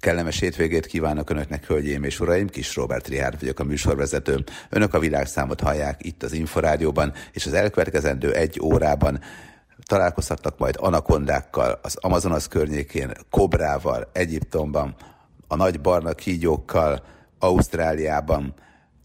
Kellemes 0.00 0.40
hétvégét 0.40 0.86
kívánok 0.86 1.30
Önöknek, 1.30 1.66
hölgyeim 1.66 2.04
és 2.04 2.20
uraim, 2.20 2.48
Kis 2.48 2.76
Robert 2.76 3.08
Rihárd 3.08 3.40
vagyok 3.40 3.58
a 3.58 3.64
műsorvezető. 3.64 4.44
Önök 4.68 4.94
a 4.94 4.98
világszámot 4.98 5.60
hallják 5.60 6.04
itt 6.04 6.22
az 6.22 6.32
Inforádióban, 6.32 7.12
és 7.32 7.46
az 7.46 7.52
elkövetkezendő 7.52 8.34
egy 8.34 8.60
órában 8.62 9.20
találkozhatnak 9.86 10.58
majd 10.58 10.74
anakondákkal 10.78 11.78
az 11.82 11.96
Amazonas 11.96 12.48
környékén, 12.48 13.12
kobrával, 13.30 14.10
Egyiptomban, 14.12 14.94
a 15.48 15.56
nagy 15.56 15.80
barna 15.80 16.12
kígyókkal, 16.12 17.02
Ausztráliában, 17.38 18.54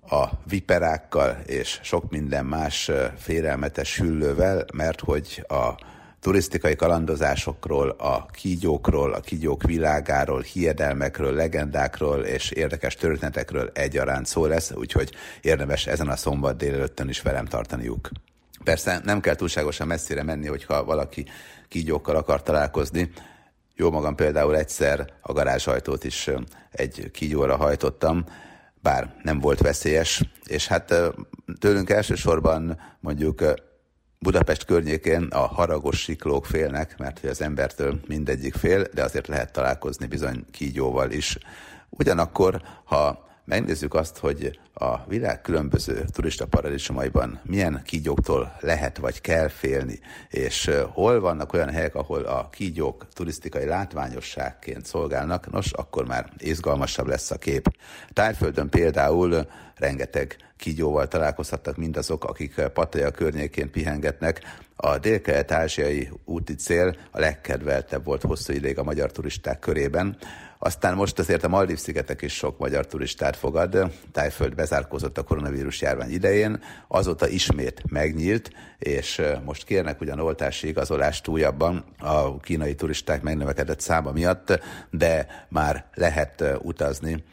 a 0.09 0.25
viperákkal 0.47 1.37
és 1.45 1.79
sok 1.83 2.09
minden 2.09 2.45
más 2.45 2.91
félelmetes 3.17 3.97
hüllővel, 3.97 4.65
mert 4.73 4.99
hogy 4.99 5.45
a 5.47 5.75
turisztikai 6.23 6.75
kalandozásokról, 6.75 7.89
a 7.89 8.25
kígyókról, 8.25 9.13
a 9.13 9.19
kígyók 9.19 9.63
világáról, 9.63 10.41
hiedelmekről, 10.41 11.33
legendákról 11.33 12.19
és 12.19 12.51
érdekes 12.51 12.95
történetekről 12.95 13.71
egyaránt 13.73 14.25
szó 14.25 14.45
lesz, 14.45 14.71
úgyhogy 14.71 15.12
érdemes 15.41 15.88
ezen 15.88 16.07
a 16.07 16.15
szombat 16.15 16.57
délelőttön 16.57 17.09
is 17.09 17.21
velem 17.21 17.45
tartaniuk. 17.45 18.09
Persze 18.63 19.01
nem 19.03 19.20
kell 19.20 19.35
túlságosan 19.35 19.88
messzire 19.88 20.23
menni, 20.23 20.48
hogyha 20.48 20.84
valaki 20.84 21.25
kígyókkal 21.67 22.15
akar 22.15 22.43
találkozni. 22.43 23.12
Jó 23.76 23.91
magam 23.91 24.15
például 24.15 24.55
egyszer 24.55 25.13
a 25.21 25.34
garázsajtót 25.34 26.03
is 26.03 26.29
egy 26.71 27.12
kígyóra 27.12 27.55
hajtottam, 27.55 28.26
bár 28.81 29.13
nem 29.23 29.40
volt 29.40 29.59
veszélyes, 29.59 30.23
és 30.45 30.67
hát 30.67 30.93
tőlünk 31.59 31.90
elsősorban 31.90 32.79
mondjuk 32.99 33.43
Budapest 34.23 34.66
környékén 34.66 35.23
a 35.23 35.48
haragos 35.48 36.00
siklók 36.00 36.45
félnek, 36.45 36.98
mert 36.98 37.20
hogy 37.20 37.30
az 37.30 37.41
embertől 37.41 38.00
mindegyik 38.08 38.54
fél, 38.54 38.84
de 38.94 39.04
azért 39.04 39.27
lehet 39.27 39.52
találkozni 39.52 40.05
bizony 40.05 40.46
kígyóval 40.52 41.12
is. 41.12 41.38
Ugyanakkor, 41.90 42.62
ha 42.84 43.27
megnézzük 43.46 43.94
azt, 43.94 44.18
hogy 44.18 44.60
a 44.74 45.05
világ 45.07 45.41
különböző 45.41 46.05
turista 46.12 46.46
paradicsomaiban 46.46 47.40
milyen 47.43 47.82
kígyóktól 47.85 48.55
lehet 48.60 48.98
vagy 48.98 49.21
kell 49.21 49.48
félni, 49.48 49.99
és 50.30 50.71
hol 50.91 51.20
vannak 51.20 51.54
olyan 51.54 51.70
helyek, 51.70 51.96
ahol 51.96 52.24
a 52.24 52.49
kígyók 52.49 53.08
turisztikai 53.13 53.65
látványosságként 53.65 54.85
szolgálnak, 54.85 55.52
nos, 55.52 55.71
akkor 55.71 56.05
már 56.05 56.30
izgalmasabb 56.37 57.08
lesz 57.08 57.32
a 57.32 57.37
kép. 57.37 57.76
Tájföldön 58.13 58.70
például 58.70 59.48
rengeteg 59.76 60.37
kígyóval 60.63 61.07
találkozhattak 61.07 61.77
mindazok, 61.77 62.23
akik 62.23 62.55
Pattaya 62.73 63.11
környékén 63.11 63.71
pihengetnek. 63.71 64.41
A 64.75 64.97
dél-kelet-ázsiai 64.97 66.09
úti 66.25 66.56
cél 66.56 66.95
a 67.11 67.19
legkedveltebb 67.19 68.06
volt 68.06 68.22
hosszú 68.22 68.53
ideig 68.53 68.78
a 68.79 68.84
magyar 68.84 69.11
turisták 69.11 69.59
körében. 69.59 70.17
Aztán 70.59 70.95
most 70.95 71.19
azért 71.19 71.44
a 71.44 71.47
Maldív-szigetek 71.47 72.22
is 72.22 72.34
sok 72.34 72.57
magyar 72.57 72.85
turistát 72.85 73.35
fogad. 73.35 73.91
Tájföld 74.11 74.56
bezárkózott 74.56 75.17
a 75.17 75.23
koronavírus 75.23 75.81
járvány 75.81 76.11
idején, 76.11 76.63
azóta 76.88 77.28
ismét 77.28 77.81
megnyílt, 77.89 78.50
és 78.79 79.22
most 79.45 79.63
kérnek 79.63 80.01
ugyan 80.01 80.19
oltási 80.19 80.67
igazolást 80.67 81.28
újabban 81.28 81.85
a 82.00 82.39
kínai 82.39 82.75
turisták 82.75 83.22
megnövekedett 83.22 83.79
száma 83.79 84.11
miatt, 84.11 84.59
de 84.89 85.28
már 85.50 85.85
lehet 85.94 86.44
utazni 86.61 87.23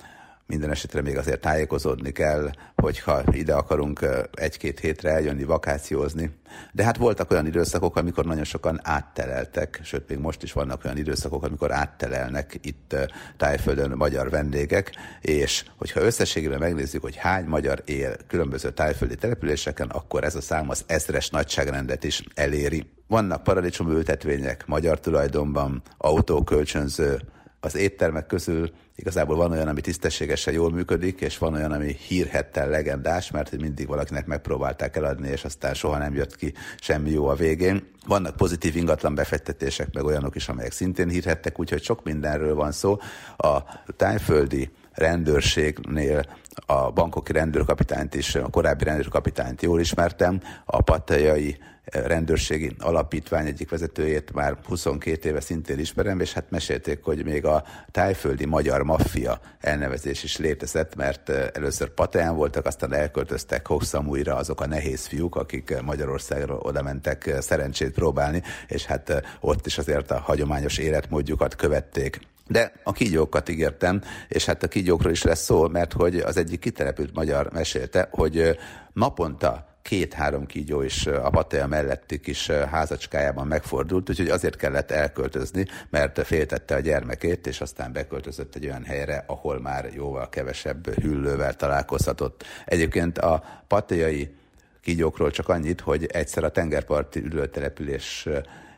minden 0.50 0.70
esetre 0.70 1.02
még 1.02 1.16
azért 1.16 1.40
tájékozódni 1.40 2.10
kell, 2.12 2.50
hogyha 2.76 3.22
ide 3.30 3.54
akarunk 3.54 4.06
egy-két 4.32 4.80
hétre 4.80 5.10
eljönni, 5.10 5.44
vakációzni. 5.44 6.30
De 6.72 6.84
hát 6.84 6.96
voltak 6.96 7.30
olyan 7.30 7.46
időszakok, 7.46 7.96
amikor 7.96 8.24
nagyon 8.24 8.44
sokan 8.44 8.80
átteleltek, 8.82 9.80
sőt, 9.82 10.08
még 10.08 10.18
most 10.18 10.42
is 10.42 10.52
vannak 10.52 10.84
olyan 10.84 10.96
időszakok, 10.96 11.44
amikor 11.44 11.72
áttelelnek 11.72 12.58
itt 12.62 12.96
tájföldön 13.36 13.90
magyar 13.96 14.30
vendégek, 14.30 14.92
és 15.20 15.64
hogyha 15.76 16.00
összességében 16.00 16.58
megnézzük, 16.58 17.02
hogy 17.02 17.16
hány 17.16 17.44
magyar 17.44 17.82
él 17.84 18.16
különböző 18.26 18.70
tájföldi 18.70 19.14
településeken, 19.14 19.88
akkor 19.88 20.24
ez 20.24 20.34
a 20.34 20.40
szám 20.40 20.70
az 20.70 20.84
ezres 20.86 21.30
nagyságrendet 21.30 22.04
is 22.04 22.22
eléri. 22.34 22.90
Vannak 23.06 23.42
paradicsomültetvények 23.42 24.66
magyar 24.66 25.00
tulajdonban, 25.00 25.82
autókölcsönző, 25.96 27.20
az 27.60 27.74
éttermek 27.74 28.26
közül 28.26 28.70
igazából 28.96 29.36
van 29.36 29.50
olyan, 29.50 29.68
ami 29.68 29.80
tisztességesen 29.80 30.54
jól 30.54 30.70
működik, 30.70 31.20
és 31.20 31.38
van 31.38 31.54
olyan, 31.54 31.72
ami 31.72 31.92
hírhettel 31.92 32.68
legendás, 32.68 33.30
mert 33.30 33.60
mindig 33.60 33.86
valakinek 33.86 34.26
megpróbálták 34.26 34.96
eladni, 34.96 35.28
és 35.28 35.44
aztán 35.44 35.74
soha 35.74 35.98
nem 35.98 36.14
jött 36.14 36.36
ki 36.36 36.54
semmi 36.78 37.10
jó 37.10 37.26
a 37.26 37.34
végén. 37.34 37.88
Vannak 38.06 38.36
pozitív 38.36 38.76
ingatlan 38.76 39.14
befektetések, 39.14 39.94
meg 39.94 40.04
olyanok 40.04 40.34
is, 40.36 40.48
amelyek 40.48 40.72
szintén 40.72 41.08
hírhettek, 41.08 41.58
úgyhogy 41.60 41.82
sok 41.82 42.04
mindenről 42.04 42.54
van 42.54 42.72
szó. 42.72 42.96
A 43.36 43.58
tájföldi 43.96 44.70
rendőrségnél 44.92 46.24
a 46.66 46.90
bankoki 46.90 47.32
rendőrkapitányt 47.32 48.14
is, 48.14 48.34
a 48.34 48.48
korábbi 48.48 48.84
rendőrkapitányt 48.84 49.62
jól 49.62 49.80
ismertem, 49.80 50.40
a 50.64 50.82
patajai 50.82 51.58
rendőrségi 51.90 52.74
alapítvány 52.78 53.46
egyik 53.46 53.70
vezetőjét 53.70 54.32
már 54.32 54.56
22 54.64 55.28
éve 55.28 55.40
szintén 55.40 55.78
ismerem, 55.78 56.20
és 56.20 56.32
hát 56.32 56.50
mesélték, 56.50 57.04
hogy 57.04 57.24
még 57.24 57.44
a 57.44 57.64
tájföldi 57.90 58.44
magyar 58.44 58.82
maffia 58.82 59.40
elnevezés 59.60 60.22
is 60.22 60.36
létezett, 60.36 60.96
mert 60.96 61.28
először 61.28 61.88
Pataján 61.88 62.36
voltak, 62.36 62.66
aztán 62.66 62.92
elköltöztek 62.92 63.66
Hosszamújra 63.66 64.36
azok 64.36 64.60
a 64.60 64.66
nehéz 64.66 65.06
fiúk, 65.06 65.36
akik 65.36 65.80
Magyarországról 65.82 66.58
oda 66.58 66.82
mentek 66.82 67.34
szerencsét 67.40 67.92
próbálni, 67.92 68.42
és 68.66 68.84
hát 68.84 69.22
ott 69.40 69.66
is 69.66 69.78
azért 69.78 70.10
a 70.10 70.18
hagyományos 70.18 70.78
életmódjukat 70.78 71.56
követték. 71.56 72.20
De 72.46 72.72
a 72.82 72.92
kígyókat 72.92 73.48
ígértem, 73.48 74.02
és 74.28 74.44
hát 74.44 74.62
a 74.62 74.68
kígyókról 74.68 75.12
is 75.12 75.22
lesz 75.22 75.44
szó, 75.44 75.68
mert 75.68 75.92
hogy 75.92 76.16
az 76.16 76.36
egyik 76.36 76.60
kitelepült 76.60 77.14
magyar 77.14 77.52
mesélte, 77.52 78.08
hogy 78.10 78.58
naponta 78.92 79.69
két-három 79.82 80.46
kígyó 80.46 80.82
is 80.82 81.06
a 81.06 81.30
patea 81.30 81.66
melletti 81.66 82.20
kis 82.20 82.50
házacskájában 82.50 83.46
megfordult, 83.46 84.10
úgyhogy 84.10 84.28
azért 84.28 84.56
kellett 84.56 84.90
elköltözni, 84.90 85.66
mert 85.90 86.26
féltette 86.26 86.74
a 86.74 86.80
gyermekét, 86.80 87.46
és 87.46 87.60
aztán 87.60 87.92
beköltözött 87.92 88.54
egy 88.54 88.66
olyan 88.66 88.84
helyre, 88.84 89.24
ahol 89.26 89.60
már 89.60 89.88
jóval 89.94 90.28
kevesebb 90.28 90.94
hüllővel 90.94 91.56
találkozhatott. 91.56 92.44
Egyébként 92.64 93.18
a 93.18 93.42
pateai 93.66 94.34
kígyókról 94.80 95.30
csak 95.30 95.48
annyit, 95.48 95.80
hogy 95.80 96.06
egyszer 96.06 96.44
a 96.44 96.50
tengerparti 96.50 97.20
ülőtelepülés 97.20 98.28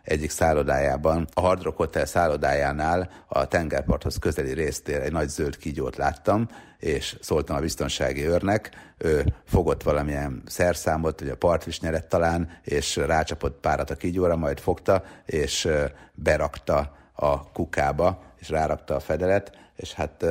egyik 0.02 0.30
szállodájában, 0.30 1.28
a 1.34 1.40
Hard 1.40 1.62
Rock 1.62 1.76
Hotel 1.76 2.06
szállodájánál 2.06 3.10
a 3.26 3.48
tengerparthoz 3.48 4.16
közeli 4.16 4.52
résztér 4.52 5.00
egy 5.00 5.12
nagy 5.12 5.28
zöld 5.28 5.56
kígyót 5.56 5.96
láttam, 5.96 6.48
és 6.82 7.16
szóltam 7.20 7.56
a 7.56 7.60
biztonsági 7.60 8.26
őrnek, 8.26 8.70
ő 8.98 9.24
fogott 9.44 9.82
valamilyen 9.82 10.42
szerszámot, 10.46 11.20
vagy 11.20 11.28
a 11.28 11.36
partvisnyeret 11.36 12.08
talán, 12.08 12.58
és 12.62 12.96
rácsapott 12.96 13.60
párat 13.60 13.90
a 13.90 13.96
kígyóra, 13.96 14.36
majd 14.36 14.58
fogta, 14.58 15.04
és 15.26 15.68
berakta 16.14 16.96
a 17.12 17.50
kukába, 17.52 18.22
és 18.38 18.48
rárakta 18.48 18.94
a 18.94 19.00
fedelet, 19.00 19.52
és 19.76 19.92
hát 19.92 20.24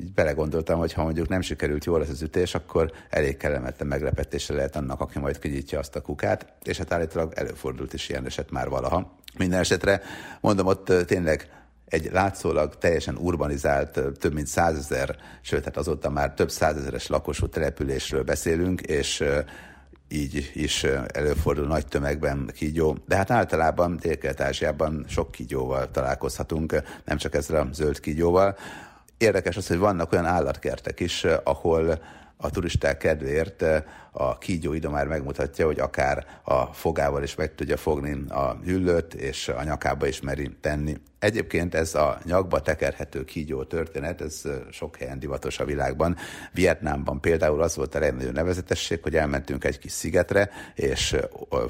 így 0.00 0.12
belegondoltam, 0.12 0.78
hogy 0.78 0.92
ha 0.92 1.02
mondjuk 1.02 1.28
nem 1.28 1.40
sikerült 1.40 1.84
jól 1.84 2.02
ez 2.02 2.10
az 2.10 2.22
ütés, 2.22 2.54
akkor 2.54 2.92
elég 3.10 3.36
kellemetlen 3.36 3.88
meglepetése 3.88 4.54
lehet 4.54 4.76
annak, 4.76 5.00
aki 5.00 5.18
majd 5.18 5.38
kinyitja 5.38 5.78
azt 5.78 5.96
a 5.96 6.00
kukát, 6.00 6.52
és 6.62 6.78
hát 6.78 6.92
állítólag 6.92 7.32
előfordult 7.34 7.92
is 7.92 8.08
ilyen 8.08 8.26
eset 8.26 8.50
már 8.50 8.68
valaha. 8.68 9.18
Minden 9.38 9.60
esetre 9.60 10.02
mondom, 10.40 10.66
ott 10.66 10.92
tényleg 11.06 11.61
egy 11.92 12.10
látszólag 12.12 12.78
teljesen 12.78 13.16
urbanizált, 13.16 14.00
több 14.18 14.32
mint 14.32 14.46
százezer, 14.46 15.16
sőt, 15.40 15.64
hát 15.64 15.76
azóta 15.76 16.10
már 16.10 16.34
több 16.34 16.50
százezeres 16.50 17.06
lakosú 17.06 17.48
településről 17.48 18.22
beszélünk, 18.22 18.80
és 18.80 19.24
így 20.08 20.50
is 20.54 20.84
előfordul 21.06 21.66
nagy 21.66 21.86
tömegben 21.86 22.50
kígyó, 22.54 22.96
de 23.06 23.16
hát 23.16 23.30
általában 23.30 23.96
Dél-Kelet-Ázsiában 23.96 25.04
sok 25.08 25.30
kígyóval 25.30 25.90
találkozhatunk, 25.90 26.82
nem 27.04 27.16
csak 27.16 27.34
ezzel 27.34 27.60
a 27.60 27.72
zöld 27.72 28.00
kígyóval. 28.00 28.56
Érdekes 29.18 29.56
az, 29.56 29.66
hogy 29.66 29.78
vannak 29.78 30.12
olyan 30.12 30.26
állatkertek 30.26 31.00
is, 31.00 31.24
ahol 31.44 32.02
a 32.36 32.50
turisták 32.50 32.98
kedvéért 32.98 33.64
a 34.14 34.38
kígyó 34.38 34.90
már 34.90 35.06
megmutatja, 35.06 35.66
hogy 35.66 35.78
akár 35.78 36.26
a 36.42 36.64
fogával 36.64 37.22
is 37.22 37.34
meg 37.34 37.54
tudja 37.54 37.76
fogni 37.76 38.24
a 38.28 38.58
hüllőt, 38.64 39.14
és 39.14 39.48
a 39.48 39.62
nyakába 39.62 40.06
is 40.06 40.20
meri 40.20 40.50
tenni. 40.60 40.96
Egyébként 41.18 41.74
ez 41.74 41.94
a 41.94 42.18
nyakba 42.24 42.60
tekerhető 42.60 43.24
kígyó 43.24 43.64
történet, 43.64 44.20
ez 44.20 44.42
sok 44.70 44.96
helyen 44.96 45.18
divatos 45.18 45.58
a 45.58 45.64
világban. 45.64 46.16
Vietnámban 46.52 47.20
például 47.20 47.62
az 47.62 47.76
volt 47.76 47.94
a 47.94 47.98
legnagyobb 47.98 48.34
nevezetesség, 48.34 49.02
hogy 49.02 49.16
elmentünk 49.16 49.64
egy 49.64 49.78
kis 49.78 49.92
szigetre, 49.92 50.50
és 50.74 51.16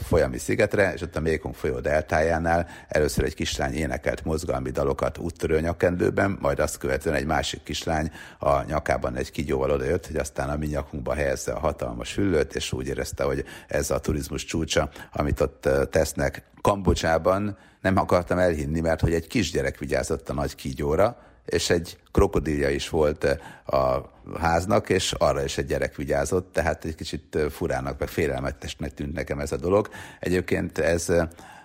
folyami 0.03 0.39
szigetre, 0.39 0.93
és 0.93 1.03
ott 1.03 1.17
a 1.17 1.21
Mékong 1.21 1.55
folyó 1.55 1.81
deltájánál 1.81 2.69
először 2.89 3.25
egy 3.25 3.35
kislány 3.35 3.75
énekelt 3.75 4.25
mozgalmi 4.25 4.71
dalokat 4.71 5.19
úttörő 5.19 5.61
nyakendőben, 5.61 6.39
majd 6.41 6.59
azt 6.59 6.79
követően 6.79 7.15
egy 7.15 7.27
másik 7.27 7.63
kislány 7.63 8.11
a 8.39 8.63
nyakában 8.63 9.17
egy 9.17 9.31
kígyóval 9.31 9.71
odajött, 9.71 10.07
hogy 10.07 10.17
aztán 10.17 10.51
a 10.51 10.57
mi 10.57 10.67
nyakunkba 10.67 11.15
helyezze 11.15 11.53
a 11.53 11.59
hatalmas 11.59 12.15
hüllőt, 12.15 12.32
és 12.55 12.73
úgy 12.73 12.87
érezte, 12.87 13.25
hogy 13.25 13.45
ez 13.69 13.91
a 13.91 14.01
turizmus 14.01 14.45
csúcsa, 14.45 14.91
amit 15.13 15.41
ott 15.41 15.69
tesznek. 15.91 16.43
Kambocsában 16.61 17.59
nem 17.81 17.97
akartam 17.97 18.39
elhinni, 18.39 18.81
mert 18.81 19.01
hogy 19.01 19.15
egy 19.15 19.27
kisgyerek 19.27 19.79
vigyázott 19.79 20.29
a 20.29 20.35
nagy 20.35 20.55
kígyóra, 20.55 21.17
és 21.47 21.71
egy 21.71 21.99
krokodilja 22.13 22.71
is 22.71 22.89
volt 22.89 23.25
a 23.67 24.11
háznak, 24.39 24.89
és 24.89 25.13
arra 25.13 25.45
is 25.45 25.59
egy 25.59 25.67
gyerek 25.67 25.97
vigyázott, 25.97 26.53
tehát 26.53 26.85
egy 26.85 26.95
kicsit 26.95 27.39
furának, 27.51 27.99
meg 27.99 28.09
félelmetesnek 28.09 28.95
tűnt 28.95 29.13
nekem 29.13 29.39
ez 29.39 29.53
a 29.53 29.57
dolog. 29.57 29.89
Egyébként 30.21 30.79
ez 30.79 31.13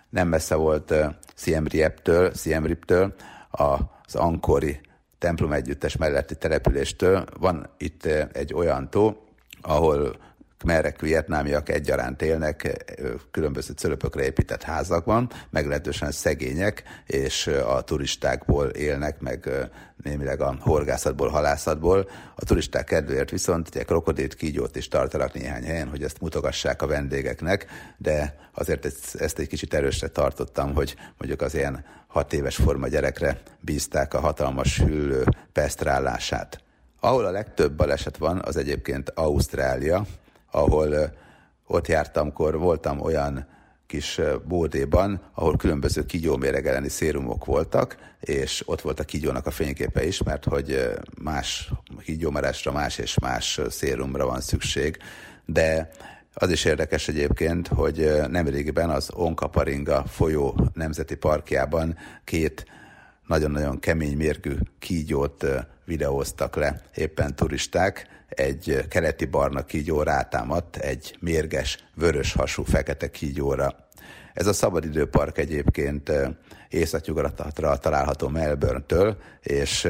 nem 0.09 0.27
messze 0.27 0.55
volt 0.55 0.93
Siem 1.35 1.67
Reap-től, 1.67 2.33
Siem 2.33 2.65
Reap-től, 2.65 3.13
az 3.51 4.15
Ankori 4.15 4.79
templom 5.17 5.51
együttes 5.51 5.95
melletti 5.95 6.35
településtől. 6.35 7.25
Van 7.39 7.69
itt 7.77 8.05
egy 8.31 8.53
olyan 8.53 8.89
tó, 8.89 9.27
ahol 9.61 10.15
kmerek, 10.57 11.01
vietnámiak 11.01 11.69
egyaránt 11.69 12.21
élnek 12.21 12.85
különböző 13.31 13.73
cölöpökre 13.73 14.23
épített 14.23 14.63
házakban, 14.63 15.29
meglehetősen 15.49 16.11
szegények, 16.11 16.83
és 17.05 17.47
a 17.47 17.81
turistákból 17.81 18.67
élnek, 18.67 19.19
meg 19.19 19.49
némileg 20.03 20.41
a 20.41 20.57
horgászatból, 20.59 21.29
halászatból. 21.29 22.09
A 22.35 22.45
turisták 22.45 22.85
kedvéért 22.85 23.29
viszont 23.29 23.67
ugye 23.67 23.83
krokodilt, 23.83 24.35
kígyót 24.35 24.75
is 24.75 24.87
tartanak 24.87 25.33
néhány 25.33 25.63
helyen, 25.63 25.89
hogy 25.89 26.03
ezt 26.03 26.21
mutogassák 26.21 26.81
a 26.81 26.87
vendégeknek, 26.87 27.65
de 27.97 28.35
azért 28.53 28.85
ezt, 28.85 29.15
ezt 29.15 29.39
egy 29.39 29.47
kicsit 29.47 29.73
erősre 29.73 30.07
tartottam, 30.07 30.73
hogy 30.73 30.95
mondjuk 31.17 31.41
az 31.41 31.55
ilyen 31.55 31.85
hat 32.07 32.33
éves 32.33 32.55
forma 32.55 32.87
gyerekre 32.87 33.41
bízták 33.59 34.13
a 34.13 34.19
hatalmas 34.19 34.79
hüllő 34.79 35.23
pesztrálását. 35.51 36.61
Ahol 36.99 37.25
a 37.25 37.31
legtöbb 37.31 37.73
baleset 37.73 38.17
van, 38.17 38.41
az 38.45 38.57
egyébként 38.57 39.09
Ausztrália, 39.09 40.05
ahol 40.51 41.13
ott 41.67 41.87
jártam, 41.87 42.27
akkor 42.27 42.57
voltam 42.57 42.99
olyan 42.99 43.47
kis 43.87 44.21
bódéban, 44.47 45.21
ahol 45.33 45.57
különböző 45.57 46.05
kígyóméreg 46.05 46.67
elleni 46.67 46.89
szérumok 46.89 47.45
voltak, 47.45 47.97
és 48.19 48.63
ott 48.65 48.81
volt 48.81 48.99
a 48.99 49.03
kígyónak 49.03 49.45
a 49.45 49.51
fényképe 49.51 50.05
is, 50.05 50.23
mert 50.23 50.45
hogy 50.45 50.93
más 51.21 51.71
kígyómerásra 52.03 52.71
más 52.71 52.97
és 52.97 53.19
más 53.19 53.61
szérumra 53.69 54.25
van 54.25 54.41
szükség, 54.41 54.97
de 55.45 55.89
az 56.33 56.49
is 56.49 56.65
érdekes 56.65 57.07
egyébként, 57.07 57.67
hogy 57.67 58.11
nemrégiben 58.27 58.89
az 58.89 59.09
Onkaparinga 59.13 60.03
folyó 60.03 60.59
nemzeti 60.73 61.15
parkjában 61.15 61.97
két 62.23 62.65
nagyon-nagyon 63.27 63.79
kemény 63.79 64.17
mérgű 64.17 64.55
kígyót 64.79 65.45
videóztak 65.85 66.55
le 66.55 66.81
éppen 66.95 67.35
turisták, 67.35 68.16
egy 68.39 68.85
keleti 68.89 69.25
barna 69.25 69.65
kígyó 69.65 70.01
rátámadt 70.03 70.77
egy 70.77 71.15
mérges, 71.19 71.77
vörös 71.95 72.33
hasú 72.33 72.63
fekete 72.63 73.09
kígyóra. 73.09 73.75
Ez 74.33 74.47
a 74.47 74.53
szabadidőpark 74.53 75.37
egyébként 75.37 76.11
északnyugatra 76.69 77.77
található 77.77 78.27
Melbourne-től, 78.27 79.17
és 79.41 79.87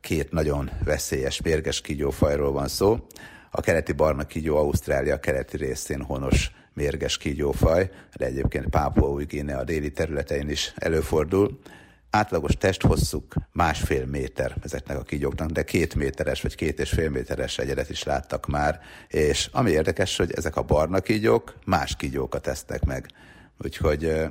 két 0.00 0.30
nagyon 0.30 0.70
veszélyes, 0.84 1.40
mérges 1.40 1.80
kígyófajról 1.80 2.52
van 2.52 2.68
szó. 2.68 3.06
A 3.50 3.60
keleti 3.60 3.92
barna 3.92 4.24
kígyó 4.24 4.56
Ausztrália 4.56 5.20
keleti 5.20 5.56
részén 5.56 6.02
honos 6.02 6.50
mérges 6.74 7.16
kígyófaj, 7.16 7.90
de 8.16 8.24
egyébként 8.24 8.66
Pápua 8.66 9.08
új 9.08 9.26
a 9.48 9.64
déli 9.64 9.90
területein 9.90 10.48
is 10.48 10.72
előfordul 10.76 11.58
átlagos 12.10 12.56
testhosszuk 12.56 13.34
másfél 13.52 14.06
méter 14.06 14.56
ezeknek 14.62 14.98
a 14.98 15.02
kígyóknak, 15.02 15.50
de 15.50 15.62
két 15.62 15.94
méteres 15.94 16.42
vagy 16.42 16.54
két 16.54 16.78
és 16.78 16.90
fél 16.90 17.10
méteres 17.10 17.58
egyedet 17.58 17.90
is 17.90 18.02
láttak 18.02 18.46
már, 18.46 18.80
és 19.08 19.48
ami 19.52 19.70
érdekes, 19.70 20.16
hogy 20.16 20.32
ezek 20.32 20.56
a 20.56 20.62
barna 20.62 21.00
kígyók 21.00 21.54
más 21.64 21.96
kígyókat 21.96 22.42
tesznek 22.42 22.84
meg. 22.84 23.06
Úgyhogy 23.64 24.30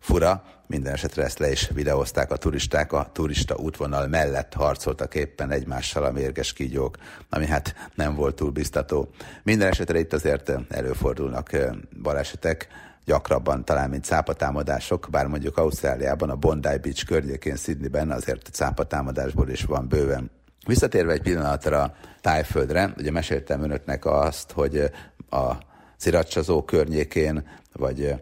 fura, 0.00 0.44
minden 0.66 0.92
esetre 0.92 1.24
ezt 1.24 1.38
le 1.38 1.50
is 1.50 1.68
videózták 1.68 2.30
a 2.30 2.36
turisták, 2.36 2.92
a 2.92 3.10
turista 3.12 3.56
útvonal 3.56 4.06
mellett 4.06 4.52
harcoltak 4.52 5.14
éppen 5.14 5.50
egymással 5.50 6.04
a 6.04 6.12
mérges 6.12 6.52
kígyók, 6.52 6.96
ami 7.28 7.46
hát 7.46 7.90
nem 7.94 8.14
volt 8.14 8.34
túl 8.34 8.50
biztató. 8.50 9.10
Minden 9.42 9.68
esetre 9.68 9.98
itt 9.98 10.12
azért 10.12 10.52
előfordulnak 10.68 11.56
balesetek, 12.02 12.68
gyakrabban 13.04 13.64
talán, 13.64 13.90
mint 13.90 14.04
cápatámadások, 14.04 15.08
bár 15.10 15.26
mondjuk 15.26 15.56
Ausztráliában, 15.56 16.30
a 16.30 16.36
Bondi 16.36 16.78
Beach 16.82 17.04
környékén, 17.06 17.56
Sydneyben 17.56 18.10
azért 18.10 18.48
cápatámadásból 18.52 19.48
is 19.48 19.64
van 19.64 19.88
bőven. 19.88 20.30
Visszatérve 20.66 21.12
egy 21.12 21.22
pillanatra 21.22 21.94
Tájföldre, 22.20 22.94
ugye 22.98 23.10
meséltem 23.10 23.62
önöknek 23.62 24.04
azt, 24.04 24.52
hogy 24.52 24.90
a 25.30 25.52
Sziracsazó 25.96 26.64
környékén, 26.64 27.48
vagy 27.72 28.14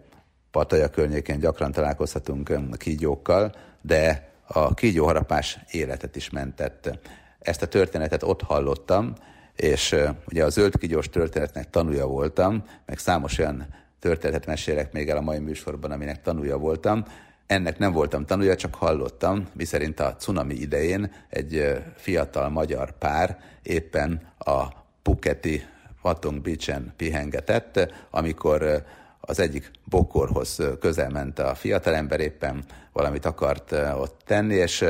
Pataja 0.51 0.89
környékén 0.89 1.39
gyakran 1.39 1.73
találkozhatunk 1.73 2.77
kígyókkal, 2.77 3.55
de 3.83 4.29
a 4.47 4.75
kígyóharapás 4.75 5.59
életet 5.71 6.17
is 6.17 6.31
mentett. 6.31 6.99
Ezt 7.39 7.63
a 7.63 7.67
történetet 7.67 8.23
ott 8.23 8.43
hallottam, 8.43 9.15
és 9.57 9.97
ugye 10.29 10.45
a 10.45 10.49
zöld 10.49 10.79
kígyós 10.79 11.09
történetnek 11.09 11.71
tanúja 11.71 12.07
voltam, 12.07 12.65
meg 12.87 12.99
számos 12.99 13.39
olyan 13.39 13.67
történetet 14.01 14.47
mesélek 14.47 14.93
még 14.93 15.09
el 15.09 15.17
a 15.17 15.21
mai 15.21 15.39
műsorban, 15.39 15.91
aminek 15.91 16.23
tanúja 16.23 16.59
voltam. 16.59 17.05
Ennek 17.47 17.79
nem 17.79 17.93
voltam 17.93 18.25
tanúja, 18.25 18.57
csak 18.57 18.75
hallottam, 18.75 19.49
miszerint 19.53 20.01
a 20.01 20.17
cunami 20.17 20.55
idején 20.55 21.13
egy 21.29 21.83
fiatal 21.97 22.49
magyar 22.49 22.99
pár 22.99 23.39
éppen 23.63 24.33
a 24.39 24.67
Puketi 25.03 25.63
Patong 26.03 26.41
Beach-en 26.41 26.93
pihengetett, 26.97 27.93
amikor 28.11 28.85
az 29.21 29.41
egyik 29.41 29.71
bokorhoz 29.85 30.59
közelment 30.81 31.39
a 31.39 31.55
fiatalember, 31.55 32.21
éppen 32.21 32.65
valamit 32.93 33.25
akart 33.25 33.73
ott 33.73 34.21
tenni, 34.25 34.55
és 34.55 34.85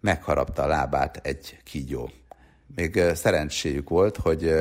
megharapta 0.00 0.62
a 0.62 0.66
lábát 0.66 1.20
egy 1.22 1.58
kígyó 1.64 2.10
még 2.74 3.02
szerencséjük 3.14 3.88
volt, 3.88 4.16
hogy 4.16 4.54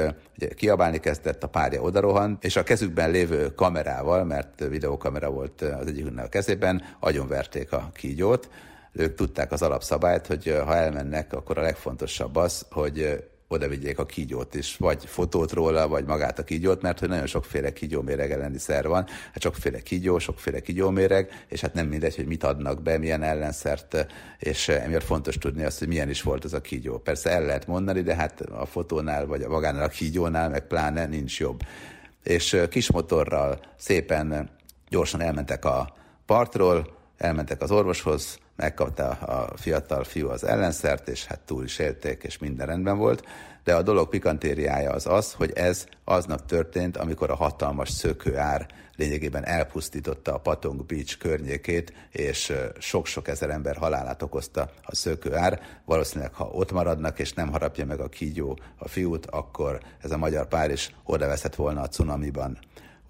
kiabálni 0.56 1.00
kezdett, 1.00 1.44
a 1.44 1.47
párja 1.47 1.81
odarohant, 1.81 2.44
és 2.44 2.56
a 2.56 2.63
kezükben 2.63 3.11
lévő 3.11 3.53
kamerával, 3.53 4.23
mert 4.23 4.67
videókamera 4.69 5.29
volt 5.29 5.61
az 5.61 5.88
egyikünknek 5.88 6.25
a 6.25 6.29
kezében, 6.29 6.83
agyonverték 7.00 7.71
a 7.71 7.89
kígyót. 7.94 8.50
Ők 8.91 9.15
tudták 9.15 9.51
az 9.51 9.61
alapszabályt, 9.61 10.27
hogy 10.27 10.61
ha 10.65 10.75
elmennek, 10.75 11.33
akkor 11.33 11.57
a 11.57 11.61
legfontosabb 11.61 12.35
az, 12.35 12.65
hogy 12.71 13.23
oda 13.51 13.67
vigyék 13.67 13.99
a 13.99 14.05
kígyót 14.05 14.55
is, 14.55 14.77
vagy 14.77 15.05
fotót 15.05 15.51
róla, 15.51 15.87
vagy 15.87 16.05
magát 16.05 16.39
a 16.39 16.43
kígyót, 16.43 16.81
mert 16.81 16.99
hogy 16.99 17.09
nagyon 17.09 17.25
sokféle 17.25 17.73
kígyóméreg 17.73 18.31
elleni 18.31 18.57
szer 18.57 18.87
van, 18.87 19.05
hát 19.05 19.41
sokféle 19.41 19.79
kígyó, 19.79 20.19
sokféle 20.19 20.59
kígyóméreg, 20.59 21.45
és 21.47 21.61
hát 21.61 21.73
nem 21.73 21.87
mindegy, 21.87 22.15
hogy 22.15 22.25
mit 22.25 22.43
adnak 22.43 22.81
be, 22.81 22.97
milyen 22.97 23.23
ellenszert, 23.23 24.07
és 24.39 24.67
emiatt 24.67 25.03
fontos 25.03 25.37
tudni 25.37 25.63
azt, 25.63 25.79
hogy 25.79 25.87
milyen 25.87 26.09
is 26.09 26.21
volt 26.21 26.43
az 26.43 26.53
a 26.53 26.61
kígyó. 26.61 26.97
Persze 26.97 27.29
el 27.29 27.45
lehet 27.45 27.67
mondani, 27.67 28.01
de 28.01 28.15
hát 28.15 28.41
a 28.41 28.65
fotónál, 28.65 29.25
vagy 29.25 29.41
a 29.41 29.49
magánál 29.49 29.83
a 29.83 29.87
kígyónál, 29.87 30.49
meg 30.49 30.68
pláne 30.68 31.06
nincs 31.06 31.39
jobb. 31.39 31.61
És 32.23 32.61
kis 32.69 32.91
motorral 32.91 33.59
szépen 33.77 34.49
gyorsan 34.89 35.21
elmentek 35.21 35.65
a 35.65 35.94
partról, 36.25 36.97
elmentek 37.18 37.61
az 37.61 37.71
orvoshoz, 37.71 38.39
megkapta 38.59 39.09
a 39.09 39.57
fiatal 39.57 40.04
fiú 40.04 40.30
az 40.30 40.44
ellenszert, 40.44 41.07
és 41.07 41.25
hát 41.25 41.39
túl 41.39 41.63
is 41.63 41.80
élték, 41.80 42.23
és 42.23 42.37
minden 42.37 42.68
rendben 42.68 42.97
volt. 42.97 43.23
De 43.63 43.75
a 43.75 43.81
dolog 43.81 44.09
pikantériája 44.09 44.92
az 44.92 45.07
az, 45.07 45.33
hogy 45.33 45.51
ez 45.56 45.85
aznap 46.04 46.45
történt, 46.45 46.97
amikor 46.97 47.30
a 47.30 47.35
hatalmas 47.35 47.89
szökőár 47.89 48.68
lényegében 48.95 49.45
elpusztította 49.45 50.33
a 50.33 50.39
Patong 50.39 50.85
Beach 50.85 51.18
környékét, 51.18 51.94
és 52.11 52.54
sok-sok 52.78 53.28
ezer 53.28 53.49
ember 53.49 53.75
halálát 53.75 54.21
okozta 54.21 54.69
a 54.81 54.95
szökőár. 54.95 55.61
Valószínűleg, 55.85 56.33
ha 56.33 56.45
ott 56.45 56.71
maradnak, 56.71 57.19
és 57.19 57.33
nem 57.33 57.51
harapja 57.51 57.85
meg 57.85 57.99
a 57.99 58.09
kígyó 58.09 58.59
a 58.78 58.87
fiút, 58.87 59.25
akkor 59.25 59.80
ez 60.01 60.11
a 60.11 60.18
magyar 60.18 60.47
pár 60.47 60.71
is 60.71 60.95
odaveszett 61.04 61.56
volna 61.56 61.81
a 61.81 61.87
cunamiban. 61.87 62.59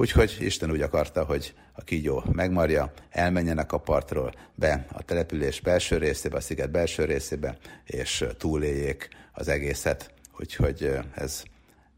Úgyhogy 0.02 0.38
Isten 0.40 0.72
úgy 0.72 0.82
akarta, 0.82 1.24
hogy 1.24 1.54
a 1.74 1.84
kígyó 1.84 2.24
megmarja, 2.32 2.92
elmenjenek 3.10 3.72
a 3.72 3.78
partról 3.78 4.34
be 4.56 4.86
a 4.92 5.04
település 5.04 5.60
belső 5.60 5.98
részébe, 5.98 6.38
a 6.38 6.40
sziget 6.40 6.72
belső 6.72 7.06
részébe, 7.06 7.58
és 7.86 8.26
túléljék 8.38 9.10
az 9.34 9.48
egészet. 9.48 10.14
Úgyhogy 10.38 11.00
ez 11.16 11.44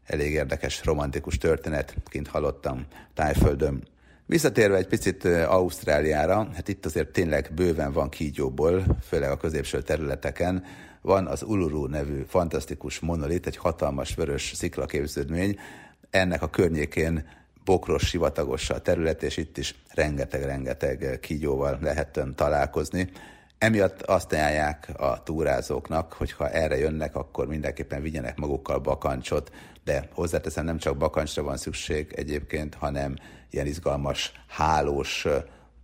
elég 0.06 0.32
érdekes, 0.32 0.84
romantikus 0.84 1.38
történet, 1.38 1.94
kint 2.04 2.28
hallottam 2.28 2.86
Tájföldön. 3.14 3.82
Visszatérve 4.26 4.76
egy 4.76 4.88
picit 4.88 5.24
Ausztráliára, 5.24 6.48
hát 6.54 6.68
itt 6.68 6.86
azért 6.86 7.12
tényleg 7.12 7.50
bőven 7.54 7.92
van 7.92 8.08
kígyóból, 8.08 8.84
főleg 9.02 9.30
a 9.30 9.36
középső 9.36 9.82
területeken. 9.82 10.64
Van 11.00 11.26
az 11.26 11.42
Uluru 11.42 11.86
nevű 11.86 12.22
fantasztikus 12.28 13.00
monolit, 13.00 13.46
egy 13.46 13.56
hatalmas 13.56 14.14
vörös 14.14 14.52
sziklaképződmény. 14.54 15.58
Ennek 16.10 16.42
a 16.42 16.50
környékén 16.50 17.40
bokros, 17.64 18.08
sivatagos 18.08 18.70
a 18.70 18.82
terület, 18.82 19.22
és 19.22 19.36
itt 19.36 19.58
is 19.58 19.74
rengeteg-rengeteg 19.88 21.18
kígyóval 21.20 21.78
lehet 21.80 22.20
találkozni. 22.34 23.10
Emiatt 23.58 24.02
azt 24.02 24.32
ajánlják 24.32 24.88
a 24.96 25.22
túrázóknak, 25.22 26.12
hogy 26.12 26.32
ha 26.32 26.48
erre 26.48 26.78
jönnek, 26.78 27.16
akkor 27.16 27.46
mindenképpen 27.46 28.02
vigyenek 28.02 28.36
magukkal 28.36 28.78
bakancsot, 28.78 29.52
de 29.84 30.08
hozzáteszem, 30.12 30.64
nem 30.64 30.78
csak 30.78 30.96
bakancsra 30.96 31.42
van 31.42 31.56
szükség 31.56 32.12
egyébként, 32.16 32.74
hanem 32.74 33.16
ilyen 33.50 33.66
izgalmas, 33.66 34.32
hálós 34.48 35.26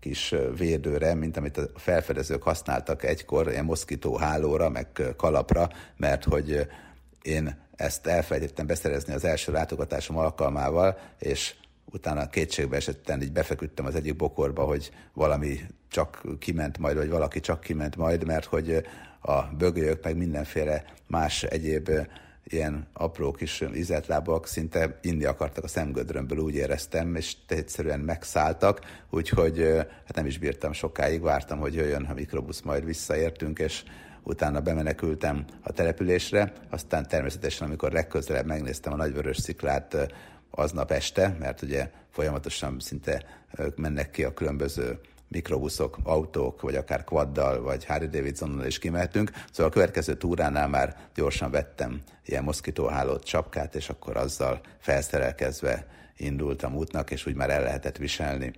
kis 0.01 0.35
védőre, 0.57 1.15
mint 1.15 1.37
amit 1.37 1.57
a 1.57 1.69
felfedezők 1.75 2.43
használtak 2.43 3.05
egykor, 3.05 3.51
ilyen 3.51 3.65
moszkító 3.65 4.17
hálóra, 4.17 4.69
meg 4.69 4.87
kalapra, 5.17 5.69
mert 5.97 6.25
hogy 6.25 6.67
én 7.23 7.67
ezt 7.77 8.07
elfelejtettem 8.07 8.67
beszerezni 8.67 9.15
az 9.15 9.25
első 9.25 9.53
látogatásom 9.53 10.17
alkalmával, 10.17 10.99
és 11.19 11.55
utána 11.93 12.29
kétségbe 12.29 12.77
esetten 12.77 13.23
így 13.23 13.33
befeküdtem 13.33 13.87
az 13.87 13.95
egyik 13.95 14.17
bokorba, 14.17 14.65
hogy 14.65 14.91
valami 15.13 15.61
csak 15.89 16.23
kiment 16.39 16.79
majd, 16.79 16.97
vagy 16.97 17.09
valaki 17.09 17.41
csak 17.41 17.61
kiment 17.61 17.97
majd, 17.97 18.25
mert 18.27 18.45
hogy 18.45 18.87
a 19.21 19.43
bögölyök, 19.43 20.05
meg 20.05 20.17
mindenféle 20.17 20.85
más 21.07 21.43
egyéb 21.43 21.91
ilyen 22.45 22.87
apró 22.93 23.31
kis 23.31 23.65
izetlábak 23.73 24.47
szinte 24.47 24.99
inni 25.03 25.25
akartak 25.25 25.65
a 25.65 25.69
szemgödrömből, 25.69 26.39
úgy 26.39 26.55
éreztem, 26.55 27.15
és 27.15 27.37
egyszerűen 27.49 28.01
megszálltak, 28.01 28.81
úgyhogy 29.11 29.59
hát 29.79 30.15
nem 30.15 30.27
is 30.27 30.39
bírtam 30.39 30.73
sokáig, 30.73 31.21
vártam, 31.21 31.59
hogy 31.59 31.75
jöjjön 31.75 32.05
a 32.05 32.15
mikrobusz, 32.15 32.61
majd 32.61 32.85
visszaértünk, 32.85 33.59
és 33.59 33.83
utána 34.23 34.61
bemenekültem 34.61 35.45
a 35.63 35.73
településre, 35.73 36.53
aztán 36.71 37.09
természetesen, 37.09 37.67
amikor 37.67 37.93
legközelebb 37.93 38.47
megnéztem 38.47 38.93
a 38.93 38.97
nagyvörös 38.97 39.37
sziklát 39.37 40.15
aznap 40.59 40.91
este, 40.91 41.37
mert 41.39 41.63
ugye 41.63 41.91
folyamatosan 42.11 42.77
szinte 42.81 43.23
mennek 43.77 44.11
ki 44.11 44.25
a 44.25 44.35
különböző 44.35 45.01
mikrobuszok, 45.29 45.99
autók, 46.03 46.61
vagy 46.61 46.75
akár 46.75 47.05
quaddal, 47.05 47.63
vagy 47.63 47.85
Harry 47.85 48.07
Davidsonnal 48.07 48.67
is 48.67 48.79
kimehetünk. 48.79 49.31
Szóval 49.53 49.67
a 49.71 49.75
következő 49.75 50.17
túránál 50.17 50.69
már 50.69 50.97
gyorsan 51.15 51.51
vettem 51.51 52.01
ilyen 52.25 52.45
moszkitóhálót, 52.45 53.25
csapkát, 53.25 53.75
és 53.75 53.89
akkor 53.89 54.17
azzal 54.17 54.61
felszerelkezve 54.79 55.87
indultam 56.17 56.75
útnak, 56.75 57.11
és 57.11 57.27
úgy 57.27 57.35
már 57.35 57.51
el 57.51 57.63
lehetett 57.63 57.97
viselni. 57.97 58.53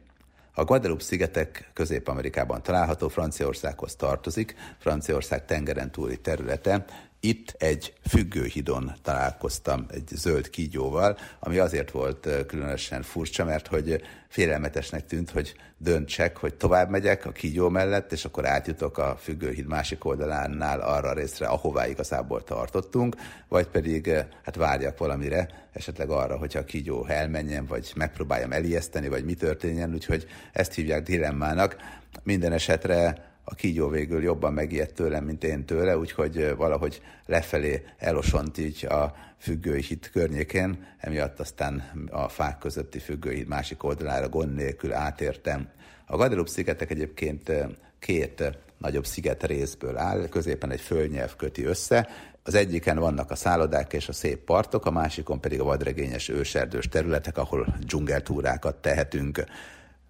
A 0.55 0.65
Guadeloupe 0.65 1.03
szigetek 1.03 1.71
Közép-Amerikában 1.73 2.63
található, 2.63 3.09
Franciaországhoz 3.09 3.97
tartozik, 3.97 4.55
Franciaország 4.79 5.45
tengeren 5.45 5.91
túli 5.91 6.17
területe, 6.17 6.85
itt 7.21 7.55
egy 7.59 7.93
függőhidon 8.09 8.93
találkoztam 9.03 9.87
egy 9.91 10.09
zöld 10.15 10.51
kígyóval, 10.51 11.19
ami 11.41 11.59
azért 11.59 11.91
volt 11.91 12.29
különösen 12.47 13.03
furcsa, 13.03 13.45
mert 13.45 13.67
hogy 13.67 14.03
félelmetesnek 14.29 15.07
tűnt, 15.07 15.31
hogy 15.31 15.55
döntsek, 15.77 16.37
hogy 16.37 16.55
tovább 16.55 16.91
megyek 16.91 17.27
a 17.27 17.33
kígyó 17.33 17.69
mellett, 17.69 18.13
és 18.13 18.25
akkor 18.25 18.47
átjutok 18.47 18.99
a 18.99 19.17
függőhíd 19.21 19.67
másik 19.67 20.05
oldalánál 20.05 20.81
arra 20.81 21.09
a 21.09 21.15
részre, 21.15 21.47
ahová 21.47 21.87
igazából 21.87 22.45
tartottunk, 22.45 23.17
vagy 23.49 23.67
pedig 23.67 24.11
hát 24.45 24.57
várjak 24.57 24.99
valamire, 24.99 25.69
esetleg 25.73 26.11
arra, 26.11 26.37
hogyha 26.37 26.59
a 26.59 26.65
kígyó 26.65 27.07
elmenjen, 27.07 27.67
vagy 27.67 27.93
megpróbáljam 27.97 28.53
elijeszteni, 28.53 29.09
vagy 29.09 29.25
mi 29.25 29.35
történjen, 29.35 29.93
úgyhogy 29.93 30.27
ezt 30.53 30.75
hívják 30.75 31.03
dilemmának. 31.03 31.77
Minden 32.23 32.53
esetre 32.53 33.30
a 33.51 33.55
kígyó 33.55 33.89
végül 33.89 34.23
jobban 34.23 34.53
megijedt 34.53 34.95
tőlem, 34.95 35.25
mint 35.25 35.45
én 35.45 35.65
tőle, 35.65 35.99
úgyhogy 35.99 36.55
valahogy 36.57 37.03
lefelé 37.27 37.83
elosont 37.99 38.59
így 38.59 38.87
a 38.87 39.15
függőhíd 39.39 40.11
környékén, 40.11 40.87
emiatt 40.99 41.41
aztán 41.41 42.07
a 42.11 42.29
fák 42.29 42.59
közötti 42.59 42.99
függőhíd 42.99 43.47
másik 43.47 43.85
oldalára 43.85 44.29
gond 44.29 44.55
nélkül 44.55 44.93
átértem. 44.93 45.69
A 46.07 46.17
Guadeloupe 46.17 46.51
szigetek 46.51 46.91
egyébként 46.91 47.53
két 47.99 48.59
nagyobb 48.79 49.07
sziget 49.07 49.47
részből 49.47 49.97
áll, 49.97 50.29
középen 50.29 50.71
egy 50.71 50.81
földnyelv 50.81 51.37
köti 51.37 51.65
össze, 51.65 52.09
az 52.43 52.55
egyiken 52.55 52.99
vannak 52.99 53.31
a 53.31 53.35
szállodák 53.35 53.93
és 53.93 54.09
a 54.09 54.13
szép 54.13 54.39
partok, 54.39 54.87
a 54.87 54.91
másikon 54.91 55.41
pedig 55.41 55.61
a 55.61 55.65
vadregényes 55.65 56.29
őserdős 56.29 56.89
területek, 56.89 57.39
ahol 57.39 57.77
dzsungeltúrákat 57.81 58.77
tehetünk. 58.77 59.45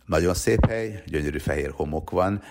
Nagyon 0.06 0.34
szép 0.34 0.66
hely, 0.66 1.02
gyönyörű 1.06 1.38
fehér 1.38 1.70
homok 1.70 2.10
van, 2.10 2.42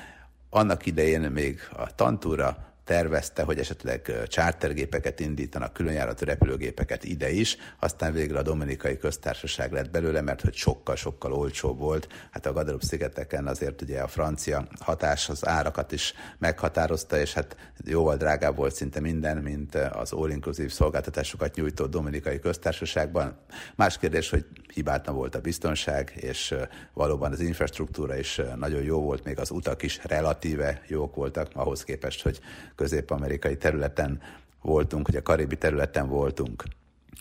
annak 0.49 0.85
idején 0.85 1.21
még 1.21 1.59
a 1.75 1.95
tantúra 1.95 2.68
tervezte, 2.89 3.43
hogy 3.43 3.59
esetleg 3.59 4.11
chartergépeket 4.27 5.19
indítanak, 5.19 5.73
különjáratú 5.73 6.25
repülőgépeket 6.25 7.03
ide 7.03 7.31
is, 7.31 7.57
aztán 7.79 8.13
végre 8.13 8.37
a 8.37 8.41
Dominikai 8.41 8.97
Köztársaság 8.97 9.71
lett 9.71 9.89
belőle, 9.89 10.21
mert 10.21 10.41
hogy 10.41 10.53
sokkal-sokkal 10.53 11.33
olcsóbb 11.33 11.79
volt. 11.79 12.07
Hát 12.31 12.45
a 12.45 12.51
Guadeloupe 12.51 12.85
szigeteken 12.85 13.47
azért 13.47 13.81
ugye 13.81 13.99
a 13.99 14.07
francia 14.07 14.67
hatás 14.79 15.29
az 15.29 15.47
árakat 15.47 15.91
is 15.91 16.13
meghatározta, 16.37 17.17
és 17.19 17.33
hát 17.33 17.55
jóval 17.85 18.17
drágább 18.17 18.55
volt 18.55 18.75
szinte 18.75 18.99
minden, 18.99 19.37
mint 19.37 19.75
az 19.75 20.11
all-inclusive 20.11 20.69
szolgáltatásokat 20.69 21.55
nyújtó 21.55 21.85
Dominikai 21.85 22.39
Köztársaságban. 22.39 23.37
Más 23.75 23.97
kérdés, 23.97 24.29
hogy 24.29 24.45
hibátlan 24.73 25.15
volt 25.15 25.35
a 25.35 25.41
biztonság, 25.41 26.13
és 26.15 26.55
valóban 26.93 27.31
az 27.31 27.39
infrastruktúra 27.39 28.17
is 28.17 28.41
nagyon 28.55 28.81
jó 28.81 29.01
volt, 29.01 29.23
még 29.23 29.39
az 29.39 29.51
utak 29.51 29.83
is 29.83 29.99
relatíve 30.03 30.81
jók 30.87 31.15
voltak 31.15 31.49
ahhoz 31.53 31.83
képest, 31.83 32.23
hogy 32.23 32.39
közép-amerikai 32.79 33.57
területen 33.57 34.21
voltunk, 34.61 35.05
hogy 35.05 35.15
a 35.15 35.21
karibi 35.21 35.57
területen 35.57 36.07
voltunk. 36.07 36.63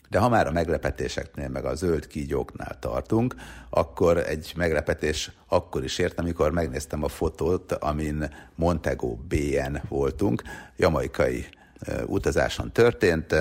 De 0.08 0.18
ha 0.18 0.28
már 0.28 0.46
a 0.46 0.50
meglepetéseknél, 0.50 1.48
meg 1.48 1.64
a 1.64 1.74
zöld 1.74 2.06
kígyóknál 2.06 2.78
tartunk, 2.78 3.34
akkor 3.70 4.16
egy 4.16 4.52
meglepetés 4.56 5.30
akkor 5.46 5.84
is 5.84 5.98
ért, 5.98 6.18
amikor 6.18 6.50
megnéztem 6.50 7.02
a 7.02 7.08
fotót, 7.08 7.72
amin 7.72 8.34
Montego 8.54 9.16
Bay-en 9.28 9.82
voltunk. 9.88 10.42
Jamaikai 10.76 11.46
utazáson 12.06 12.72
történt, 12.72 13.34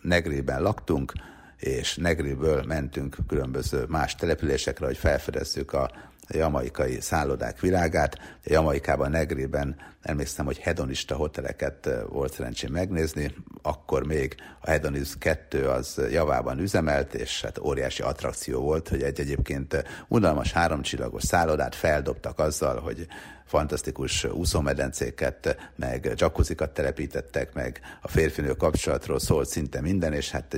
Negrében 0.00 0.62
laktunk, 0.62 1.12
és 1.56 1.96
Negriből 1.96 2.62
mentünk 2.62 3.16
különböző 3.28 3.84
más 3.88 4.14
településekre, 4.14 4.86
hogy 4.86 4.96
felfedezzük 4.96 5.72
a 5.72 5.90
jamaikai 6.28 7.00
szállodák 7.00 7.60
világát. 7.60 8.18
Jamaikában, 8.44 9.10
Negriben 9.10 9.76
emlékszem, 10.02 10.44
hogy 10.44 10.58
hedonista 10.58 11.16
hoteleket 11.16 11.90
volt 12.08 12.32
szerencsém 12.32 12.72
megnézni, 12.72 13.34
akkor 13.62 14.06
még 14.06 14.34
a 14.60 14.70
Hedoniz 14.70 15.16
2 15.18 15.68
az 15.68 16.00
javában 16.10 16.58
üzemelt, 16.58 17.14
és 17.14 17.42
hát 17.42 17.58
óriási 17.58 18.02
attrakció 18.02 18.60
volt, 18.60 18.88
hogy 18.88 19.02
egy 19.02 19.20
egyébként 19.20 19.84
unalmas 20.08 20.52
háromcsillagos 20.52 21.22
szállodát 21.22 21.74
feldobtak 21.74 22.38
azzal, 22.38 22.80
hogy 22.80 23.06
fantasztikus 23.44 24.24
úszómedencéket, 24.24 25.70
meg 25.76 26.12
jacuzzikat 26.16 26.70
telepítettek, 26.70 27.54
meg 27.54 27.80
a 28.02 28.08
férfinő 28.08 28.52
kapcsolatról 28.52 29.18
szólt 29.18 29.48
szinte 29.48 29.80
minden, 29.80 30.12
és 30.12 30.30
hát 30.30 30.56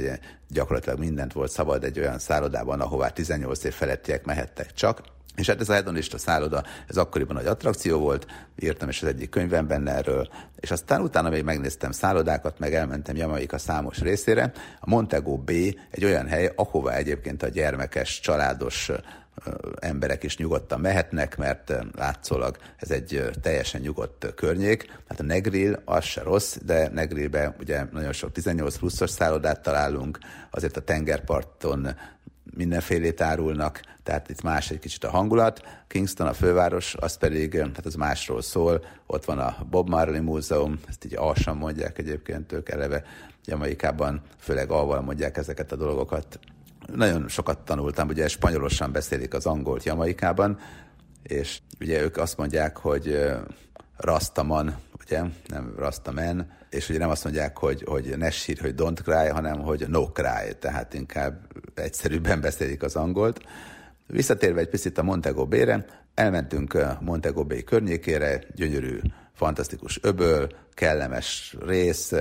gyakorlatilag 0.49 0.99
mindent 0.99 1.32
volt 1.32 1.50
szabad 1.50 1.85
egy 1.85 1.99
olyan 1.99 2.18
szállodában, 2.18 2.80
ahová 2.80 3.08
18 3.08 3.64
év 3.64 3.73
felettiek 3.73 4.25
mehettek 4.25 4.73
csak, 4.73 5.02
és 5.37 5.47
hát 5.47 5.61
ez 5.61 5.69
a 5.69 5.73
hedonista 5.73 6.19
szálloda, 6.19 6.62
ez 6.87 6.97
akkoriban 6.97 7.37
nagy 7.37 7.47
attrakció 7.47 7.99
volt, 7.99 8.26
írtam 8.59 8.88
is 8.88 9.02
az 9.02 9.09
egyik 9.09 9.31
könyvemben 9.31 9.88
erről, 9.88 10.28
és 10.61 10.71
aztán 10.71 11.00
utána 11.00 11.28
még 11.28 11.45
megnéztem 11.45 11.90
szállodákat, 11.90 12.59
meg 12.59 12.75
elmentem 12.75 13.16
Jamaika 13.16 13.59
számos 13.59 13.99
részére. 13.99 14.52
A 14.81 14.90
Montego 14.90 15.37
Bay 15.37 15.78
egy 15.90 16.05
olyan 16.05 16.26
hely, 16.26 16.52
ahová 16.57 16.95
egyébként 16.95 17.43
a 17.43 17.49
gyermekes, 17.49 18.21
családos 18.21 18.90
emberek 19.78 20.23
is 20.23 20.37
nyugodtan 20.37 20.81
mehetnek, 20.81 21.37
mert 21.37 21.73
látszólag 21.97 22.57
ez 22.76 22.90
egy 22.90 23.31
teljesen 23.43 23.81
nyugodt 23.81 24.35
környék. 24.35 25.00
Hát 25.09 25.21
a 25.21 25.23
Negril 25.23 25.83
az 25.85 26.05
se 26.05 26.23
rossz, 26.23 26.57
de 26.64 26.88
Negrilbe 26.88 27.57
ugye 27.61 27.85
nagyon 27.93 28.12
sok 28.12 28.33
18 28.33 28.76
pluszos 28.76 29.11
szállodát 29.11 29.62
találunk, 29.62 30.19
azért 30.50 30.76
a 30.76 30.81
tengerparton 30.81 31.88
mindenfélét 32.56 33.20
árulnak, 33.20 33.80
tehát 34.02 34.28
itt 34.28 34.42
más 34.42 34.70
egy 34.70 34.78
kicsit 34.78 35.04
a 35.04 35.10
hangulat. 35.10 35.62
Kingston, 35.86 36.26
a 36.26 36.32
főváros, 36.32 36.94
az 36.94 37.16
pedig, 37.16 37.50
tehát 37.50 37.86
az 37.86 37.94
másról 37.94 38.42
szól, 38.42 38.84
ott 39.06 39.25
van 39.25 39.38
a 39.38 39.56
Bob 39.70 39.88
Marley 39.88 40.22
Múzeum, 40.22 40.80
ezt 40.88 41.04
így 41.04 41.16
alsan 41.16 41.56
mondják 41.56 41.98
egyébként 41.98 42.52
ők 42.52 42.68
eleve, 42.68 43.02
Jamaikában 43.44 44.20
főleg 44.38 44.70
alval 44.70 45.00
mondják 45.00 45.36
ezeket 45.36 45.72
a 45.72 45.76
dolgokat. 45.76 46.38
Nagyon 46.94 47.28
sokat 47.28 47.58
tanultam, 47.58 48.08
ugye 48.08 48.28
spanyolosan 48.28 48.92
beszélik 48.92 49.34
az 49.34 49.46
angolt 49.46 49.84
Jamaikában, 49.84 50.58
és 51.22 51.58
ugye 51.80 52.02
ők 52.02 52.16
azt 52.16 52.36
mondják, 52.36 52.76
hogy 52.76 53.18
Rastaman, 53.97 54.76
ugye, 55.05 55.23
nem 55.47 55.75
Rastaman, 55.76 56.53
és 56.71 56.88
ugye 56.88 56.99
nem 56.99 57.11
azt 57.11 57.25
mondják, 57.25 57.57
hogy, 57.57 57.83
hogy 57.87 58.15
ne 58.17 58.31
sír, 58.31 58.59
hogy 58.61 58.75
don't 58.76 58.99
cry, 59.05 59.29
hanem 59.29 59.61
hogy 59.61 59.85
no 59.88 60.12
cry, 60.12 60.57
tehát 60.59 60.95
inkább 60.95 61.41
egyszerűbben 61.75 62.41
beszélik 62.49 62.83
az 62.83 62.97
angolt. 62.97 63.41
Visszatérve 64.07 64.61
egy 64.61 64.69
picit 64.69 64.99
a 64.99 65.03
Montego 65.03 65.47
Bay-re, 65.47 65.85
elmentünk 66.15 66.79
Montego 67.00 67.45
Bay 67.45 67.65
környékére, 67.65 68.41
gyönyörű, 68.55 68.99
fantasztikus 69.35 69.99
öböl, 70.03 70.49
kellemes 70.75 71.57
rész, 71.67 72.12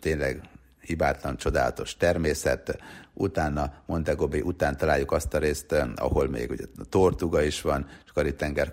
tényleg 0.00 0.40
hibátlan, 0.80 1.36
csodálatos 1.36 1.96
természet. 1.96 2.78
Utána, 3.14 3.72
Montego 3.86 4.28
Bay 4.28 4.40
után 4.40 4.76
találjuk 4.76 5.12
azt 5.12 5.34
a 5.34 5.38
részt, 5.38 5.74
ahol 5.96 6.28
még 6.28 6.50
ugye 6.50 6.64
a 6.78 6.84
Tortuga 6.84 7.42
is 7.42 7.60
van, 7.60 7.86
és 8.04 8.12
Kari-tenger 8.12 8.72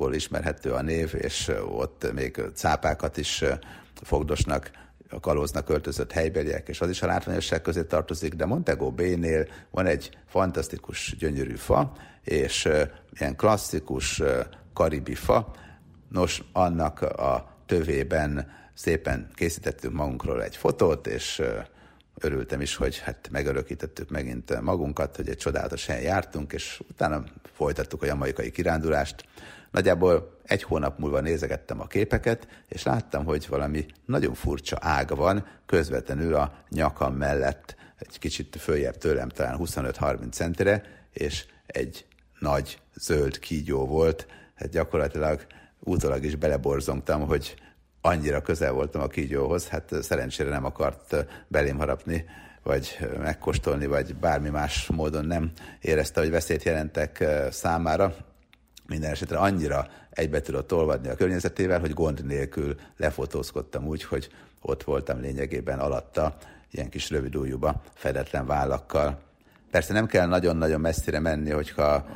kalózaiból 0.00 0.14
ismerhető 0.14 0.72
a 0.72 0.82
név, 0.82 1.14
és 1.18 1.52
ott 1.68 2.12
még 2.12 2.42
cápákat 2.54 3.16
is 3.16 3.44
fogdosnak 4.02 4.70
a 5.10 5.20
kalóznak 5.20 5.68
öltözött 5.68 6.12
helybeliek, 6.12 6.68
és 6.68 6.80
az 6.80 6.88
is 6.88 7.02
a 7.02 7.06
látványosság 7.06 7.62
közé 7.62 7.82
tartozik, 7.82 8.34
de 8.34 8.44
Montego 8.46 8.90
Bay-nél 8.90 9.46
van 9.70 9.86
egy 9.86 10.10
fantasztikus, 10.26 11.16
gyönyörű 11.18 11.54
fa, 11.54 11.92
és 12.24 12.68
ilyen 13.18 13.36
klasszikus 13.36 14.22
karibi 14.72 15.14
fa. 15.14 15.52
Nos, 16.08 16.42
annak 16.52 17.02
a 17.02 17.56
tövében 17.66 18.50
szépen 18.74 19.30
készítettünk 19.34 19.94
magunkról 19.94 20.42
egy 20.42 20.56
fotót, 20.56 21.06
és 21.06 21.42
örültem 22.14 22.60
is, 22.60 22.76
hogy 22.76 22.98
hát 22.98 23.28
megörökítettük 23.30 24.10
megint 24.10 24.60
magunkat, 24.60 25.16
hogy 25.16 25.28
egy 25.28 25.36
csodálatos 25.36 25.86
helyen 25.86 26.02
jártunk, 26.02 26.52
és 26.52 26.80
utána 26.90 27.24
folytattuk 27.54 28.02
a 28.02 28.06
jamaikai 28.06 28.50
kirándulást. 28.50 29.24
Nagyjából 29.70 30.38
egy 30.44 30.62
hónap 30.62 30.98
múlva 30.98 31.20
nézegettem 31.20 31.80
a 31.80 31.86
képeket, 31.86 32.48
és 32.68 32.82
láttam, 32.82 33.24
hogy 33.24 33.46
valami 33.48 33.86
nagyon 34.04 34.34
furcsa 34.34 34.78
ága 34.80 35.14
van 35.14 35.46
közvetlenül 35.66 36.34
a 36.34 36.52
nyakam 36.68 37.14
mellett, 37.14 37.76
egy 37.98 38.18
kicsit 38.18 38.56
följebb 38.60 38.96
tőlem, 38.96 39.28
talán 39.28 39.58
25-30 39.60 40.32
centire, 40.32 40.82
és 41.12 41.44
egy 41.66 42.06
nagy 42.38 42.78
zöld 42.94 43.38
kígyó 43.38 43.86
volt. 43.86 44.26
Hát 44.54 44.68
gyakorlatilag 44.68 45.46
útólag 45.80 46.24
is 46.24 46.36
beleborzongtam, 46.36 47.26
hogy 47.26 47.54
annyira 48.00 48.42
közel 48.42 48.72
voltam 48.72 49.00
a 49.00 49.06
kígyóhoz, 49.06 49.68
hát 49.68 49.94
szerencsére 50.02 50.48
nem 50.48 50.64
akart 50.64 51.26
belém 51.48 51.76
harapni, 51.76 52.24
vagy 52.62 52.98
megkóstolni, 53.18 53.86
vagy 53.86 54.14
bármi 54.14 54.48
más 54.48 54.86
módon 54.86 55.24
nem 55.24 55.52
érezte, 55.80 56.20
hogy 56.20 56.30
veszélyt 56.30 56.62
jelentek 56.62 57.24
számára. 57.50 58.16
Minden 58.90 59.10
esetre 59.10 59.38
annyira 59.38 59.88
egybe 60.10 60.40
tudott 60.40 60.72
olvadni 60.72 61.08
a 61.08 61.14
környezetével, 61.14 61.80
hogy 61.80 61.92
gond 61.92 62.24
nélkül 62.24 62.74
lefotózkodtam 62.96 63.86
úgy, 63.86 64.04
hogy 64.04 64.28
ott 64.60 64.82
voltam 64.82 65.20
lényegében 65.20 65.78
alatta, 65.78 66.36
ilyen 66.70 66.88
kis 66.88 67.10
rövid 67.10 67.36
ujjúba, 67.36 67.82
fedetlen 67.94 68.46
vállakkal. 68.46 69.20
Persze 69.70 69.92
nem 69.92 70.06
kell 70.06 70.26
nagyon-nagyon 70.26 70.80
messzire 70.80 71.20
menni, 71.20 71.50
hogyha 71.50 72.06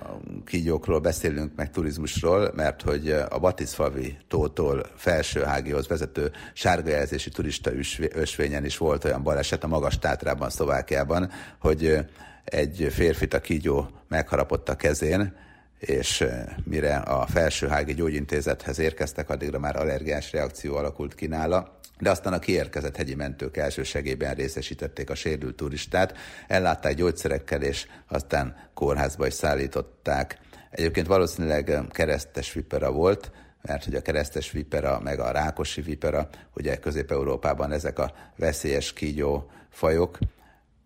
kígyókról 0.44 1.00
beszélünk, 1.00 1.52
meg 1.56 1.70
turizmusról, 1.70 2.52
mert 2.54 2.82
hogy 2.82 3.10
a 3.10 3.38
Batiszfavi 3.38 4.18
tótól 4.28 4.86
Felsőhágihoz 4.96 5.88
vezető 5.88 6.30
sárgajelzési 6.52 7.30
turista 7.30 7.70
ösvényen 8.12 8.64
is 8.64 8.76
volt 8.76 9.04
olyan 9.04 9.22
baleset 9.22 9.64
a 9.64 9.68
Magas 9.68 9.98
Tátrában, 9.98 10.50
Szlovákiában, 10.50 11.30
hogy 11.58 11.98
egy 12.44 12.86
férfit 12.90 13.34
a 13.34 13.40
kígyó 13.40 13.88
megharapott 14.08 14.68
a 14.68 14.76
kezén, 14.76 15.42
és 15.84 16.24
mire 16.64 16.96
a 16.96 17.26
Felsőhági 17.26 17.94
Gyógyintézethez 17.94 18.78
érkeztek, 18.78 19.30
addigra 19.30 19.58
már 19.58 19.76
allergiás 19.76 20.32
reakció 20.32 20.76
alakult 20.76 21.14
ki 21.14 21.26
nála, 21.26 21.78
de 21.98 22.10
aztán 22.10 22.32
a 22.32 22.38
kiérkezett 22.38 22.96
hegyi 22.96 23.14
mentők 23.14 23.56
elsősegében 23.56 24.34
részesítették 24.34 25.10
a 25.10 25.14
sérült 25.14 25.56
turistát, 25.56 26.16
ellátták 26.46 26.94
gyógyszerekkel, 26.94 27.62
és 27.62 27.86
aztán 28.08 28.56
kórházba 28.74 29.26
is 29.26 29.34
szállították. 29.34 30.38
Egyébként 30.70 31.06
valószínűleg 31.06 31.80
keresztes 31.90 32.52
vipera 32.52 32.92
volt, 32.92 33.30
mert 33.62 33.84
hogy 33.84 33.94
a 33.94 34.02
keresztes 34.02 34.50
vipera, 34.50 35.00
meg 35.00 35.20
a 35.20 35.30
rákosi 35.30 35.80
vipera, 35.80 36.28
ugye 36.54 36.76
Közép-Európában 36.76 37.72
ezek 37.72 37.98
a 37.98 38.12
veszélyes 38.36 38.92
kígyó 38.92 39.50
fajok. 39.70 40.18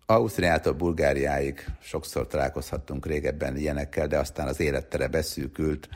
Ausztriától 0.09 0.73
Bulgáriáig 0.73 1.65
sokszor 1.81 2.27
találkozhattunk 2.27 3.05
régebben 3.05 3.57
ilyenekkel, 3.57 4.07
de 4.07 4.17
aztán 4.17 4.47
az 4.47 4.59
élettere 4.59 5.07
beszűkült, 5.07 5.89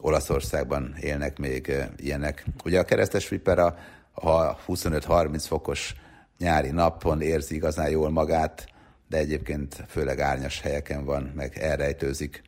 Olaszországban 0.00 0.94
élnek 1.00 1.38
még 1.38 1.72
ilyenek. 1.96 2.44
Ugye 2.64 2.78
a 2.78 2.84
keresztes 2.84 3.28
vipera 3.28 3.78
ha 4.12 4.58
25-30 4.66 5.44
fokos 5.46 5.94
nyári 6.38 6.70
napon 6.70 7.20
érzi 7.20 7.54
igazán 7.54 7.90
jól 7.90 8.10
magát, 8.10 8.66
de 9.08 9.16
egyébként 9.16 9.84
főleg 9.88 10.20
árnyas 10.20 10.60
helyeken 10.60 11.04
van, 11.04 11.32
meg 11.34 11.58
elrejtőzik. 11.58 12.42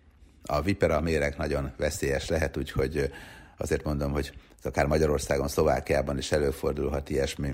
A 0.45 0.61
vipera 0.61 1.01
méreg 1.01 1.35
nagyon 1.37 1.73
veszélyes 1.77 2.29
lehet, 2.29 2.57
úgyhogy 2.57 3.11
azért 3.57 3.85
mondom, 3.85 4.13
hogy 4.13 4.33
akár 4.63 4.87
Magyarországon, 4.87 5.49
Szlovákiában 5.49 6.19
is 6.19 6.33
előfordulhat 6.33 7.11
ilyesmi 7.11 7.51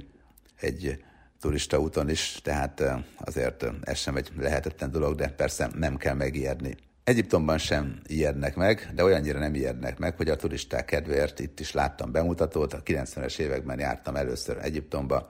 egy 0.61 1.03
turista 1.43 1.79
úton 1.79 2.09
is, 2.09 2.41
tehát 2.43 2.83
azért 3.25 3.65
ez 3.81 3.99
sem 3.99 4.17
egy 4.17 4.31
lehetetlen 4.39 4.90
dolog, 4.90 5.14
de 5.14 5.29
persze 5.29 5.71
nem 5.75 5.97
kell 5.97 6.14
megijedni. 6.14 6.77
Egyiptomban 7.05 7.59
sem 7.59 8.01
ijednek 8.07 8.57
meg, 8.57 8.90
de 8.95 9.05
olyannyira 9.05 9.38
nem 9.38 9.55
ijednek 9.55 9.99
meg, 9.99 10.16
hogy 10.16 10.29
a 10.29 10.37
turisták 10.37 10.85
kedvéért 10.85 11.40
itt 11.40 11.61
is 11.61 11.73
láttam 11.73 12.12
bemutatót, 12.12 12.73
a 12.73 12.83
90-es 12.83 13.38
években 13.38 13.79
jártam 13.79 14.16
először 14.16 14.59
Egyiptomba, 14.62 15.29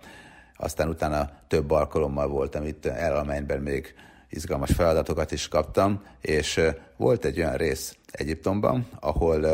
aztán 0.57 0.89
utána 0.89 1.31
több 1.49 1.71
alkalommal 1.71 2.29
voltam 2.29 2.65
itt 2.65 2.87
Elalmányban 2.87 3.59
még 3.59 3.95
izgalmas 4.29 4.71
feladatokat 4.73 5.33
is 5.33 5.49
kaptam, 5.49 6.05
és 6.21 6.61
volt 6.97 7.25
egy 7.25 7.39
olyan 7.39 7.57
rész 7.57 7.97
Egyiptomban, 8.11 8.89
ahol 9.01 9.45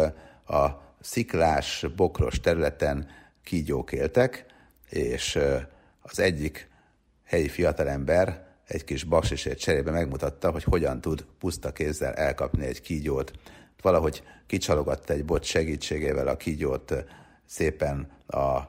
a 0.47 0.83
sziklás, 1.01 1.87
bokros 1.97 2.41
területen 2.41 3.09
kígyók 3.43 3.93
éltek, 3.93 4.47
és 4.89 5.39
az 6.11 6.19
egyik 6.19 6.69
helyi 7.25 7.49
fiatalember 7.49 8.47
egy 8.67 8.85
kis 8.85 9.05
baksisét 9.05 9.59
cserébe 9.59 9.91
megmutatta, 9.91 10.51
hogy 10.51 10.65
hogyan 10.65 11.01
tud 11.01 11.25
puszta 11.39 11.73
kézzel 11.73 12.15
elkapni 12.15 12.67
egy 12.67 12.81
kígyót. 12.81 13.33
Valahogy 13.83 14.23
kicsalogatta 14.47 15.13
egy 15.13 15.25
bot 15.25 15.45
segítségével 15.45 16.29
a 16.29 16.37
kígyót 16.37 17.05
szépen 17.47 18.11
a 18.27 18.61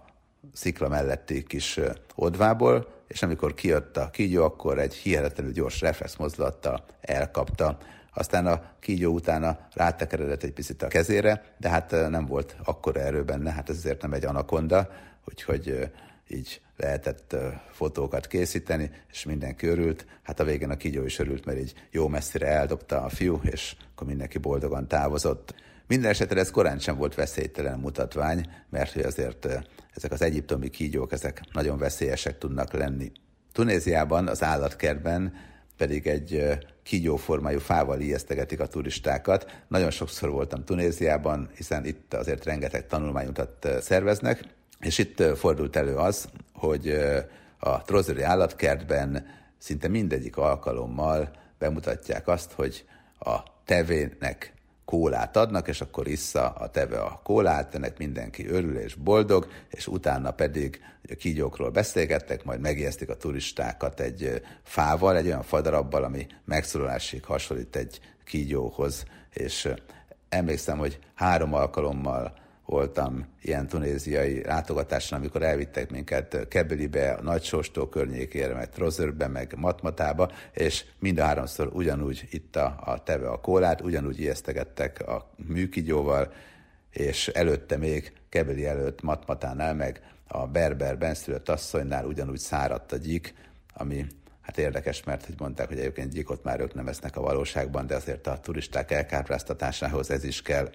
szikla 0.53 0.87
melletti 0.87 1.43
kis 1.43 1.79
odvából, 2.15 2.87
és 3.07 3.23
amikor 3.23 3.53
kijött 3.53 3.97
a 3.97 4.09
kígyó, 4.09 4.43
akkor 4.43 4.79
egy 4.79 4.93
hihetetlenül 4.93 5.51
gyors 5.51 5.81
reflex 5.81 6.15
mozdulattal 6.15 6.85
elkapta. 7.01 7.77
Aztán 8.13 8.47
a 8.47 8.61
kígyó 8.79 9.13
utána 9.13 9.67
rátekeredett 9.73 10.43
egy 10.43 10.53
picit 10.53 10.83
a 10.83 10.87
kezére, 10.87 11.53
de 11.57 11.69
hát 11.69 11.91
nem 11.91 12.25
volt 12.25 12.55
akkora 12.63 12.99
erő 12.99 13.23
benne, 13.23 13.51
hát 13.51 13.69
ez 13.69 13.75
azért 13.75 14.01
nem 14.01 14.13
egy 14.13 14.25
anakonda, 14.25 14.89
úgyhogy 15.25 15.89
így 16.27 16.61
lehetett 16.79 17.35
fotókat 17.71 18.27
készíteni, 18.27 18.91
és 19.11 19.23
mindenki 19.23 19.67
örült. 19.67 20.05
Hát 20.23 20.39
a 20.39 20.43
végén 20.43 20.69
a 20.69 20.77
kígyó 20.77 21.03
is 21.05 21.19
örült, 21.19 21.45
mert 21.45 21.59
így 21.59 21.73
jó 21.91 22.07
messzire 22.07 22.47
eldobta 22.47 23.01
a 23.01 23.09
fiú, 23.09 23.39
és 23.43 23.75
akkor 23.91 24.07
mindenki 24.07 24.37
boldogan 24.37 24.87
távozott. 24.87 25.55
Minden 25.87 26.09
esetre 26.09 26.39
ez 26.39 26.51
korán 26.51 26.79
sem 26.79 26.97
volt 26.97 27.15
veszélytelen 27.15 27.79
mutatvány, 27.79 28.49
mert 28.69 28.93
hogy 28.93 29.03
azért 29.03 29.47
ezek 29.95 30.11
az 30.11 30.21
egyiptomi 30.21 30.69
kígyók, 30.69 31.11
ezek 31.11 31.41
nagyon 31.53 31.77
veszélyesek 31.77 32.37
tudnak 32.37 32.73
lenni. 32.73 33.11
Tunéziában, 33.51 34.27
az 34.27 34.43
állatkertben 34.43 35.33
pedig 35.77 36.07
egy 36.07 36.57
kígyóformájú 36.83 37.59
fával 37.59 37.99
ijesztegetik 37.99 38.59
a 38.59 38.67
turistákat. 38.67 39.63
Nagyon 39.67 39.91
sokszor 39.91 40.29
voltam 40.29 40.63
Tunéziában, 40.63 41.49
hiszen 41.55 41.85
itt 41.85 42.13
azért 42.13 42.45
rengeteg 42.45 42.87
tanulmányutat 42.87 43.67
szerveznek, 43.81 44.43
és 44.79 44.97
itt 44.97 45.23
fordult 45.37 45.75
elő 45.75 45.95
az, 45.95 46.29
hogy 46.53 46.99
a 47.59 47.81
Trozeri 47.81 48.21
állatkertben 48.21 49.27
szinte 49.57 49.87
mindegyik 49.87 50.37
alkalommal 50.37 51.31
bemutatják 51.57 52.27
azt, 52.27 52.51
hogy 52.51 52.85
a 53.19 53.37
tevének 53.65 54.53
kólát 54.85 55.37
adnak, 55.37 55.67
és 55.67 55.81
akkor 55.81 56.07
issza 56.07 56.49
a 56.49 56.69
teve 56.69 56.99
a 56.99 57.19
kólát, 57.23 57.75
ennek 57.75 57.97
mindenki 57.97 58.47
örül 58.47 58.77
és 58.77 58.95
boldog, 58.95 59.47
és 59.69 59.87
utána 59.87 60.31
pedig 60.31 60.81
a 61.09 61.15
kígyókról 61.15 61.69
beszélgettek, 61.69 62.43
majd 62.43 62.59
megijesztik 62.59 63.09
a 63.09 63.17
turistákat 63.17 63.99
egy 63.99 64.41
fával, 64.63 65.17
egy 65.17 65.25
olyan 65.25 65.43
fadarabbal, 65.43 66.03
ami 66.03 66.27
megszólalásig 66.45 67.23
hasonlít 67.23 67.75
egy 67.75 67.99
kígyóhoz, 68.25 69.05
és 69.33 69.69
emlékszem, 70.29 70.77
hogy 70.77 70.99
három 71.13 71.53
alkalommal 71.53 72.33
voltam 72.69 73.27
ilyen 73.41 73.67
tunéziai 73.67 74.43
látogatáson, 74.43 75.19
amikor 75.19 75.43
elvittek 75.43 75.91
minket 75.91 76.47
Kebelibe, 76.47 77.11
a 77.11 77.21
Nagysóstó 77.21 77.87
környékére, 77.87 78.53
meg 78.53 78.69
Trozörbe, 78.69 79.27
meg 79.27 79.53
Matmatába, 79.57 80.31
és 80.53 80.85
mind 80.99 81.19
a 81.19 81.23
háromszor 81.23 81.69
ugyanúgy 81.73 82.27
itta 82.31 82.65
a 82.65 83.03
teve 83.03 83.29
a 83.29 83.39
kólát, 83.39 83.81
ugyanúgy 83.81 84.19
ijesztegettek 84.19 85.07
a 85.07 85.29
műkigyóval, 85.47 86.33
és 86.91 87.27
előtte 87.27 87.77
még, 87.77 88.13
Kebeli 88.29 88.65
előtt 88.65 89.01
Matmatánál, 89.01 89.73
meg 89.73 90.01
a 90.27 90.47
Berber 90.47 90.97
benszülött 90.97 91.49
asszonynál 91.49 92.05
ugyanúgy 92.05 92.39
száradt 92.39 92.91
a 92.91 92.97
gyík, 92.97 93.33
ami 93.73 94.05
Hát 94.41 94.57
érdekes, 94.57 95.03
mert 95.03 95.25
hogy 95.25 95.35
mondták, 95.37 95.67
hogy 95.67 95.79
egyébként 95.79 96.13
gyíkot 96.13 96.43
már 96.43 96.59
ők 96.59 96.73
nem 96.73 96.87
esznek 96.87 97.17
a 97.17 97.21
valóságban, 97.21 97.87
de 97.87 97.95
azért 97.95 98.27
a 98.27 98.39
turisták 98.39 98.91
elkápráztatásához 98.91 100.11
ez 100.11 100.23
is 100.23 100.41
kell. 100.41 100.69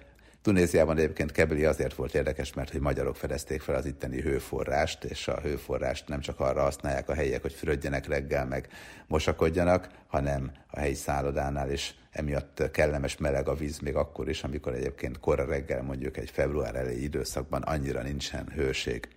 Tunéziában 0.45 0.97
egyébként 0.97 1.31
Kebeli 1.31 1.65
azért 1.65 1.93
volt 1.95 2.15
érdekes, 2.15 2.53
mert 2.53 2.71
hogy 2.71 2.79
magyarok 2.79 3.15
fedezték 3.15 3.61
fel 3.61 3.75
az 3.75 3.85
itteni 3.85 4.21
hőforrást, 4.21 5.03
és 5.03 5.27
a 5.27 5.39
hőforrást 5.39 6.07
nem 6.07 6.19
csak 6.19 6.39
arra 6.39 6.61
használják 6.61 7.09
a 7.09 7.13
helyiek, 7.13 7.41
hogy 7.41 7.53
fürödjenek 7.53 8.07
reggel, 8.07 8.45
meg 8.45 8.67
mosakodjanak, 9.07 9.89
hanem 10.07 10.51
a 10.71 10.79
helyi 10.79 10.93
szállodánál 10.93 11.71
is 11.71 11.95
emiatt 12.11 12.71
kellemes 12.71 13.17
meleg 13.17 13.47
a 13.47 13.55
víz 13.55 13.79
még 13.79 13.95
akkor 13.95 14.29
is, 14.29 14.43
amikor 14.43 14.73
egyébként 14.73 15.19
korra 15.19 15.45
reggel 15.45 15.81
mondjuk 15.81 16.17
egy 16.17 16.29
február 16.29 16.75
elejé 16.75 17.01
időszakban 17.01 17.61
annyira 17.61 18.01
nincsen 18.01 18.49
hőség. 18.55 19.07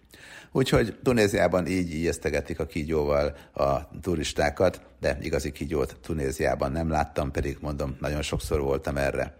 Úgyhogy 0.52 0.98
Tunéziában 1.02 1.66
így 1.66 1.94
ijesztegetik 1.94 2.60
a 2.60 2.66
kígyóval 2.66 3.36
a 3.52 4.00
turistákat, 4.00 4.80
de 5.00 5.18
igazi 5.20 5.52
kígyót 5.52 5.96
Tunéziában 6.02 6.72
nem 6.72 6.90
láttam, 6.90 7.30
pedig 7.30 7.56
mondom, 7.60 7.96
nagyon 8.00 8.22
sokszor 8.22 8.60
voltam 8.60 8.96
erre. 8.96 9.36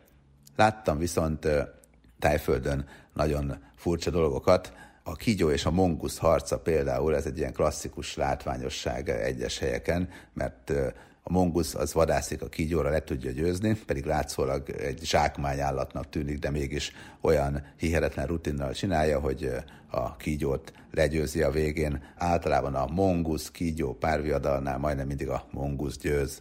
Láttam 0.56 0.98
viszont 0.98 1.48
tájföldön 2.18 2.86
nagyon 3.14 3.56
furcsa 3.76 4.10
dolgokat. 4.10 4.72
A 5.02 5.16
kígyó 5.16 5.50
és 5.50 5.64
a 5.64 5.70
mongusz 5.70 6.18
harca 6.18 6.58
például, 6.58 7.14
ez 7.14 7.26
egy 7.26 7.38
ilyen 7.38 7.52
klasszikus 7.52 8.16
látványosság 8.16 9.08
egyes 9.08 9.58
helyeken, 9.58 10.08
mert 10.32 10.72
a 11.22 11.32
mongusz 11.32 11.74
az 11.74 11.92
vadászik 11.92 12.42
a 12.42 12.48
kígyóra, 12.48 12.90
le 12.90 13.02
tudja 13.02 13.30
győzni, 13.30 13.76
pedig 13.86 14.04
látszólag 14.04 14.70
egy 14.70 15.00
zsákmányállatnak 15.02 16.08
tűnik, 16.08 16.38
de 16.38 16.50
mégis 16.50 16.92
olyan 17.20 17.66
hihetetlen 17.76 18.26
rutinnal 18.26 18.72
csinálja, 18.72 19.20
hogy 19.20 19.50
a 19.90 20.16
kígyót 20.16 20.72
legyőzi 20.90 21.42
a 21.42 21.50
végén. 21.50 22.02
Általában 22.16 22.74
a 22.74 22.86
mongusz 22.86 23.50
kígyó 23.50 23.94
párviadalnál 23.94 24.78
majdnem 24.78 25.06
mindig 25.06 25.28
a 25.28 25.44
mongusz 25.50 25.96
győz. 25.96 26.38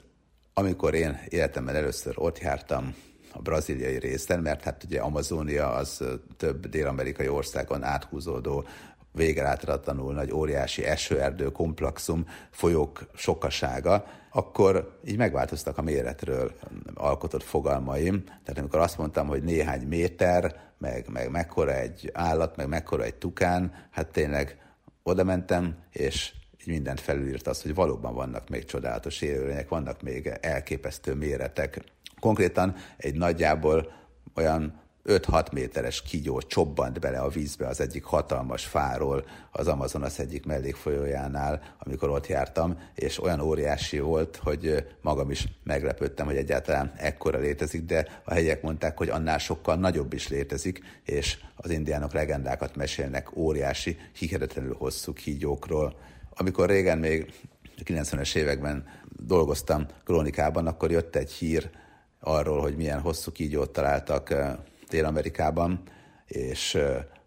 Amikor 0.53 0.93
én 0.93 1.19
életemben 1.29 1.75
először 1.75 2.13
ott 2.15 2.39
jártam, 2.39 2.95
a 3.37 3.41
braziliai 3.41 3.99
részen, 3.99 4.39
mert 4.39 4.63
hát 4.63 4.83
ugye 4.83 4.99
Amazónia 4.99 5.73
az 5.73 6.03
több 6.37 6.67
dél-amerikai 6.67 7.27
országon 7.27 7.83
áthúzódó 7.83 8.65
végelátratlanul 9.11 10.13
nagy 10.13 10.31
óriási 10.31 10.83
esőerdő 10.83 11.51
komplexum, 11.51 12.25
folyók 12.49 13.07
sokasága, 13.15 14.05
akkor 14.31 14.99
így 15.05 15.17
megváltoztak 15.17 15.77
a 15.77 15.81
méretről 15.81 16.51
alkotott 16.93 17.43
fogalmaim. 17.43 18.23
Tehát 18.23 18.57
amikor 18.57 18.79
azt 18.79 18.97
mondtam, 18.97 19.27
hogy 19.27 19.43
néhány 19.43 19.87
méter, 19.87 20.59
meg, 20.77 21.05
meg 21.09 21.31
mekkora 21.31 21.75
egy 21.75 22.11
állat, 22.13 22.55
meg 22.55 22.67
mekkora 22.67 23.03
egy 23.03 23.15
tukán, 23.15 23.73
hát 23.91 24.11
tényleg 24.11 24.57
oda 25.03 25.23
mentem, 25.23 25.75
és 25.91 26.33
így 26.61 26.67
mindent 26.67 26.99
felülírt 26.99 27.47
az, 27.47 27.61
hogy 27.61 27.73
valóban 27.73 28.13
vannak 28.13 28.49
még 28.49 28.65
csodálatos 28.65 29.21
élőlények, 29.21 29.69
vannak 29.69 30.01
még 30.01 30.27
elképesztő 30.41 31.13
méretek. 31.13 31.81
Konkrétan 32.19 32.75
egy 32.97 33.15
nagyjából 33.15 33.91
olyan 34.35 34.85
5-6 35.07 35.51
méteres 35.51 36.01
kígyó 36.01 36.41
csobbant 36.41 36.99
bele 36.99 37.19
a 37.19 37.29
vízbe 37.29 37.67
az 37.67 37.81
egyik 37.81 38.03
hatalmas 38.03 38.65
fáról 38.65 39.25
az 39.51 39.67
Amazonas 39.67 40.19
egyik 40.19 40.45
mellékfolyójánál, 40.45 41.61
amikor 41.79 42.09
ott 42.09 42.27
jártam, 42.27 42.79
és 42.95 43.23
olyan 43.23 43.39
óriási 43.39 43.99
volt, 43.99 44.35
hogy 44.35 44.85
magam 45.01 45.31
is 45.31 45.47
meglepődtem, 45.63 46.25
hogy 46.25 46.35
egyáltalán 46.35 46.93
ekkora 46.97 47.39
létezik, 47.39 47.85
de 47.85 48.21
a 48.23 48.33
hegyek 48.33 48.61
mondták, 48.61 48.97
hogy 48.97 49.09
annál 49.09 49.37
sokkal 49.37 49.75
nagyobb 49.75 50.13
is 50.13 50.27
létezik, 50.27 50.81
és 51.03 51.37
az 51.55 51.69
indiánok 51.69 52.13
legendákat 52.13 52.75
mesélnek 52.75 53.35
óriási, 53.35 53.97
hihetetlenül 54.13 54.75
hosszú 54.75 55.13
kígyókról. 55.13 55.95
Amikor 56.29 56.69
régen 56.69 56.97
még 56.97 57.33
90-es 57.85 58.35
években 58.35 58.85
dolgoztam 59.09 59.85
krónikában, 60.05 60.67
akkor 60.67 60.91
jött 60.91 61.15
egy 61.15 61.31
hír 61.31 61.69
arról, 62.19 62.61
hogy 62.61 62.75
milyen 62.75 62.99
hosszú 62.99 63.31
kígyót 63.31 63.71
találtak 63.71 64.33
Dél-Amerikában, 64.89 65.81
és 66.27 66.77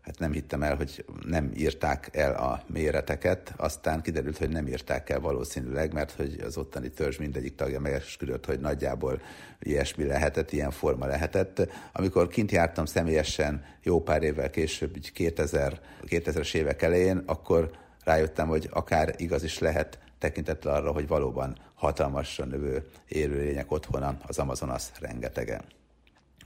hát 0.03 0.19
nem 0.19 0.33
hittem 0.33 0.63
el, 0.63 0.77
hogy 0.77 1.05
nem 1.27 1.51
írták 1.57 2.09
el 2.13 2.35
a 2.35 2.63
méreteket, 2.67 3.55
aztán 3.57 4.03
kiderült, 4.03 4.39
hogy 4.39 4.49
nem 4.49 4.67
írták 4.67 5.11
el 5.11 5.21
valószínűleg, 5.21 5.93
mert 5.93 6.11
hogy 6.11 6.41
az 6.45 6.57
ottani 6.57 6.91
törzs 6.91 7.19
mindegyik 7.19 7.55
tagja 7.55 7.81
megesküdött, 7.81 8.47
hogy 8.47 8.61
nagyjából 8.61 9.21
ilyesmi 9.61 10.05
lehetett, 10.05 10.53
ilyen 10.53 10.71
forma 10.71 11.07
lehetett. 11.07 11.69
Amikor 11.93 12.29
kint 12.29 12.51
jártam 12.51 12.85
személyesen 12.85 13.65
jó 13.83 14.03
pár 14.03 14.23
évvel 14.23 14.51
később, 14.51 14.99
2000, 15.13 15.81
2000-es 16.07 16.55
évek 16.55 16.83
elején, 16.83 17.23
akkor 17.27 17.71
rájöttem, 18.05 18.49
hogy 18.49 18.69
akár 18.71 19.15
igaz 19.17 19.43
is 19.43 19.59
lehet 19.59 19.99
tekintettel 20.19 20.75
arra, 20.75 20.93
hogy 20.93 21.07
valóban 21.07 21.57
hatalmasan 21.81 22.49
növő 22.49 22.89
élőlények 23.09 23.73
otthona 23.73 24.17
az 24.27 24.39
Amazonas 24.39 24.85
rengetegen. 25.01 25.63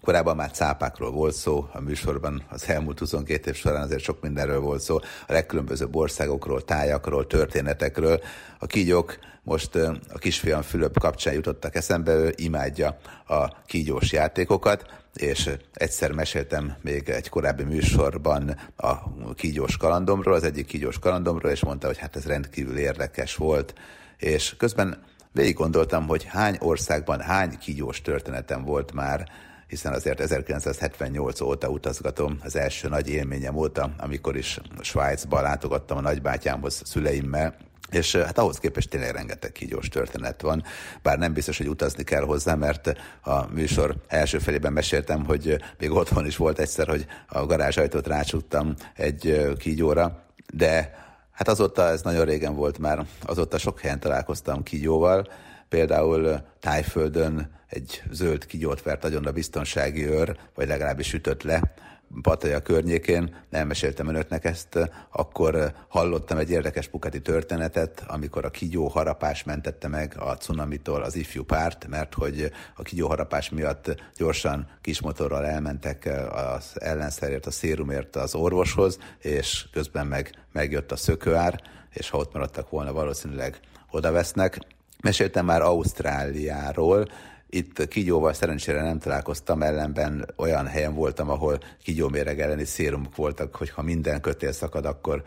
Korábban 0.01 0.37
már 0.37 0.51
cápákról 0.51 1.11
volt 1.11 1.35
szó 1.35 1.69
a 1.73 1.81
műsorban, 1.81 2.43
az 2.49 2.69
elmúlt 2.69 2.99
22 2.99 3.51
év 3.51 3.57
során 3.57 3.83
azért 3.83 4.03
sok 4.03 4.21
mindenről 4.21 4.61
volt 4.61 4.81
szó, 4.81 4.97
a 5.27 5.33
legkülönbözőbb 5.33 5.97
országokról, 5.97 6.65
tájakról, 6.65 7.27
történetekről. 7.27 8.21
A 8.59 8.67
kígyók 8.67 9.19
most 9.43 9.75
a 10.13 10.19
kisfiam 10.19 10.63
Fülöp 10.63 10.99
kapcsán 10.99 11.35
jutottak 11.35 11.75
eszembe, 11.75 12.13
ő 12.13 12.33
imádja 12.37 12.99
a 13.27 13.63
kígyós 13.67 14.13
játékokat, 14.13 15.03
és 15.15 15.51
egyszer 15.73 16.13
meséltem 16.13 16.77
még 16.81 17.09
egy 17.09 17.29
korábbi 17.29 17.63
műsorban 17.63 18.57
a 18.77 19.35
kígyós 19.35 19.77
kalandomról, 19.77 20.35
az 20.35 20.45
egyik 20.45 20.67
kígyós 20.67 20.99
kalandomról, 20.99 21.51
és 21.51 21.65
mondta, 21.65 21.87
hogy 21.87 21.99
hát 21.99 22.17
ez 22.17 22.27
rendkívül 22.27 22.77
érdekes 22.77 23.37
volt, 23.37 23.75
és 24.17 24.57
közben 24.57 25.03
végig 25.35 25.55
gondoltam, 25.55 26.07
hogy 26.07 26.25
hány 26.25 26.57
országban 26.61 27.21
hány 27.21 27.59
kígyós 27.59 28.01
történetem 28.01 28.65
volt 28.65 28.93
már, 28.93 29.29
hiszen 29.67 29.93
azért 29.93 30.21
1978 30.21 31.41
óta 31.41 31.69
utazgatom, 31.69 32.39
az 32.43 32.57
első 32.57 32.89
nagy 32.89 33.09
élményem 33.09 33.57
óta, 33.57 33.95
amikor 33.99 34.37
is 34.37 34.61
Svájcba 34.81 35.41
látogattam 35.41 35.97
a 35.97 36.01
nagybátyámhoz 36.01 36.83
szüleimmel, 36.85 37.57
és 37.91 38.17
hát 38.17 38.39
ahhoz 38.39 38.59
képest 38.59 38.91
tényleg 38.91 39.15
rengeteg 39.15 39.53
kígyós 39.53 39.89
történet 39.89 40.41
van, 40.41 40.65
bár 41.03 41.19
nem 41.19 41.33
biztos, 41.33 41.59
hogy 41.59 41.69
utazni 41.69 42.05
kell 42.05 42.23
hozzá, 42.23 42.55
mert 42.55 42.93
a 43.23 43.47
műsor 43.53 43.95
első 44.09 44.39
felében 44.39 44.73
meséltem, 44.73 45.25
hogy 45.25 45.57
még 45.79 45.91
otthon 45.91 46.27
is 46.27 46.37
volt 46.37 46.59
egyszer, 46.59 46.89
hogy 46.89 47.07
a 47.29 47.47
garázsajtót 47.47 48.07
rácsuttam 48.07 48.75
egy 48.95 49.55
kígyóra, 49.59 50.25
de 50.53 51.04
hát 51.35 51.49
azóta 51.49 51.89
ez 51.89 52.03
nagyon 52.03 52.25
régen 52.25 52.55
volt 52.55 52.79
már, 52.79 53.07
azóta 53.27 53.59
sok 53.59 53.81
helyen 53.81 54.01
találkoztam 54.01 54.63
kígyóval, 54.63 55.29
például 55.69 56.41
Tájföldön 56.61 57.51
egy 57.69 58.03
zöld 58.11 58.47
kigyót 58.47 58.83
vert 58.83 59.03
nagyon 59.03 59.27
a 59.27 59.33
biztonsági 59.33 60.07
őr, 60.07 60.37
vagy 60.55 60.69
legalábbis 60.69 61.13
ütött 61.13 61.43
le, 61.43 61.75
Pataja 62.23 62.61
környékén, 62.61 63.37
nem 63.51 63.67
meséltem 63.67 64.09
önöknek 64.09 64.45
ezt, 64.45 64.91
akkor 65.11 65.75
hallottam 65.89 66.39
egy 66.39 66.51
érdekes 66.51 66.89
pukati 66.89 67.21
történetet, 67.21 68.05
amikor 68.07 68.45
a 68.45 68.51
kigyó 68.51 68.89
harapás 68.89 69.43
mentette 69.43 69.89
meg 69.89 70.15
a 70.19 70.37
cunamitól 70.37 71.03
az 71.03 71.17
ifjú 71.17 71.45
párt, 71.45 71.87
mert 71.87 72.15
hogy 72.15 72.51
a 72.77 72.83
kigyó 72.83 73.09
harapás 73.09 73.51
miatt 73.51 74.03
gyorsan 74.17 74.69
kismotorral 74.81 75.47
elmentek 75.47 76.11
az 76.33 76.73
ellenszerért, 76.75 77.47
a 77.47 77.51
szérumért 77.51 78.17
az 78.17 78.35
orvoshoz, 78.35 78.99
és 79.19 79.67
közben 79.73 80.07
meg 80.07 80.31
megjött 80.53 80.93
a 80.93 80.97
szökőár, 80.97 81.61
és 81.91 82.11
ha 82.11 82.19
ott 82.19 82.33
maradtak 82.33 82.71
volna, 82.71 82.93
valószínűleg 82.93 83.61
oda 83.91 84.13
vesznek. 84.13 84.59
Meséltem 85.03 85.45
már 85.45 85.63
Ausztráliáról, 85.63 87.07
itt 87.55 87.89
kígyóval 87.89 88.33
szerencsére 88.33 88.83
nem 88.83 88.99
találkoztam, 88.99 89.63
ellenben 89.63 90.33
olyan 90.37 90.67
helyen 90.67 90.95
voltam, 90.95 91.31
ahol 91.31 91.59
kígyóméreg 91.83 92.41
elleni 92.41 92.65
szérumok 92.65 93.17
voltak, 93.17 93.57
hogy 93.57 93.71
ha 93.71 93.83
minden 93.83 94.21
kötél 94.21 94.53
szakad, 94.53 94.85
akkor 94.85 95.23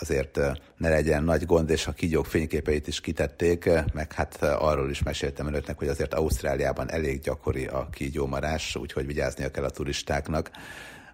azért 0.00 0.40
ne 0.76 0.88
legyen 0.88 1.24
nagy 1.24 1.46
gond, 1.46 1.70
és 1.70 1.86
a 1.86 1.92
kígyók 1.92 2.26
fényképeit 2.26 2.86
is 2.86 3.00
kitették, 3.00 3.70
meg 3.92 4.12
hát 4.12 4.42
arról 4.42 4.90
is 4.90 5.02
meséltem 5.02 5.46
önöknek, 5.46 5.78
hogy 5.78 5.88
azért 5.88 6.14
Ausztráliában 6.14 6.90
elég 6.90 7.20
gyakori 7.20 7.66
a 7.66 7.88
kígyómarás, 7.90 8.76
úgyhogy 8.76 9.06
vigyáznia 9.06 9.50
kell 9.50 9.64
a 9.64 9.70
turistáknak. 9.70 10.50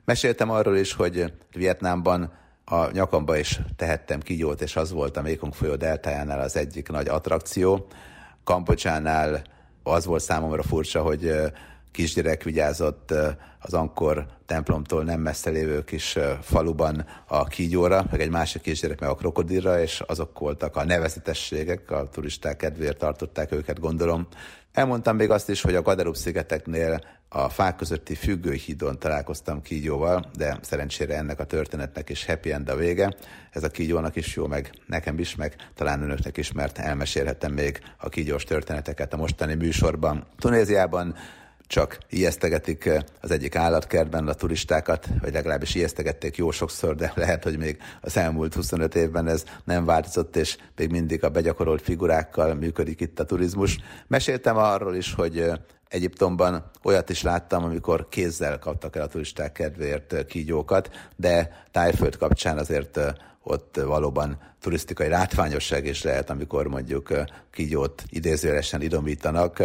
Meséltem 0.04 0.50
arról 0.50 0.76
is, 0.76 0.92
hogy 0.92 1.32
Vietnámban 1.52 2.32
a 2.64 2.90
nyakamba 2.90 3.36
is 3.36 3.60
tehettem 3.76 4.20
kígyót, 4.20 4.62
és 4.62 4.76
az 4.76 4.90
volt 4.90 5.16
a 5.16 5.22
Mékong 5.22 5.54
folyó 5.54 5.74
deltájánál 5.74 6.40
az 6.40 6.56
egyik 6.56 6.88
nagy 6.88 7.08
attrakció. 7.08 7.86
Kambocsánál 8.44 9.42
az 9.90 10.06
volt 10.06 10.22
számomra 10.22 10.62
furcsa, 10.62 11.02
hogy 11.02 11.32
kisgyerek 11.90 12.42
vigyázott 12.42 13.14
az 13.58 13.74
Ankor 13.74 14.26
templomtól 14.46 15.04
nem 15.04 15.20
messze 15.20 15.50
lévő 15.50 15.84
kis 15.84 16.18
faluban 16.42 17.06
a 17.26 17.44
kígyóra, 17.44 18.04
meg 18.10 18.20
egy 18.20 18.30
másik 18.30 18.62
kisgyerek 18.62 19.00
meg 19.00 19.08
a 19.10 19.14
krokodilra, 19.14 19.80
és 19.80 20.02
azok 20.06 20.38
voltak 20.38 20.76
a 20.76 20.84
nevezetességek, 20.84 21.90
a 21.90 22.08
turisták 22.08 22.56
kedvéért 22.56 22.98
tartották 22.98 23.52
őket, 23.52 23.80
gondolom. 23.80 24.26
Elmondtam 24.72 25.16
még 25.16 25.30
azt 25.30 25.48
is, 25.48 25.60
hogy 25.60 25.74
a 25.74 25.82
Guadalupe-szigeteknél 25.82 27.00
a 27.28 27.48
fák 27.48 27.76
közötti 27.76 28.14
függőhídon 28.14 28.98
találkoztam 28.98 29.62
kígyóval, 29.62 30.30
de 30.36 30.58
szerencsére 30.62 31.16
ennek 31.16 31.40
a 31.40 31.44
történetnek 31.44 32.10
is 32.10 32.26
happy 32.26 32.52
end 32.52 32.68
a 32.68 32.76
vége. 32.76 33.14
Ez 33.50 33.62
a 33.62 33.68
kígyónak 33.68 34.16
is 34.16 34.34
jó, 34.34 34.46
meg 34.46 34.70
nekem 34.86 35.18
is, 35.18 35.34
meg 35.34 35.56
talán 35.74 36.02
önöknek 36.02 36.36
is, 36.36 36.52
mert 36.52 36.78
elmesélhettem 36.78 37.52
még 37.52 37.80
a 37.96 38.08
kígyós 38.08 38.44
történeteket 38.44 39.12
a 39.12 39.16
mostani 39.16 39.54
műsorban. 39.54 40.26
Tunéziában 40.38 41.14
csak 41.68 41.98
ijesztegetik 42.08 42.84
eh, 42.84 43.02
az 43.20 43.30
egyik 43.30 43.56
állatkertben 43.56 44.28
a 44.28 44.32
turistákat, 44.32 45.08
vagy 45.20 45.32
legalábbis 45.32 45.74
ijesztegették 45.74 46.36
jó 46.36 46.50
sokszor, 46.50 46.94
de 46.94 47.12
lehet, 47.16 47.44
hogy 47.44 47.58
még 47.58 47.78
az 48.00 48.16
elmúlt 48.16 48.54
25 48.54 48.94
évben 48.94 49.28
ez 49.28 49.44
nem 49.64 49.84
változott, 49.84 50.36
és 50.36 50.56
még 50.76 50.90
mindig 50.90 51.24
a 51.24 51.28
begyakorolt 51.28 51.82
figurákkal 51.82 52.54
működik 52.54 53.00
itt 53.00 53.20
a 53.20 53.24
turizmus. 53.24 53.78
Meséltem 54.06 54.56
arról 54.56 54.94
is, 54.94 55.14
hogy 55.14 55.38
eh, 55.38 55.56
Egyiptomban 55.88 56.70
olyat 56.82 57.10
is 57.10 57.22
láttam, 57.22 57.64
amikor 57.64 58.08
kézzel 58.08 58.58
kaptak 58.58 58.96
el 58.96 59.02
a 59.02 59.06
turisták 59.06 59.52
kedvéért 59.52 60.12
eh, 60.12 60.24
kígyókat, 60.24 60.90
de 61.16 61.64
tájföld 61.70 62.16
kapcsán 62.16 62.58
azért 62.58 63.00
ott 63.42 63.80
valóban 63.84 64.38
turisztikai 64.60 65.08
látványosság 65.08 65.86
is 65.86 66.02
lehet, 66.02 66.30
amikor 66.30 66.66
mondjuk 66.66 67.12
kígyót 67.50 68.04
idézőjelesen 68.08 68.82
idomítanak, 68.82 69.62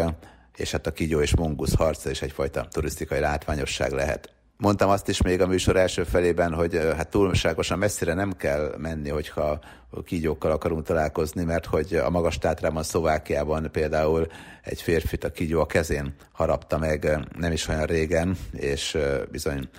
és 0.57 0.71
hát 0.71 0.87
a 0.87 0.91
kígyó 0.91 1.21
és 1.21 1.35
mongusz 1.35 1.75
harca 1.75 2.09
is 2.09 2.21
egyfajta 2.21 2.67
turisztikai 2.71 3.19
látványosság 3.19 3.91
lehet. 3.91 4.33
Mondtam 4.57 4.89
azt 4.89 5.09
is 5.09 5.21
még 5.21 5.41
a 5.41 5.47
műsor 5.47 5.75
első 5.75 6.03
felében, 6.03 6.53
hogy 6.53 6.75
hát 6.75 7.09
túlságosan 7.09 7.77
messzire 7.77 8.13
nem 8.13 8.35
kell 8.37 8.75
menni, 8.77 9.09
hogyha 9.09 9.59
kígyókkal 10.05 10.51
akarunk 10.51 10.85
találkozni, 10.85 11.43
mert 11.43 11.65
hogy 11.65 11.93
a 11.93 12.09
magas 12.09 12.37
tátrában, 12.37 12.83
Szlovákiában 12.83 13.69
például 13.71 14.27
egy 14.61 14.81
férfit 14.81 15.23
a 15.23 15.31
kígyó 15.31 15.59
a 15.59 15.65
kezén 15.65 16.15
harapta 16.31 16.77
meg 16.77 17.19
nem 17.37 17.51
is 17.51 17.67
olyan 17.67 17.85
régen, 17.85 18.37
és 18.51 18.97
bizony 19.31 19.69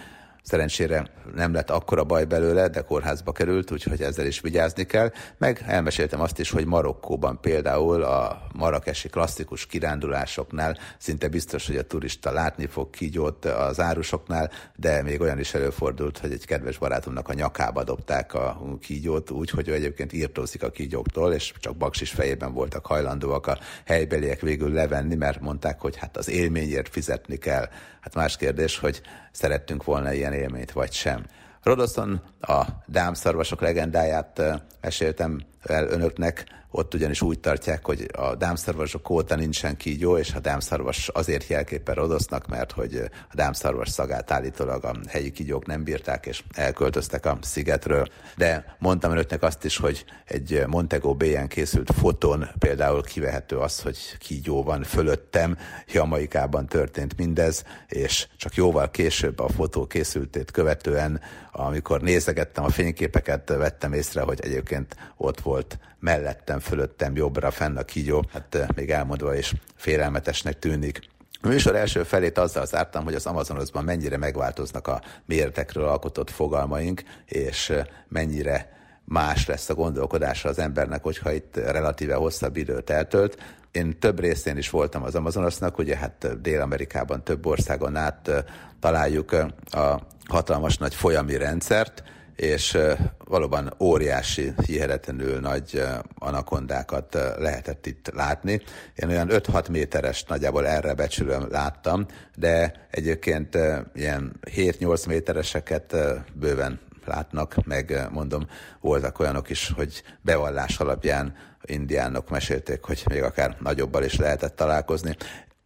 Szerencsére 0.45 1.07
nem 1.35 1.53
lett 1.53 1.71
akkora 1.71 2.05
baj 2.05 2.25
belőle, 2.25 2.69
de 2.69 2.81
kórházba 2.81 3.33
került, 3.33 3.71
úgyhogy 3.71 4.03
ezzel 4.03 4.27
is 4.27 4.41
vigyázni 4.41 4.85
kell. 4.85 5.11
Meg 5.39 5.65
elmeséltem 5.67 6.21
azt 6.21 6.39
is, 6.39 6.51
hogy 6.51 6.67
Marokkóban 6.67 7.41
például 7.41 8.03
a 8.03 8.47
marakesi 8.55 9.09
klasszikus 9.09 9.67
kirándulásoknál 9.67 10.79
szinte 10.99 11.29
biztos, 11.29 11.67
hogy 11.67 11.77
a 11.77 11.83
turista 11.83 12.33
látni 12.33 12.67
fog 12.67 12.91
kígyót 12.91 13.45
az 13.45 13.81
árusoknál, 13.81 14.51
de 14.77 15.03
még 15.03 15.21
olyan 15.21 15.39
is 15.39 15.55
előfordult, 15.55 16.19
hogy 16.19 16.33
egy 16.33 16.47
kedves 16.47 16.79
barátomnak 16.79 17.29
a 17.29 17.35
nyakába 17.35 17.85
dobták 17.85 18.35
a 18.35 18.61
kígyót, 18.81 19.31
úgy, 19.31 19.51
hogy 19.51 19.69
ő 19.69 19.73
egyébként 19.73 20.13
írtózik 20.13 20.63
a 20.63 20.71
kígyóktól, 20.71 21.33
és 21.33 21.53
csak 21.61 21.77
baksis 21.77 22.11
fejében 22.11 22.53
voltak 22.53 22.87
hajlandóak 22.87 23.47
a 23.47 23.59
helybeliek 23.85 24.41
végül 24.41 24.73
levenni, 24.73 25.15
mert 25.15 25.41
mondták, 25.41 25.81
hogy 25.81 25.97
hát 25.97 26.17
az 26.17 26.29
élményért 26.29 26.89
fizetni 26.89 27.37
kell. 27.37 27.69
Hát 28.01 28.15
más 28.15 28.37
kérdés, 28.37 28.79
hogy 28.79 29.01
szerettünk 29.33 29.85
volna 29.85 30.13
ilyen 30.13 30.33
élményt, 30.35 30.73
vagy 30.73 30.93
sem. 30.93 31.25
Rodoszon 31.63 32.21
a 32.41 32.63
dámszarvasok 32.87 33.61
legendáját 33.61 34.43
meséltem 34.81 35.41
el 35.63 35.87
önöknek, 35.87 36.45
ott 36.77 36.95
ugyanis 36.95 37.23
úgy 37.23 37.41
tartják, 37.41 37.87
hogy 37.87 38.07
a 38.13 38.35
dámszarvasok 38.35 39.11
óta 39.11 39.37
nincsen 39.37 39.77
kígyó, 39.77 40.19
és 40.19 40.35
a 40.35 40.41
dámszarvas 40.41 41.09
azért 41.09 41.49
jelképpen 41.49 41.95
Rodosznak, 41.95 42.47
mert 42.47 42.73
hogy 42.73 42.95
a 43.31 43.35
dámszarvas 43.35 43.89
szagát 43.89 44.31
állítólag 44.31 44.85
a 44.85 44.97
helyi 45.09 45.31
kígyók 45.31 45.67
nem 45.67 45.85
bírták, 45.85 46.27
és 46.27 46.43
elköltöztek 46.55 47.27
a 47.27 47.39
szigetről. 47.41 48.09
De 48.37 48.77
mondtam 48.79 49.11
önöknek 49.11 49.43
azt 49.43 49.65
is, 49.65 49.77
hogy 49.77 50.05
egy 50.25 50.63
Montego 50.67 51.15
Bay-en 51.15 51.49
készült 51.49 51.91
fotón 51.93 52.49
például 52.59 53.03
kivehető 53.03 53.57
az, 53.57 53.81
hogy 53.81 53.99
kígyó 54.19 54.63
van 54.63 54.83
fölöttem, 54.83 55.59
Jamaikában 55.93 56.67
történt 56.67 57.17
mindez, 57.17 57.65
és 57.89 58.27
csak 58.37 58.55
jóval 58.55 58.91
később 58.91 59.39
a 59.39 59.49
fotó 59.49 59.87
készültét 59.87 60.51
követően, 60.51 61.21
amikor 61.53 62.01
nézegettem 62.01 62.65
a 62.65 62.69
fényképeket, 62.69 63.49
vettem 63.49 63.93
észre, 63.93 64.21
hogy 64.21 64.41
egyébként 64.43 64.97
ott 65.17 65.41
volt 65.41 65.79
mellettem, 66.05 66.59
fölöttem, 66.65 67.17
jobbra, 67.17 67.51
fenn 67.51 67.77
a 67.77 67.83
kígyó, 67.83 68.25
hát 68.33 68.55
eh, 68.55 68.67
még 68.75 68.91
elmondva 68.91 69.37
is 69.37 69.53
félelmetesnek 69.77 70.59
tűnik. 70.59 71.01
A 71.41 71.49
műsor 71.49 71.77
első 71.77 72.03
felét 72.03 72.39
azzal 72.39 72.67
zártam, 72.67 73.05
hogy 73.05 73.15
az 73.15 73.27
Amazonozban 73.27 73.85
mennyire 73.85 74.17
megváltoznak 74.17 74.87
a 74.87 75.01
méretekről 75.27 75.85
alkotott 75.85 76.31
fogalmaink, 76.31 77.03
és 77.27 77.71
eh, 77.71 77.85
mennyire 78.09 78.73
más 79.05 79.47
lesz 79.47 79.69
a 79.69 79.75
gondolkodása 79.75 80.49
az 80.49 80.59
embernek, 80.59 81.03
hogyha 81.03 81.33
itt 81.33 81.57
relatíve 81.57 82.15
hosszabb 82.15 82.57
időt 82.57 82.91
eltölt. 82.91 83.43
Én 83.71 83.99
több 83.99 84.21
részén 84.21 84.57
is 84.57 84.71
voltam 84.71 85.03
az 85.03 85.15
Amazonosnak, 85.15 85.79
ugye 85.79 85.97
hát 85.97 86.41
Dél-Amerikában 86.41 87.25
több 87.25 87.47
országon 87.47 87.97
át 87.97 88.29
eh, 88.29 88.45
találjuk 88.81 89.33
a 89.71 90.01
hatalmas 90.29 90.79
nagy 90.79 90.95
folyami 90.95 91.37
rendszert, 91.37 92.03
és 92.37 92.79
valóban 93.25 93.75
óriási, 93.81 94.53
hihetetlenül 94.67 95.41
nagy 95.41 95.83
anakondákat 96.19 97.15
lehetett 97.39 97.87
itt 97.87 98.11
látni. 98.15 98.61
Én 98.95 99.09
olyan 99.09 99.29
5-6 99.31 99.71
méteres, 99.71 100.25
nagyjából 100.25 100.67
erre 100.67 100.95
becsülöm 100.95 101.47
láttam, 101.51 102.07
de 102.37 102.87
egyébként 102.91 103.59
ilyen 103.95 104.41
7-8 104.43 105.07
métereseket 105.07 105.97
bőven 106.33 106.81
látnak, 107.05 107.55
meg 107.65 108.09
mondom, 108.11 108.47
voltak 108.81 109.19
olyanok 109.19 109.51
is, 109.51 109.73
hogy 109.77 110.03
bevallás 110.21 110.79
alapján 110.79 111.35
indiánok 111.63 112.31
mesélték, 112.31 112.83
hogy 112.83 113.03
még 113.09 113.23
akár 113.23 113.57
nagyobbal 113.61 114.05
is 114.05 114.17
lehetett 114.17 114.57
találkozni. 114.57 115.17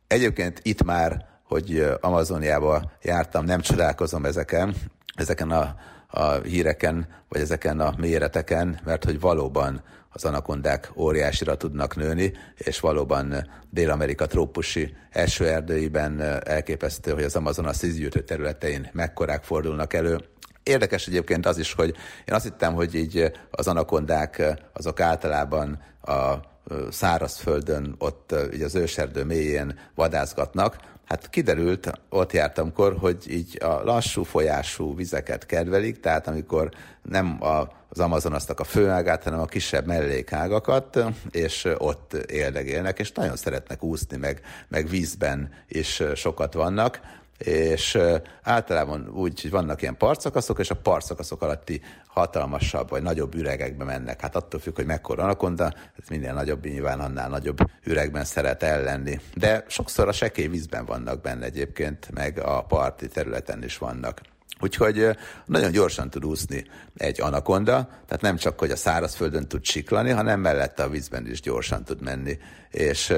Egyébként 0.07 0.61
itt 0.63 0.85
már, 0.85 1.27
hogy 1.43 1.91
Amazoniába 2.01 2.93
jártam, 3.03 3.45
nem 3.45 3.61
csodálkozom 3.61 4.25
ezeken, 4.25 4.75
ezeken 5.15 5.51
a 5.51 5.77
a 6.11 6.33
híreken, 6.33 7.07
vagy 7.29 7.41
ezeken 7.41 7.81
a 7.81 7.95
méreteken, 7.97 8.81
mert 8.85 9.05
hogy 9.05 9.21
valóban 9.21 9.83
az 10.09 10.25
anakondák 10.25 10.91
óriásira 10.97 11.57
tudnak 11.57 11.97
nőni, 11.97 12.33
és 12.57 12.81
valóban 12.81 13.51
Dél-Amerika 13.71 14.27
trópusi 14.27 14.95
esőerdőiben 15.11 16.21
elképesztő, 16.45 17.13
hogy 17.13 17.23
az 17.23 17.37
Amazon 17.37 17.73
szízgyűjtő 17.73 18.21
területein 18.21 18.89
mekkorák 18.93 19.45
fordulnak 19.45 19.95
elő. 19.95 20.21
Érdekes 20.63 21.07
egyébként 21.07 21.47
az 21.47 21.59
is, 21.59 21.73
hogy 21.73 21.95
én 22.25 22.35
azt 22.35 22.45
hittem, 22.45 22.75
hogy 22.75 22.95
így 22.95 23.33
az 23.51 23.67
anakondák 23.67 24.43
azok 24.73 25.01
általában 25.01 25.83
a 26.03 26.35
szárazföldön, 26.91 27.95
ott 27.99 28.35
így 28.55 28.63
az 28.63 28.75
őserdő 28.75 29.25
mélyén 29.25 29.79
vadászgatnak, 29.95 30.77
Hát 31.09 31.31
kiderült, 31.31 31.91
ott 32.09 32.33
jártamkor, 32.33 32.97
hogy 32.99 33.25
így 33.31 33.63
a 33.63 33.83
lassú 33.85 34.23
folyású 34.23 34.95
vizeket 34.97 35.47
kedvelik, 35.47 36.01
tehát 36.01 36.27
amikor 36.27 36.71
nem 37.03 37.43
a, 37.43 37.69
az 37.89 37.99
Amazonasztak 37.99 38.61
a 38.61 38.65
főágát, 38.65 39.23
hanem 39.23 39.41
a 39.41 39.45
kisebb 39.45 39.87
mellékágakat, 39.87 41.05
és 41.31 41.69
ott 41.79 42.13
éldegélnek, 42.13 42.99
és 42.99 43.13
nagyon 43.13 43.37
szeretnek 43.37 43.83
úszni, 43.83 44.17
meg, 44.17 44.41
meg 44.69 44.89
vízben 44.89 45.51
is 45.69 46.03
sokat 46.15 46.55
vannak 46.55 47.01
és 47.39 47.99
általában 48.43 49.09
úgy, 49.09 49.41
hogy 49.41 49.51
vannak 49.51 49.83
ilyen 49.83 49.97
partszakaszok, 49.97 50.59
és 50.59 50.71
a 50.71 50.77
partszakaszok 50.77 51.43
alatti 51.43 51.81
hatalmasabb 52.07 52.91
vagy 52.91 53.03
nagyobb 53.03 53.35
üregekbe 53.35 53.85
mennek. 53.85 54.21
Hát 54.21 54.37
attól 54.37 54.61
függ, 54.61 54.75
hogy 54.75 54.87
mekkora 54.87 55.23
anakonda, 55.23 55.73
ez 55.99 56.09
minél 56.09 56.33
nagyobb, 56.33 56.65
nyilván 56.65 57.01
annál 57.01 57.29
nagyobb 57.29 57.59
üregben 57.85 58.25
szeret 58.25 58.63
ellenni. 58.63 59.21
De 59.35 59.65
sokszor 59.69 60.09
a 60.09 60.13
sekély 60.13 60.47
vízben 60.47 60.85
vannak 60.85 61.21
benne 61.21 61.45
egyébként, 61.45 62.11
meg 62.15 62.39
a 62.39 62.63
parti 62.63 63.09
területen 63.09 63.65
is 63.65 63.79
vannak. 63.79 64.21
Úgyhogy 64.61 65.17
nagyon 65.45 65.71
gyorsan 65.71 66.11
tud 66.11 66.25
úszni 66.25 66.65
egy 66.97 67.21
anakonda, 67.21 67.89
tehát 68.07 68.21
nem 68.21 68.37
csak, 68.37 68.59
hogy 68.59 68.71
a 68.71 68.77
szárazföldön 68.77 69.49
tud 69.49 69.65
siklani, 69.65 70.11
hanem 70.11 70.41
mellette 70.41 70.83
a 70.83 70.89
vízben 70.89 71.27
is 71.27 71.41
gyorsan 71.41 71.85
tud 71.85 72.03
menni. 72.03 72.39
És 72.71 73.15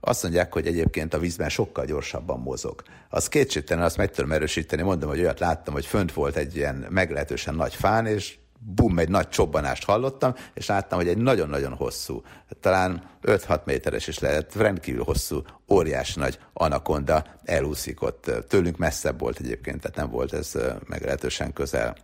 azt 0.00 0.22
mondják, 0.22 0.52
hogy 0.52 0.66
egyébként 0.66 1.14
a 1.14 1.18
vízben 1.18 1.48
sokkal 1.48 1.84
gyorsabban 1.84 2.40
mozog. 2.40 2.82
Az 3.08 3.28
kétségtelen, 3.28 3.84
azt 3.84 3.96
meg 3.96 4.10
tudom 4.10 4.32
erősíteni, 4.32 4.82
mondom, 4.82 5.08
hogy 5.08 5.20
olyat 5.20 5.40
láttam, 5.40 5.74
hogy 5.74 5.86
fönt 5.86 6.12
volt 6.12 6.36
egy 6.36 6.56
ilyen 6.56 6.86
meglehetősen 6.88 7.54
nagy 7.54 7.74
fán, 7.74 8.06
és 8.06 8.38
bum, 8.58 8.98
egy 8.98 9.08
nagy 9.08 9.28
csobbanást 9.28 9.84
hallottam, 9.84 10.34
és 10.54 10.66
láttam, 10.66 10.98
hogy 10.98 11.08
egy 11.08 11.18
nagyon-nagyon 11.18 11.72
hosszú, 11.72 12.22
talán 12.60 13.10
5-6 13.22 13.64
méteres 13.64 14.06
is 14.06 14.18
lehet, 14.18 14.54
rendkívül 14.54 15.04
hosszú, 15.04 15.42
óriás 15.68 16.14
nagy 16.14 16.38
anakonda 16.52 17.24
elúszik 17.44 18.02
ott. 18.02 18.30
Tőlünk 18.48 18.76
messzebb 18.76 19.20
volt 19.20 19.38
egyébként, 19.38 19.80
tehát 19.80 19.96
nem 19.96 20.10
volt 20.10 20.32
ez 20.32 20.52
meglehetősen 20.86 21.52
közel. 21.52 21.96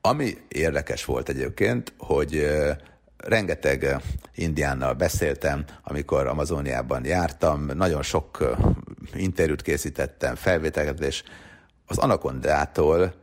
Ami 0.00 0.36
érdekes 0.48 1.04
volt 1.04 1.28
egyébként, 1.28 1.92
hogy 1.98 2.46
rengeteg 3.24 3.84
eh, 3.84 4.00
indiánnal 4.34 4.94
beszéltem, 4.94 5.64
amikor 5.82 6.26
Amazóniában 6.26 7.04
jártam, 7.04 7.70
nagyon 7.74 8.02
sok 8.02 8.38
eh, 8.40 8.48
interjút 9.14 9.62
készítettem, 9.62 10.34
felvételeket, 10.34 11.00
és 11.00 11.22
az 11.86 11.98
anakondától 11.98 13.14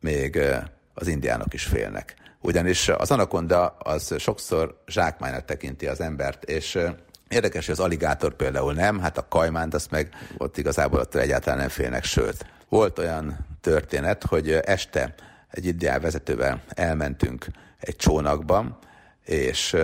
még 0.00 0.36
eh, 0.36 0.62
az 0.94 1.06
indiánok 1.06 1.54
is 1.54 1.64
félnek. 1.64 2.14
Ugyanis 2.40 2.88
az 2.88 3.10
anakonda 3.10 3.66
az 3.66 4.14
sokszor 4.18 4.82
zsákmánynak 4.86 5.44
tekinti 5.44 5.86
az 5.86 6.00
embert, 6.00 6.44
és 6.44 6.78
érdekes, 7.28 7.66
hogy 7.66 7.74
az 7.74 7.84
aligátor 7.84 8.34
például 8.34 8.72
nem, 8.72 9.00
hát 9.00 9.18
a 9.18 9.28
kajmánt 9.28 9.74
azt 9.74 9.90
meg 9.90 10.14
ott 10.38 10.58
igazából 10.58 11.00
attól 11.00 11.20
egyáltalán 11.20 11.58
nem 11.58 11.68
félnek, 11.68 12.04
sőt. 12.04 12.46
Volt 12.68 12.98
olyan 12.98 13.46
történet, 13.60 14.24
hogy 14.24 14.50
este 14.50 15.14
egy 15.50 15.66
indián 15.66 16.00
vezetővel 16.00 16.62
elmentünk 16.68 17.46
egy 17.80 17.96
csónakban, 17.96 18.78
és 19.26 19.76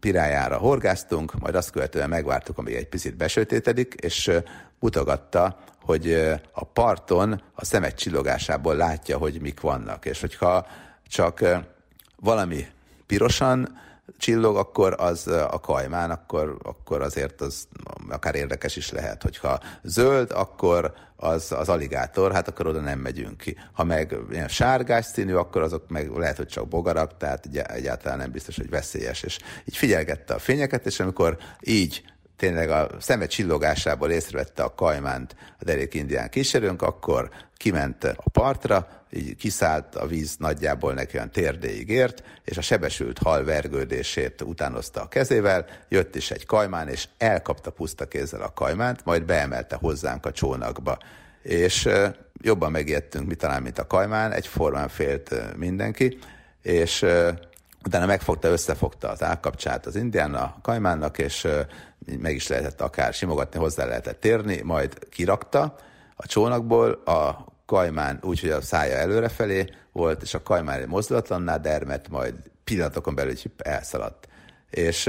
pirájára 0.00 0.56
horgáztunk, 0.56 1.38
majd 1.38 1.54
azt 1.54 1.70
követően 1.70 2.08
megvártuk, 2.08 2.58
amíg 2.58 2.74
egy 2.74 2.88
picit 2.88 3.16
besötétedik, 3.16 3.94
és 3.94 4.30
mutogatta, 4.78 5.58
hogy 5.82 6.12
a 6.52 6.64
parton 6.64 7.42
a 7.54 7.64
szemet 7.64 7.98
csillogásából 7.98 8.76
látja, 8.76 9.18
hogy 9.18 9.40
mik 9.40 9.60
vannak. 9.60 10.04
És 10.04 10.20
hogyha 10.20 10.66
csak 11.08 11.44
valami 12.16 12.66
pirosan 13.06 13.80
csillog, 14.18 14.56
akkor 14.56 14.94
az 14.98 15.26
a 15.26 15.60
kajmán, 15.62 16.10
akkor, 16.10 16.58
akkor 16.62 17.02
azért 17.02 17.40
az 17.40 17.68
akár 18.08 18.34
érdekes 18.34 18.76
is 18.76 18.90
lehet. 18.90 19.22
Hogyha 19.22 19.60
zöld, 19.82 20.30
akkor 20.32 20.94
az, 21.16 21.52
az 21.52 21.68
aligátor, 21.68 22.32
hát 22.32 22.48
akkor 22.48 22.66
oda 22.66 22.80
nem 22.80 22.98
megyünk 22.98 23.36
ki. 23.36 23.56
Ha 23.72 23.84
meg 23.84 24.16
ilyen 24.30 24.48
sárgás 24.48 25.04
színű, 25.04 25.34
akkor 25.34 25.62
azok 25.62 25.88
meg 25.88 26.10
lehet, 26.10 26.36
hogy 26.36 26.46
csak 26.46 26.68
bogarak, 26.68 27.16
tehát 27.16 27.48
egyáltalán 27.66 28.18
nem 28.18 28.30
biztos, 28.30 28.56
hogy 28.56 28.70
veszélyes. 28.70 29.22
És 29.22 29.38
így 29.64 29.76
figyelgette 29.76 30.34
a 30.34 30.38
fényeket, 30.38 30.86
és 30.86 31.00
amikor 31.00 31.36
így 31.60 32.02
tényleg 32.36 32.70
a 32.70 32.88
szeme 33.00 33.26
csillogásából 33.26 34.10
észrevette 34.10 34.62
a 34.62 34.74
kajmánt 34.74 35.36
a 35.58 35.64
derék 35.64 35.94
indián 35.94 36.28
kísérőnk, 36.28 36.82
akkor 36.82 37.30
kiment 37.56 38.04
a 38.04 38.30
partra, 38.32 38.88
így 39.10 39.36
kiszállt 39.36 39.94
a 39.94 40.06
víz 40.06 40.36
nagyjából 40.38 40.94
neki 40.94 41.16
olyan 41.16 41.30
térdéig 41.30 41.88
ért, 41.88 42.22
és 42.44 42.56
a 42.56 42.60
sebesült 42.60 43.18
hal 43.18 43.44
vergődését 43.44 44.40
utánozta 44.40 45.02
a 45.02 45.08
kezével, 45.08 45.66
jött 45.88 46.14
is 46.14 46.30
egy 46.30 46.46
kajmán, 46.46 46.88
és 46.88 47.08
elkapta 47.18 47.70
puszta 47.70 48.04
kézzel 48.04 48.42
a 48.42 48.52
kajmánt, 48.52 49.04
majd 49.04 49.24
beemelte 49.24 49.76
hozzánk 49.76 50.26
a 50.26 50.32
csónakba. 50.32 50.98
És 51.42 51.88
jobban 52.40 52.70
megijedtünk, 52.70 53.26
mi 53.26 53.34
talán, 53.34 53.62
mint 53.62 53.78
a 53.78 53.86
kajmán, 53.86 54.32
egyformán 54.32 54.88
félt 54.88 55.56
mindenki, 55.56 56.18
és 56.62 57.06
utána 57.86 58.06
megfogta, 58.06 58.48
összefogta 58.48 59.08
az 59.08 59.22
állkapcsát 59.22 59.86
az 59.86 59.96
indián 59.96 60.34
a 60.34 60.56
kajmánnak, 60.62 61.18
és 61.18 61.48
meg 62.18 62.34
is 62.34 62.48
lehetett 62.48 62.80
akár 62.80 63.14
simogatni, 63.14 63.58
hozzá 63.58 63.84
lehetett 63.84 64.20
térni, 64.20 64.60
majd 64.62 65.08
kirakta 65.08 65.76
a 66.16 66.26
csónakból, 66.26 66.90
a 67.04 67.52
kajmán 67.66 68.18
úgy, 68.22 68.40
hogy 68.40 68.50
a 68.50 68.60
szája 68.60 68.96
előrefelé 68.96 69.64
volt, 69.92 70.22
és 70.22 70.34
a 70.34 70.42
kajmán 70.42 70.88
mozdulatlanná 70.88 71.56
dermet, 71.56 72.08
majd 72.08 72.34
pillanatokon 72.64 73.14
belül 73.14 73.34
elszaladt. 73.56 74.28
És 74.70 75.04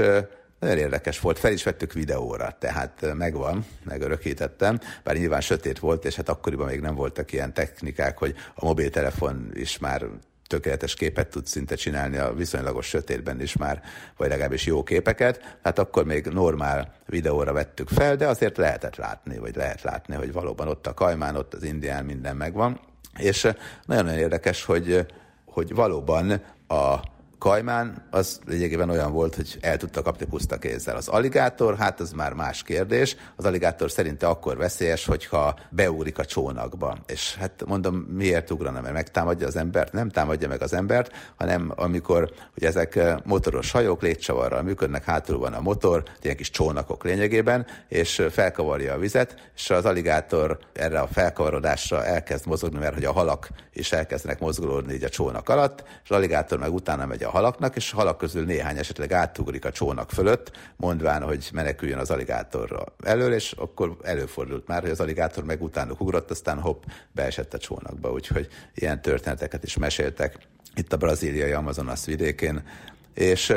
nagyon 0.58 0.78
érdekes 0.78 1.20
volt, 1.20 1.38
fel 1.38 1.52
is 1.52 1.62
vettük 1.62 1.92
videóra, 1.92 2.56
tehát 2.58 3.14
megvan, 3.14 3.66
megörökítettem, 3.84 4.80
bár 5.02 5.16
nyilván 5.16 5.40
sötét 5.40 5.78
volt, 5.78 6.04
és 6.04 6.14
hát 6.14 6.28
akkoriban 6.28 6.66
még 6.66 6.80
nem 6.80 6.94
voltak 6.94 7.32
ilyen 7.32 7.54
technikák, 7.54 8.18
hogy 8.18 8.34
a 8.54 8.64
mobiltelefon 8.64 9.50
is 9.54 9.78
már 9.78 10.06
tökéletes 10.46 10.94
képet 10.94 11.28
tud 11.28 11.46
szinte 11.46 11.74
csinálni 11.74 12.16
a 12.16 12.34
viszonylagos 12.34 12.86
sötétben 12.86 13.40
is 13.40 13.56
már, 13.56 13.82
vagy 14.16 14.28
legalábbis 14.28 14.66
jó 14.66 14.82
képeket. 14.82 15.58
Hát 15.62 15.78
akkor 15.78 16.04
még 16.04 16.26
normál 16.26 16.94
videóra 17.06 17.52
vettük 17.52 17.88
fel, 17.88 18.16
de 18.16 18.26
azért 18.26 18.56
lehetett 18.56 18.96
látni, 18.96 19.38
vagy 19.38 19.56
lehet 19.56 19.82
látni, 19.82 20.14
hogy 20.14 20.32
valóban 20.32 20.68
ott 20.68 20.86
a 20.86 20.94
kajmán, 20.94 21.36
ott 21.36 21.54
az 21.54 21.62
indián, 21.62 22.04
minden 22.04 22.36
megvan. 22.36 22.80
És 23.18 23.48
nagyon-nagyon 23.84 24.20
érdekes, 24.20 24.64
hogy, 24.64 25.06
hogy 25.44 25.74
valóban 25.74 26.30
a 26.68 27.14
kajmán 27.38 28.06
az 28.10 28.40
lényegében 28.46 28.90
olyan 28.90 29.12
volt, 29.12 29.34
hogy 29.34 29.58
el 29.60 29.76
tudta 29.76 30.02
kapni 30.02 30.26
puszta 30.26 30.58
kézzel. 30.58 30.96
Az 30.96 31.08
aligátor, 31.08 31.76
hát 31.76 32.00
az 32.00 32.12
már 32.12 32.32
más 32.32 32.62
kérdés. 32.62 33.16
Az 33.36 33.44
aligátor 33.44 33.90
szerinte 33.90 34.26
akkor 34.26 34.56
veszélyes, 34.56 35.04
hogyha 35.04 35.58
beúrik 35.70 36.18
a 36.18 36.24
csónakba. 36.24 36.98
És 37.06 37.36
hát 37.36 37.64
mondom, 37.66 37.94
miért 37.94 38.50
ugrana, 38.50 38.80
mert 38.80 38.94
megtámadja 38.94 39.46
az 39.46 39.56
embert? 39.56 39.92
Nem 39.92 40.08
támadja 40.08 40.48
meg 40.48 40.62
az 40.62 40.72
embert, 40.72 41.10
hanem 41.36 41.72
amikor 41.76 42.32
ugye 42.56 42.68
ezek 42.68 42.96
eh, 42.96 43.16
motoros 43.24 43.70
hajók 43.70 44.02
létcsavarral 44.02 44.62
működnek, 44.62 45.04
hátul 45.04 45.38
van 45.38 45.52
a 45.52 45.60
motor, 45.60 46.02
ilyen 46.22 46.36
kis 46.36 46.50
csónakok 46.50 47.04
lényegében, 47.04 47.66
és 47.88 48.26
felkavarja 48.30 48.94
a 48.94 48.98
vizet, 48.98 49.50
és 49.54 49.70
az 49.70 49.84
aligátor 49.84 50.58
erre 50.72 51.00
a 51.00 51.06
felkavarodásra 51.06 52.04
elkezd 52.04 52.46
mozogni, 52.46 52.78
mert 52.78 52.94
hogy 52.94 53.04
a 53.04 53.12
halak 53.12 53.48
is 53.72 53.92
elkezdenek 53.92 54.38
mozgolódni 54.40 54.94
így 54.94 55.04
a 55.04 55.08
csónak 55.08 55.48
alatt, 55.48 55.82
és 56.04 56.10
az 56.10 56.16
aligátor 56.16 56.58
meg 56.58 56.72
utána 56.72 57.06
megy 57.06 57.24
a 57.26 57.30
halaknak, 57.30 57.76
és 57.76 57.92
a 57.92 57.96
halak 57.96 58.18
közül 58.18 58.44
néhány 58.44 58.78
esetleg 58.78 59.12
átugrik 59.12 59.64
a 59.64 59.72
csónak 59.72 60.10
fölött, 60.10 60.50
mondván, 60.76 61.22
hogy 61.22 61.48
meneküljön 61.52 61.98
az 61.98 62.10
aligátorra 62.10 62.84
elől, 63.04 63.32
és 63.32 63.52
akkor 63.52 63.96
előfordult 64.02 64.66
már, 64.66 64.80
hogy 64.80 64.90
az 64.90 65.00
aligátor 65.00 65.44
meg 65.44 65.62
utánuk 65.62 66.00
ugrott, 66.00 66.30
aztán 66.30 66.60
hopp, 66.60 66.82
beesett 67.12 67.54
a 67.54 67.58
csónakba, 67.58 68.12
úgyhogy 68.12 68.48
ilyen 68.74 69.02
történeteket 69.02 69.64
is 69.64 69.76
meséltek 69.76 70.38
itt 70.74 70.92
a 70.92 70.96
brazíliai 70.96 71.52
Amazonas 71.52 72.04
vidékén, 72.04 72.62
és 73.14 73.50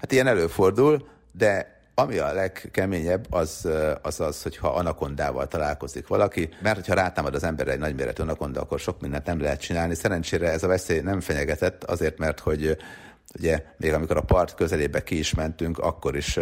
hát 0.00 0.12
ilyen 0.12 0.26
előfordul, 0.26 1.08
de 1.32 1.78
ami 1.94 2.18
a 2.18 2.32
legkeményebb, 2.32 3.26
az, 3.30 3.68
az 4.02 4.20
az, 4.20 4.42
hogyha 4.42 4.68
anakondával 4.68 5.48
találkozik 5.48 6.06
valaki, 6.06 6.48
mert 6.62 6.76
hogyha 6.76 6.94
rátámad 6.94 7.34
az 7.34 7.44
ember 7.44 7.68
egy 7.68 7.78
nagyméretű 7.78 8.22
anakonda, 8.22 8.60
akkor 8.60 8.78
sok 8.80 9.00
mindent 9.00 9.26
nem 9.26 9.40
lehet 9.40 9.60
csinálni. 9.60 9.94
Szerencsére 9.94 10.50
ez 10.50 10.62
a 10.62 10.66
veszély 10.66 11.00
nem 11.00 11.20
fenyegetett, 11.20 11.84
azért, 11.84 12.18
mert 12.18 12.40
hogy 12.40 12.76
Ugye 13.38 13.64
még 13.76 13.92
amikor 13.92 14.16
a 14.16 14.22
part 14.22 14.54
közelébe 14.54 15.02
ki 15.02 15.18
is 15.18 15.34
mentünk, 15.34 15.78
akkor 15.78 16.16
is 16.16 16.38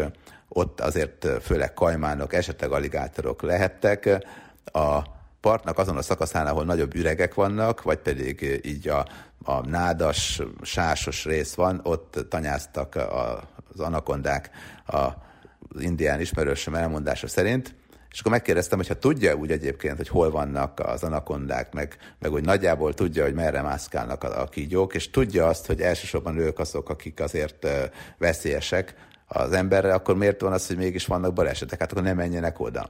ott 0.49 0.81
azért 0.81 1.27
főleg 1.43 1.75
kajmánok, 1.75 2.33
esetleg 2.33 2.73
aligátorok 2.73 3.43
lehettek. 3.43 4.27
A 4.65 5.03
partnak 5.41 5.79
azon 5.79 5.97
a 5.97 6.03
szakaszán, 6.03 6.47
ahol 6.47 6.65
nagyobb 6.65 6.95
üregek 6.95 7.35
vannak, 7.35 7.83
vagy 7.83 7.99
pedig 7.99 8.61
így 8.65 8.89
a, 8.89 9.07
a 9.45 9.69
nádas, 9.69 10.43
sásos 10.63 11.25
rész 11.25 11.55
van, 11.55 11.81
ott 11.83 12.27
tanyáztak 12.29 12.95
az 13.73 13.81
anakondák 13.81 14.51
az 14.85 15.81
indián 15.81 16.21
ismerősöm 16.21 16.75
elmondása 16.75 17.29
szerint, 17.29 17.75
és 18.19 18.25
akkor 18.25 18.37
megkérdeztem, 18.37 18.79
hogy 18.79 18.89
ha 18.89 18.99
tudja 18.99 19.35
úgy 19.35 19.51
egyébként, 19.51 19.97
hogy 19.97 20.09
hol 20.09 20.31
vannak 20.31 20.81
az 20.81 21.03
anakondák, 21.03 21.73
meg, 21.73 21.97
meg 22.19 22.31
hogy 22.31 22.45
nagyjából 22.45 22.95
tudja, 22.95 23.25
hogy 23.25 23.35
merre 23.35 23.63
mászkálnak 23.63 24.25
a, 24.25 24.41
a 24.41 24.45
kígyók, 24.45 24.95
és 24.95 25.11
tudja 25.11 25.47
azt, 25.47 25.67
hogy 25.67 25.81
elsősorban 25.81 26.39
ők 26.39 26.59
azok, 26.59 26.89
akik 26.89 27.21
azért 27.21 27.67
veszélyesek 28.19 28.95
az 29.27 29.53
emberre, 29.53 29.95
akkor 29.95 30.17
miért 30.17 30.41
van 30.41 30.53
az, 30.53 30.67
hogy 30.67 30.77
mégis 30.77 31.07
vannak 31.07 31.33
balesetek? 31.33 31.81
Hát 31.81 31.91
akkor 31.91 32.03
nem 32.03 32.17
menjenek 32.17 32.61
oda. 32.61 32.89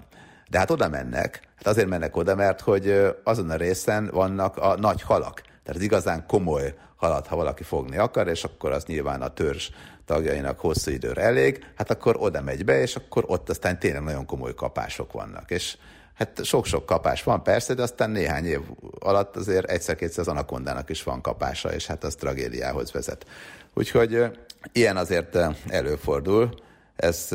De 0.50 0.58
hát 0.58 0.70
oda 0.70 0.88
mennek, 0.88 1.40
hát 1.56 1.66
azért 1.66 1.88
mennek 1.88 2.16
oda, 2.16 2.34
mert 2.34 2.60
hogy 2.60 3.14
azon 3.24 3.50
a 3.50 3.56
részen 3.56 4.10
vannak 4.12 4.56
a 4.56 4.76
nagy 4.76 5.02
halak. 5.02 5.40
Tehát 5.40 5.80
az 5.80 5.82
igazán 5.82 6.26
komoly 6.26 6.74
halat, 6.96 7.26
ha 7.26 7.36
valaki 7.36 7.62
fogni 7.62 7.96
akar, 7.96 8.28
és 8.28 8.44
akkor 8.44 8.72
az 8.72 8.84
nyilván 8.84 9.22
a 9.22 9.28
törzs 9.28 9.70
tagjainak 10.08 10.60
hosszú 10.60 10.90
időre 10.90 11.22
elég, 11.22 11.64
hát 11.76 11.90
akkor 11.90 12.16
oda 12.18 12.42
megy 12.42 12.64
be, 12.64 12.80
és 12.80 12.96
akkor 12.96 13.24
ott 13.26 13.48
aztán 13.48 13.78
tényleg 13.78 14.02
nagyon 14.02 14.26
komoly 14.26 14.54
kapások 14.54 15.12
vannak. 15.12 15.50
És 15.50 15.76
hát 16.14 16.44
sok-sok 16.44 16.86
kapás 16.86 17.22
van 17.22 17.42
persze, 17.42 17.74
de 17.74 17.82
aztán 17.82 18.10
néhány 18.10 18.44
év 18.44 18.60
alatt 18.98 19.36
azért 19.36 19.70
egyszer-kétszer 19.70 20.20
az 20.20 20.28
anakondának 20.28 20.90
is 20.90 21.02
van 21.02 21.20
kapása, 21.20 21.72
és 21.72 21.86
hát 21.86 22.04
az 22.04 22.14
tragédiához 22.14 22.92
vezet. 22.92 23.26
Úgyhogy 23.74 24.24
ilyen 24.72 24.96
azért 24.96 25.38
előfordul, 25.68 26.54
ez 26.96 27.28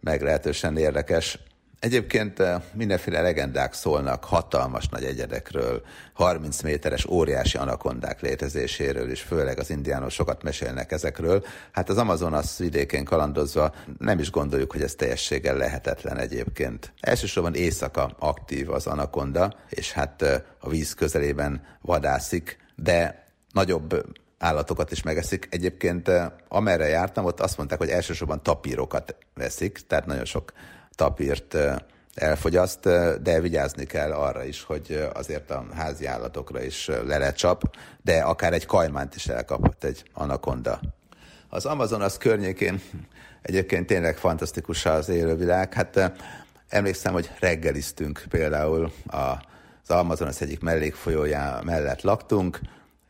meglehetősen 0.00 0.76
érdekes. 0.76 1.38
Egyébként 1.80 2.40
eh, 2.40 2.62
mindenféle 2.72 3.20
legendák 3.20 3.72
szólnak 3.72 4.24
hatalmas 4.24 4.88
nagy 4.88 5.04
egyedekről, 5.04 5.82
30 6.12 6.62
méteres 6.62 7.06
óriási 7.06 7.56
anakondák 7.56 8.20
létezéséről, 8.20 9.10
és 9.10 9.20
főleg 9.20 9.58
az 9.58 9.70
indiánok 9.70 10.10
sokat 10.10 10.42
mesélnek 10.42 10.92
ezekről. 10.92 11.44
Hát 11.72 11.88
az 11.88 11.96
Amazonas 11.96 12.58
vidékén 12.58 13.04
kalandozva 13.04 13.74
nem 13.98 14.18
is 14.18 14.30
gondoljuk, 14.30 14.72
hogy 14.72 14.82
ez 14.82 14.94
teljességgel 14.94 15.56
lehetetlen 15.56 16.18
egyébként. 16.18 16.92
Elsősorban 17.00 17.54
éjszaka 17.54 18.10
aktív 18.18 18.70
az 18.70 18.86
anakonda, 18.86 19.54
és 19.68 19.92
hát 19.92 20.22
eh, 20.22 20.42
a 20.60 20.68
víz 20.68 20.94
közelében 20.94 21.62
vadászik, 21.80 22.58
de 22.74 23.26
nagyobb 23.52 24.04
állatokat 24.38 24.90
is 24.90 25.02
megeszik. 25.02 25.48
Egyébként 25.50 26.08
eh, 26.08 26.26
amerre 26.48 26.88
jártam, 26.88 27.24
ott 27.24 27.40
azt 27.40 27.56
mondták, 27.56 27.78
hogy 27.78 27.88
elsősorban 27.88 28.42
tapírokat 28.42 29.16
veszik, 29.34 29.78
tehát 29.86 30.06
nagyon 30.06 30.24
sok 30.24 30.52
tapírt 30.98 31.56
elfogyaszt, 32.14 32.80
de 33.22 33.40
vigyázni 33.40 33.84
kell 33.84 34.12
arra 34.12 34.44
is, 34.44 34.62
hogy 34.62 35.08
azért 35.14 35.50
a 35.50 35.64
házi 35.74 36.06
állatokra 36.06 36.62
is 36.62 36.86
lelecsap, 36.86 37.76
de 38.02 38.20
akár 38.20 38.52
egy 38.52 38.66
kajmánt 38.66 39.14
is 39.14 39.26
elkaphat 39.26 39.84
egy 39.84 40.04
anakonda. 40.12 40.80
Az 41.48 41.66
Amazonas 41.66 42.18
környékén 42.18 42.80
egyébként 43.42 43.86
tényleg 43.86 44.16
fantasztikus 44.16 44.86
az 44.86 45.08
élővilág. 45.08 45.74
Hát 45.74 46.12
emlékszem, 46.68 47.12
hogy 47.12 47.30
reggeliztünk 47.40 48.24
például 48.28 48.92
az 49.06 49.90
Amazonas 49.90 50.40
egyik 50.40 50.60
mellékfolyójá 50.60 51.60
mellett 51.64 52.02
laktunk, 52.02 52.60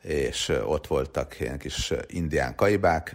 és 0.03 0.49
ott 0.65 0.87
voltak 0.87 1.41
ilyen 1.41 1.59
kis 1.59 1.93
indián 2.07 2.55
kaibák, 2.55 3.15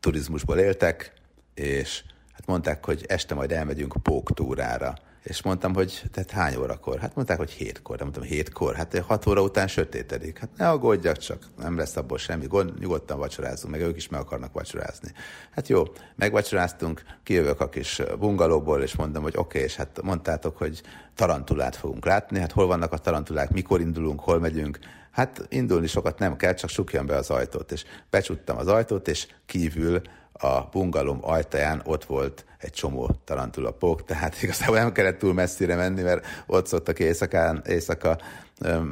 turizmusból 0.00 0.58
éltek, 0.58 1.12
és 1.54 2.02
Hát 2.38 2.46
mondták, 2.46 2.84
hogy 2.84 3.04
este 3.08 3.34
majd 3.34 3.52
elmegyünk 3.52 3.94
póktúrára. 4.02 4.94
És 5.22 5.42
mondtam, 5.42 5.74
hogy 5.74 6.02
tehát 6.12 6.30
hány 6.30 6.56
órakor? 6.56 6.98
Hát 6.98 7.14
mondták, 7.14 7.38
hogy 7.38 7.50
hétkor. 7.50 7.96
De 7.96 8.02
mondtam, 8.02 8.22
hétkor? 8.22 8.74
Hát 8.74 8.98
hat 8.98 9.26
óra 9.26 9.42
után 9.42 9.66
sötétedik. 9.66 10.38
Hát 10.38 10.48
ne 10.56 10.68
aggódjak 10.68 11.16
csak, 11.16 11.38
nem 11.56 11.76
lesz 11.76 11.96
abból 11.96 12.18
semmi 12.18 12.46
gond, 12.46 12.78
nyugodtan 12.78 13.18
vacsorázunk, 13.18 13.72
meg 13.72 13.82
ők 13.82 13.96
is 13.96 14.08
meg 14.08 14.20
akarnak 14.20 14.52
vacsorázni. 14.52 15.12
Hát 15.50 15.68
jó, 15.68 15.82
megvacsoráztunk, 16.16 17.02
kijövök 17.22 17.60
a 17.60 17.68
kis 17.68 18.02
bungalóból, 18.18 18.82
és 18.82 18.96
mondom, 18.96 19.22
hogy 19.22 19.36
oké, 19.36 19.46
okay, 19.48 19.62
és 19.62 19.76
hát 19.76 20.02
mondtátok, 20.02 20.56
hogy 20.56 20.82
tarantulát 21.14 21.76
fogunk 21.76 22.04
látni, 22.04 22.38
hát 22.38 22.52
hol 22.52 22.66
vannak 22.66 22.92
a 22.92 22.98
tarantulák, 22.98 23.50
mikor 23.50 23.80
indulunk, 23.80 24.20
hol 24.20 24.38
megyünk, 24.38 24.78
Hát 25.10 25.46
indulni 25.48 25.86
sokat 25.86 26.18
nem 26.18 26.36
kell, 26.36 26.54
csak 26.54 26.70
sukjam 26.70 27.06
be 27.06 27.16
az 27.16 27.30
ajtót, 27.30 27.72
és 27.72 27.84
becsuttam 28.10 28.58
az 28.58 28.66
ajtót, 28.66 29.08
és 29.08 29.26
kívül 29.46 30.02
a 30.38 30.60
bungalom 30.60 31.18
ajtaján 31.20 31.82
ott 31.84 32.04
volt 32.04 32.44
egy 32.58 32.72
csomó 32.72 33.10
tarantulapok, 33.24 34.04
tehát 34.04 34.36
igazából 34.42 34.76
nem 34.76 34.92
kellett 34.92 35.18
túl 35.18 35.34
messzire 35.34 35.74
menni, 35.74 36.02
mert 36.02 36.26
ott 36.46 36.66
szoktak 36.66 36.98
éjszakán, 36.98 37.62
éjszaka 37.66 38.18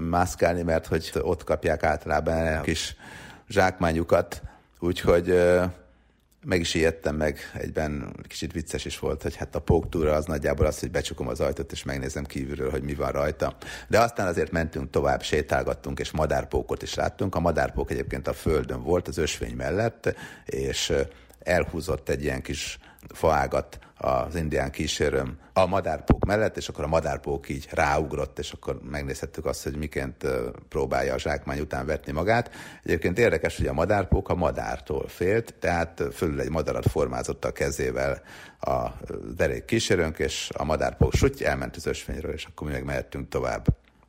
mászkálni, 0.08 0.62
mert 0.62 0.86
hogy 0.86 1.12
ott 1.20 1.44
kapják 1.44 1.82
általában 1.82 2.56
a 2.56 2.60
kis 2.60 2.96
zsákmányukat, 3.48 4.42
úgyhogy 4.78 5.34
meg 6.46 6.60
is 6.60 6.74
ijedtem 6.74 7.16
meg, 7.16 7.38
egyben 7.54 8.14
kicsit 8.28 8.52
vicces 8.52 8.84
is 8.84 8.98
volt, 8.98 9.22
hogy 9.22 9.36
hát 9.36 9.54
a 9.54 9.60
póktúra 9.60 10.12
az 10.12 10.24
nagyjából 10.24 10.66
az, 10.66 10.80
hogy 10.80 10.90
becsukom 10.90 11.28
az 11.28 11.40
ajtót, 11.40 11.72
és 11.72 11.82
megnézem 11.82 12.24
kívülről, 12.24 12.70
hogy 12.70 12.82
mi 12.82 12.94
van 12.94 13.10
rajta. 13.10 13.56
De 13.88 14.00
aztán 14.00 14.26
azért 14.26 14.50
mentünk 14.50 14.90
tovább, 14.90 15.22
sétálgattunk, 15.22 15.98
és 15.98 16.10
madárpókot 16.10 16.82
is 16.82 16.94
láttunk. 16.94 17.34
A 17.34 17.40
madárpók 17.40 17.90
egyébként 17.90 18.28
a 18.28 18.32
földön 18.32 18.82
volt, 18.82 19.08
az 19.08 19.18
ösvény 19.18 19.54
mellett, 19.54 20.14
és 20.44 20.92
elhúzott 21.46 22.08
egy 22.08 22.22
ilyen 22.22 22.42
kis 22.42 22.78
faágat 23.08 23.78
az 23.98 24.34
indián 24.34 24.70
kísérőm 24.70 25.38
a 25.52 25.66
madárpók 25.66 26.24
mellett, 26.24 26.56
és 26.56 26.68
akkor 26.68 26.84
a 26.84 26.88
madárpók 26.88 27.48
így 27.48 27.68
ráugrott, 27.70 28.38
és 28.38 28.52
akkor 28.52 28.80
megnézhettük 28.82 29.46
azt, 29.46 29.62
hogy 29.62 29.76
miként 29.76 30.26
próbálja 30.68 31.14
a 31.14 31.18
zsákmány 31.18 31.60
után 31.60 31.86
vetni 31.86 32.12
magát. 32.12 32.50
Egyébként 32.84 33.18
érdekes, 33.18 33.56
hogy 33.56 33.66
a 33.66 33.72
madárpók 33.72 34.28
a 34.28 34.34
madártól 34.34 35.08
félt, 35.08 35.54
tehát 35.60 36.02
fölül 36.12 36.40
egy 36.40 36.50
madarat 36.50 36.90
formázott 36.90 37.44
a 37.44 37.52
kezével 37.52 38.22
a 38.60 38.88
derék 39.36 39.64
kísérőnk, 39.64 40.18
és 40.18 40.50
a 40.56 40.64
madárpók 40.64 41.14
suty 41.14 41.44
elment 41.44 41.76
az 41.76 41.86
ösvényről, 41.86 42.32
és 42.32 42.44
akkor 42.44 42.66
mi 42.66 42.72
meg 42.72 42.84
mehettünk 42.84 43.28
tovább. 43.28 43.66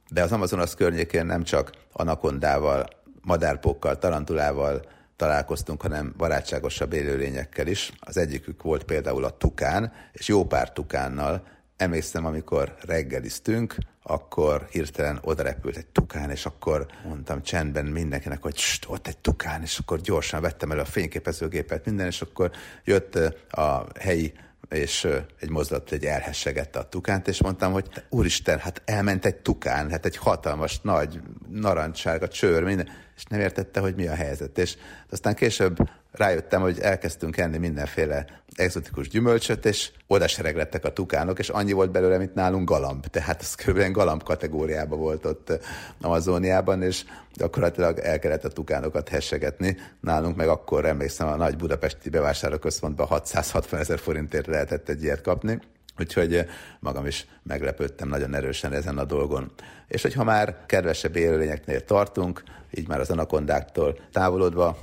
De 0.09 0.23
az 0.23 0.31
Amazonas 0.31 0.75
környékén 0.75 1.25
nem 1.25 1.43
csak 1.43 1.71
anakondával, 1.91 2.85
madárpókkal, 3.21 3.97
tarantulával, 3.97 4.81
találkoztunk, 5.17 5.81
hanem 5.81 6.13
barátságosabb 6.17 6.93
élőlényekkel 6.93 7.67
is. 7.67 7.91
Az 7.99 8.17
egyikük 8.17 8.63
volt 8.63 8.83
például 8.83 9.23
a 9.23 9.37
tukán, 9.37 9.93
és 10.11 10.27
jó 10.27 10.45
pár 10.45 10.71
tukánnal. 10.71 11.47
Emlékszem, 11.77 12.25
amikor 12.25 12.75
reggeliztünk, 12.85 13.75
akkor 14.03 14.67
hirtelen 14.71 15.19
odarepült 15.21 15.77
egy 15.77 15.85
tukán, 15.85 16.29
és 16.29 16.45
akkor 16.45 16.85
mondtam 17.07 17.41
csendben 17.41 17.85
mindenkinek, 17.85 18.41
hogy 18.41 18.61
ott 18.87 19.07
egy 19.07 19.17
tukán, 19.17 19.61
és 19.61 19.77
akkor 19.77 20.01
gyorsan 20.01 20.41
vettem 20.41 20.71
elő 20.71 20.81
a 20.81 20.85
fényképezőgépet, 20.85 21.85
minden, 21.85 22.05
és 22.05 22.21
akkor 22.21 22.51
jött 22.83 23.15
a 23.49 23.87
helyi 23.99 24.33
és 24.69 25.07
egy 25.39 25.49
mozdulat 25.49 25.91
egy 25.91 26.05
elhessegette 26.05 26.79
a 26.79 26.89
tukánt, 26.89 27.27
és 27.27 27.41
mondtam, 27.41 27.71
hogy 27.71 27.87
úristen, 28.09 28.59
hát 28.59 28.81
elment 28.85 29.25
egy 29.25 29.35
tukán, 29.35 29.89
hát 29.89 30.05
egy 30.05 30.17
hatalmas, 30.17 30.79
nagy, 30.81 31.19
narancssárga 31.49 32.27
csőr, 32.27 32.63
minden, 32.63 32.89
és 33.17 33.23
nem 33.23 33.39
értette, 33.39 33.79
hogy 33.79 33.95
mi 33.95 34.07
a 34.07 34.13
helyzet. 34.13 34.57
És 34.57 34.75
aztán 35.09 35.35
később 35.35 35.77
rájöttem, 36.11 36.61
hogy 36.61 36.79
elkezdtünk 36.79 37.37
enni 37.37 37.57
mindenféle 37.57 38.25
exotikus 38.55 39.09
gyümölcsöt, 39.09 39.65
és 39.65 39.91
oda 40.07 40.27
sereglettek 40.27 40.85
a 40.85 40.93
tukánok, 40.93 41.39
és 41.39 41.49
annyi 41.49 41.71
volt 41.71 41.91
belőle, 41.91 42.17
mint 42.17 42.33
nálunk 42.33 42.69
galamb. 42.69 43.05
Tehát 43.05 43.41
ez 43.41 43.55
kb. 43.55 43.91
galamb 43.91 44.23
kategóriában 44.23 44.99
volt 44.99 45.25
ott 45.25 45.59
Amazóniában, 46.01 46.81
és 46.81 47.03
gyakorlatilag 47.33 47.99
el 47.99 48.19
kellett 48.19 48.45
a 48.45 48.49
tukánokat 48.49 49.09
hessegetni. 49.09 49.77
Nálunk 49.99 50.35
meg 50.35 50.47
akkor 50.47 50.85
emlékszem, 50.85 51.27
a 51.27 51.35
nagy 51.35 51.55
budapesti 51.55 52.09
bevásárlóközpontban 52.09 53.07
660 53.07 53.79
ezer 53.79 53.99
forintért 53.99 54.47
lehetett 54.47 54.89
egy 54.89 55.03
ilyet 55.03 55.21
kapni. 55.21 55.59
Úgyhogy 55.99 56.45
magam 56.79 57.05
is 57.05 57.25
meglepődtem 57.43 58.09
nagyon 58.09 58.35
erősen 58.35 58.73
ezen 58.73 58.97
a 58.97 59.05
dolgon. 59.05 59.51
És 59.87 60.01
hogyha 60.01 60.23
már 60.23 60.55
kedvesebb 60.65 61.15
élőlényeknél 61.15 61.85
tartunk, 61.85 62.43
így 62.71 62.87
már 62.87 62.99
az 62.99 63.09
anakondáktól 63.09 63.99
távolodva, 64.11 64.77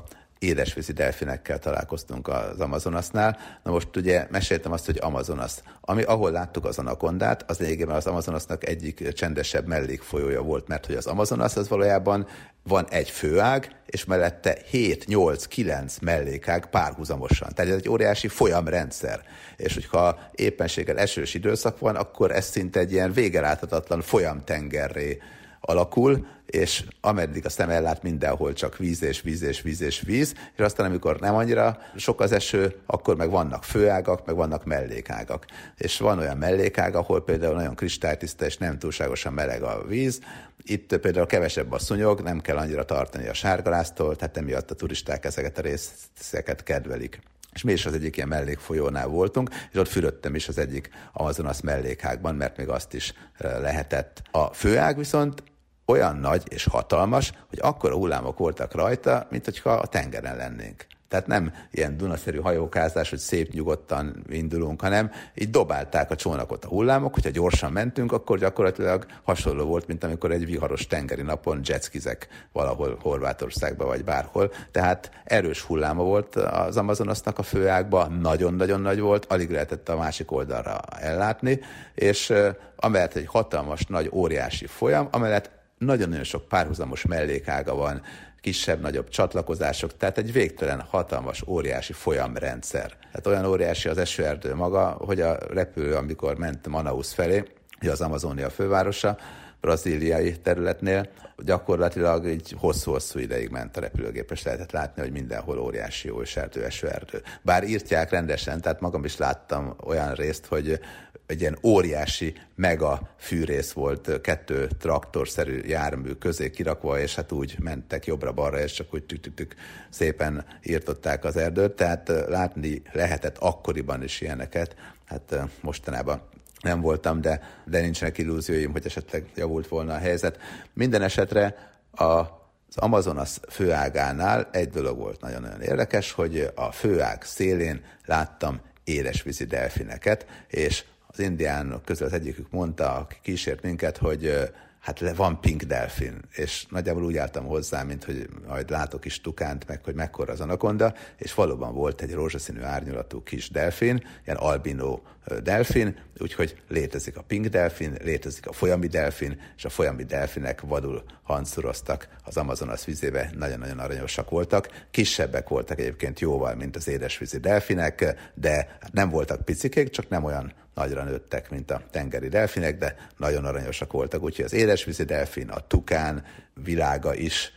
édesvízi 0.44 0.92
delfinekkel 0.92 1.58
találkoztunk 1.58 2.28
az 2.28 2.60
Amazonasnál. 2.60 3.38
Na 3.62 3.70
most 3.70 3.96
ugye 3.96 4.26
meséltem 4.30 4.72
azt, 4.72 4.86
hogy 4.86 4.98
Amazonas. 5.00 5.52
Ami, 5.80 6.02
ahol 6.02 6.30
láttuk 6.30 6.64
az 6.64 6.78
anakondát, 6.78 7.50
az 7.50 7.58
lényegében 7.58 7.96
az 7.96 8.06
Amazonasnak 8.06 8.68
egyik 8.68 9.12
csendesebb 9.12 9.66
mellékfolyója 9.66 10.42
volt, 10.42 10.68
mert 10.68 10.86
hogy 10.86 10.94
az 10.94 11.06
Amazonas 11.06 11.56
az 11.56 11.68
valójában 11.68 12.26
van 12.62 12.86
egy 12.90 13.10
főág, 13.10 13.76
és 13.86 14.04
mellette 14.04 14.58
7, 14.70 15.06
8, 15.06 15.46
9 15.46 15.98
mellékág 15.98 16.66
párhuzamosan. 16.66 17.48
Tehát 17.54 17.70
ez 17.70 17.78
egy 17.78 17.88
óriási 17.88 18.28
folyamrendszer. 18.28 19.22
És 19.56 19.74
hogyha 19.74 20.18
éppenséggel 20.34 20.98
esős 20.98 21.34
időszak 21.34 21.78
van, 21.78 21.96
akkor 21.96 22.30
ez 22.30 22.44
szinte 22.44 22.80
egy 22.80 22.92
ilyen 22.92 23.12
végeláthatatlan 23.12 24.00
folyamtengerré 24.00 25.18
alakul, 25.60 26.26
és 26.46 26.84
ameddig 27.00 27.46
a 27.46 27.48
szem 27.48 27.70
ellát 27.70 28.02
mindenhol 28.02 28.52
csak 28.52 28.76
víz 28.76 29.02
és 29.02 29.20
víz 29.20 29.42
és 29.42 29.62
víz 29.62 29.80
és 29.80 30.00
víz, 30.00 30.34
és 30.56 30.64
aztán 30.64 30.86
amikor 30.86 31.20
nem 31.20 31.34
annyira 31.34 31.78
sok 31.96 32.20
az 32.20 32.32
eső, 32.32 32.76
akkor 32.86 33.16
meg 33.16 33.30
vannak 33.30 33.64
főágak, 33.64 34.26
meg 34.26 34.34
vannak 34.34 34.64
mellékágak. 34.64 35.46
És 35.76 35.98
van 35.98 36.18
olyan 36.18 36.36
mellékág, 36.36 36.94
ahol 36.94 37.24
például 37.24 37.54
nagyon 37.54 37.74
kristálytiszta 37.74 38.44
és 38.44 38.56
nem 38.56 38.78
túlságosan 38.78 39.32
meleg 39.32 39.62
a 39.62 39.84
víz, 39.86 40.20
itt 40.66 40.96
például 40.96 41.26
kevesebb 41.26 41.72
a 41.72 41.78
szúnyog, 41.78 42.20
nem 42.20 42.40
kell 42.40 42.56
annyira 42.56 42.84
tartani 42.84 43.28
a 43.28 43.34
sárgaláztól, 43.34 44.16
tehát 44.16 44.36
emiatt 44.36 44.70
a 44.70 44.74
turisták 44.74 45.24
ezeket 45.24 45.58
a 45.58 45.62
részeket 45.62 46.62
kedvelik. 46.62 47.20
És 47.52 47.62
mi 47.62 47.72
is 47.72 47.86
az 47.86 47.94
egyik 47.94 48.16
ilyen 48.16 48.28
mellékfolyónál 48.28 49.06
voltunk, 49.06 49.50
és 49.72 49.78
ott 49.78 49.88
fürödtem 49.88 50.34
is 50.34 50.48
az 50.48 50.58
egyik 50.58 50.90
Amazonas 51.12 51.60
mellékágban, 51.60 52.34
mert 52.34 52.56
még 52.56 52.68
azt 52.68 52.94
is 52.94 53.12
lehetett. 53.38 54.22
A 54.30 54.46
főág 54.46 54.96
viszont 54.96 55.42
olyan 55.86 56.16
nagy 56.16 56.42
és 56.48 56.64
hatalmas, 56.64 57.32
hogy 57.48 57.58
akkora 57.62 57.94
hullámok 57.94 58.38
voltak 58.38 58.74
rajta, 58.74 59.26
mint 59.30 59.44
hogyha 59.44 59.72
a 59.72 59.86
tengeren 59.86 60.36
lennénk. 60.36 60.86
Tehát 61.14 61.28
nem 61.28 61.52
ilyen 61.70 61.96
dunaszerű 61.96 62.38
hajókázás, 62.38 63.10
hogy 63.10 63.18
szép 63.18 63.52
nyugodtan 63.52 64.24
indulunk, 64.28 64.80
hanem 64.80 65.10
így 65.34 65.50
dobálták 65.50 66.10
a 66.10 66.16
csónakot 66.16 66.64
a 66.64 66.68
hullámok, 66.68 67.14
hogyha 67.14 67.30
gyorsan 67.30 67.72
mentünk, 67.72 68.12
akkor 68.12 68.38
gyakorlatilag 68.38 69.06
hasonló 69.22 69.64
volt, 69.64 69.86
mint 69.86 70.04
amikor 70.04 70.30
egy 70.30 70.46
viharos 70.46 70.86
tengeri 70.86 71.22
napon 71.22 71.60
jetskizek 71.64 72.28
valahol 72.52 72.98
Horvátországban 73.00 73.86
vagy 73.86 74.04
bárhol. 74.04 74.52
Tehát 74.70 75.10
erős 75.24 75.62
hulláma 75.62 76.02
volt 76.02 76.36
az 76.36 76.76
Amazonasnak 76.76 77.38
a 77.38 77.42
főágba, 77.42 78.06
nagyon-nagyon 78.06 78.80
nagy 78.80 79.00
volt, 79.00 79.24
alig 79.24 79.50
lehetett 79.50 79.88
a 79.88 79.96
másik 79.96 80.32
oldalra 80.32 80.80
ellátni, 81.00 81.60
és 81.94 82.32
amellett 82.76 83.14
egy 83.14 83.26
hatalmas, 83.26 83.86
nagy, 83.86 84.10
óriási 84.12 84.66
folyam, 84.66 85.08
amellett 85.10 85.50
nagyon-nagyon 85.78 86.24
sok 86.24 86.48
párhuzamos 86.48 87.06
mellékága 87.06 87.74
van, 87.74 88.02
kisebb-nagyobb 88.40 89.08
csatlakozások, 89.08 89.96
tehát 89.96 90.18
egy 90.18 90.32
végtelen, 90.32 90.80
hatalmas, 90.80 91.42
óriási 91.46 91.92
folyamrendszer. 91.92 92.96
Tehát 92.98 93.26
olyan 93.26 93.46
óriási 93.46 93.88
az 93.88 93.98
esőerdő 93.98 94.54
maga, 94.54 94.88
hogy 94.90 95.20
a 95.20 95.38
repülő, 95.50 95.94
amikor 95.94 96.36
ment 96.36 96.68
Manaus 96.68 97.14
felé, 97.14 97.42
ugye 97.80 97.90
az 97.90 98.00
Amazonia 98.00 98.50
fővárosa, 98.50 99.18
brazíliai 99.60 100.40
területnél, 100.40 101.08
gyakorlatilag 101.36 102.26
így 102.26 102.54
hosszú-hosszú 102.58 103.18
ideig 103.18 103.48
ment 103.48 103.76
a 103.76 103.80
repülőgép, 103.80 104.30
és 104.30 104.42
lehetett 104.42 104.70
látni, 104.70 105.02
hogy 105.02 105.12
mindenhol 105.12 105.58
óriási 105.58 106.08
jó 106.08 106.20
erdő, 106.34 106.64
esőerdő. 106.64 107.22
Bár 107.42 107.64
írtják 107.64 108.10
rendesen, 108.10 108.60
tehát 108.60 108.80
magam 108.80 109.04
is 109.04 109.16
láttam 109.16 109.76
olyan 109.84 110.14
részt, 110.14 110.46
hogy 110.46 110.80
egy 111.26 111.40
ilyen 111.40 111.58
óriási 111.62 112.34
mega 112.54 113.14
fűrész 113.18 113.72
volt, 113.72 114.20
kettő 114.20 114.68
traktorszerű 114.78 115.60
jármű 115.66 116.10
közé 116.12 116.50
kirakva, 116.50 117.00
és 117.00 117.14
hát 117.14 117.32
úgy 117.32 117.56
mentek 117.58 118.06
jobbra-balra, 118.06 118.60
és 118.60 118.72
csak 118.72 118.94
úgy 118.94 119.04
tük 119.34 119.54
szépen 119.90 120.44
írtották 120.62 121.24
az 121.24 121.36
erdőt, 121.36 121.72
tehát 121.72 122.08
látni 122.28 122.82
lehetett 122.92 123.38
akkoriban 123.38 124.02
is 124.02 124.20
ilyeneket, 124.20 124.76
hát 125.04 125.48
mostanában 125.60 126.22
nem 126.60 126.80
voltam, 126.80 127.20
de, 127.20 127.40
de 127.64 127.80
nincsenek 127.80 128.18
illúzióim, 128.18 128.72
hogy 128.72 128.86
esetleg 128.86 129.30
javult 129.34 129.68
volna 129.68 129.94
a 129.94 129.98
helyzet. 129.98 130.38
Minden 130.72 131.02
esetre 131.02 131.72
a, 131.90 132.04
az 132.04 132.76
Amazonas 132.76 133.38
főágánál 133.50 134.48
egy 134.52 134.70
dolog 134.70 134.98
volt 134.98 135.20
nagyon-nagyon 135.20 135.60
érdekes, 135.60 136.12
hogy 136.12 136.50
a 136.54 136.72
főág 136.72 137.22
szélén 137.22 137.84
láttam 138.04 138.60
édesvízi 138.84 139.44
delfineket, 139.44 140.26
és 140.48 140.84
az 141.14 141.20
indiánok 141.20 141.84
közül 141.84 142.06
az 142.06 142.12
egyikük 142.12 142.50
mondta, 142.50 142.94
aki 142.94 143.16
kísért 143.22 143.62
minket, 143.62 143.96
hogy 143.96 144.52
hát 144.80 145.16
van 145.16 145.40
pink 145.40 145.62
delfin, 145.62 146.20
és 146.30 146.66
nagyjából 146.68 147.04
úgy 147.04 147.16
álltam 147.16 147.44
hozzá, 147.44 147.82
mint 147.82 148.04
hogy 148.04 148.28
majd 148.46 148.70
látok 148.70 149.04
is 149.04 149.20
tukánt, 149.20 149.66
meg 149.66 149.84
hogy 149.84 149.94
mekkora 149.94 150.32
az 150.32 150.40
anakonda, 150.40 150.94
és 151.16 151.34
valóban 151.34 151.74
volt 151.74 152.00
egy 152.00 152.12
rózsaszínű 152.12 152.60
árnyalatú 152.60 153.22
kis 153.22 153.50
delfin, 153.50 154.02
ilyen 154.24 154.36
albino 154.36 155.00
delfin, 155.42 155.96
úgyhogy 156.18 156.62
létezik 156.68 157.16
a 157.16 157.22
pink 157.22 157.46
delfin, 157.46 157.96
létezik 158.02 158.46
a 158.46 158.52
folyami 158.52 158.86
delfin, 158.86 159.40
és 159.56 159.64
a 159.64 159.68
folyami 159.68 160.04
delfinek 160.04 160.60
vadul 160.60 161.04
hancuroztak. 161.22 162.08
Az 162.24 162.36
Amazonas 162.36 162.84
vizébe, 162.84 163.30
nagyon-nagyon 163.34 163.78
aranyosak 163.78 164.30
voltak, 164.30 164.68
kisebbek 164.90 165.48
voltak 165.48 165.78
egyébként 165.78 166.20
jóval, 166.20 166.54
mint 166.54 166.76
az 166.76 166.88
édesvízi 166.88 167.38
delfinek, 167.38 168.14
de 168.34 168.76
hát 168.80 168.92
nem 168.92 169.10
voltak 169.10 169.44
picikék, 169.44 169.90
csak 169.90 170.08
nem 170.08 170.24
olyan 170.24 170.52
nagyra 170.74 171.04
nőttek, 171.04 171.50
mint 171.50 171.70
a 171.70 171.82
tengeri 171.90 172.28
delfinek, 172.28 172.78
de 172.78 172.96
nagyon 173.16 173.44
aranyosak 173.44 173.92
voltak, 173.92 174.22
úgyhogy 174.22 174.44
az 174.44 174.52
édesvízi 174.52 175.04
delfin, 175.04 175.48
a 175.48 175.66
tukán 175.66 176.24
világa 176.64 177.14
is 177.14 177.52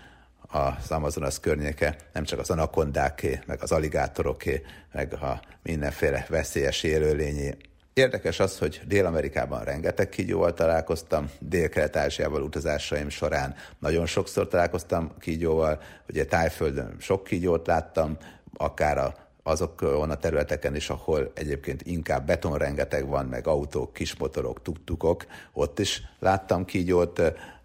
az 0.48 0.92
Amazonas 0.92 1.40
környéke, 1.40 1.96
nem 2.14 2.24
csak 2.24 2.40
az 2.40 2.50
anakondáké, 2.50 3.40
meg 3.46 3.62
az 3.62 3.72
aligátoroké, 3.72 4.62
meg 4.92 5.14
a 5.14 5.42
mindenféle 5.64 6.26
veszélyes 6.30 6.84
élőlényé. 6.84 7.58
Érdekes 7.94 8.40
az, 8.40 8.58
hogy 8.58 8.82
Dél-Amerikában 8.86 9.64
rengeteg 9.64 10.10
kígyóval 10.10 10.54
találkoztam, 10.54 11.32
Dél-Kelet-Ázsiával 11.40 12.42
utazásaim 12.42 13.10
során 13.10 13.56
nagyon 13.80 14.06
sokszor 14.06 14.48
találkoztam 14.48 15.12
kígyóval, 15.20 15.82
ugye 16.10 16.26
Tájföldön 16.26 16.96
sok 17.00 17.24
kígyót 17.24 17.68
láttam, 17.68 18.18
akár 18.54 18.98
a 18.98 19.27
azokon 19.48 20.10
a 20.10 20.18
területeken 20.18 20.76
is, 20.76 20.90
ahol 20.90 21.32
egyébként 21.34 21.82
inkább 21.82 22.26
betonrengeteg 22.26 23.08
van, 23.08 23.26
meg 23.26 23.48
autók, 23.48 23.94
kismotorok, 23.94 24.62
tuktukok, 24.62 25.26
ott 25.54 25.80
is 25.80 26.02
láttam 26.20 26.66
kígyót. 26.66 27.22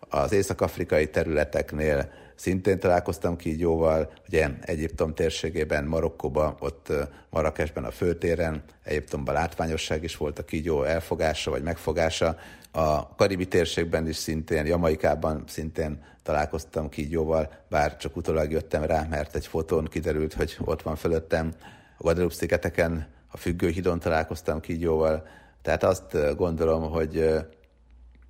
Az 0.09 0.33
észak-afrikai 0.33 1.11
területeknél 1.11 2.11
szintén 2.35 2.79
találkoztam 2.79 3.37
kígyóval, 3.37 4.13
ugye 4.29 4.49
Egyiptom 4.61 5.15
térségében, 5.15 5.85
Marokkóban, 5.85 6.57
ott 6.59 6.93
Marrakesben 7.31 7.85
a 7.85 7.91
főtéren, 7.91 8.63
Egyiptomban 8.85 9.35
látványosság 9.35 10.03
is 10.03 10.17
volt 10.17 10.39
a 10.39 10.45
kígyó 10.45 10.83
elfogása 10.83 11.51
vagy 11.51 11.63
megfogása. 11.63 12.37
A 12.75 13.15
karibi 13.15 13.49
térségben 13.49 14.09
is 14.09 14.17
szintén, 14.17 14.67
Jamaikában 14.67 15.45
szintén 15.47 16.05
találkoztam 16.23 16.89
kígyóval, 16.89 17.53
bár 17.69 17.97
csak 17.97 18.17
utólag 18.17 18.51
jöttem 18.51 18.83
rá, 18.83 19.07
mert 19.11 19.35
egy 19.35 19.47
fotón 19.47 19.85
kiderült, 19.85 20.35
hogy 20.35 20.57
ott 20.61 20.83
van 20.83 20.97
fölöttem. 20.97 21.53
A 21.99 22.03
Guadeloupe 22.03 22.35
szigeteken, 22.35 23.07
a 23.29 23.37
függőhidon 23.37 23.99
találkoztam 23.99 24.61
kígyóval, 24.61 25.27
tehát 25.63 25.83
azt 25.83 26.37
gondolom, 26.37 26.91
hogy 26.91 27.35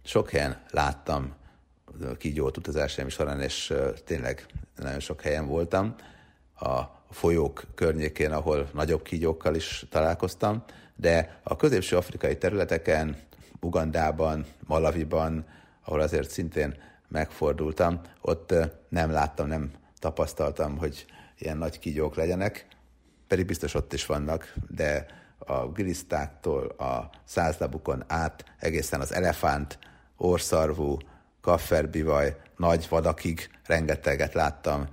sok 0.05 0.31
helyen 0.31 0.63
láttam 0.71 1.35
kígyót 2.19 2.57
utazásaim 2.57 3.09
során, 3.09 3.41
és 3.41 3.75
tényleg 4.05 4.47
nagyon 4.77 5.01
sok 5.01 5.21
helyen 5.21 5.47
voltam. 5.47 5.95
A 6.55 6.81
folyók 7.11 7.65
környékén, 7.75 8.33
ahol 8.33 8.71
nagyobb 8.73 9.03
kígyókkal 9.03 9.55
is 9.55 9.87
találkoztam, 9.91 10.65
de 10.97 11.41
a 11.43 11.57
középső 11.57 11.97
afrikai 11.97 12.39
területeken, 12.39 13.17
Ugandában, 13.63 14.47
Malaviban, 14.67 15.47
ahol 15.85 16.01
azért 16.01 16.31
szintén 16.31 16.77
megfordultam, 17.09 18.01
ott 18.21 18.55
nem 18.89 19.11
láttam, 19.11 19.47
nem 19.47 19.71
tapasztaltam, 19.99 20.79
hogy 20.79 21.07
ilyen 21.39 21.57
nagy 21.57 21.79
kígyók 21.79 22.15
legyenek, 22.15 22.67
pedig 23.27 23.47
biztos 23.47 23.75
ott 23.75 23.93
is 23.93 24.07
vannak, 24.07 24.55
de 24.69 25.07
a 25.39 25.69
gilisztáktól 25.69 26.67
a 26.67 27.11
százlabukon 27.25 28.05
át 28.07 28.45
egészen 28.59 29.01
az 29.01 29.15
elefánt, 29.15 29.79
orszarvú, 30.17 30.97
kafferbivaj, 31.41 32.37
nagy 32.57 32.87
vadakig 32.89 33.51
rengeteget 33.67 34.35
láttam 34.35 34.89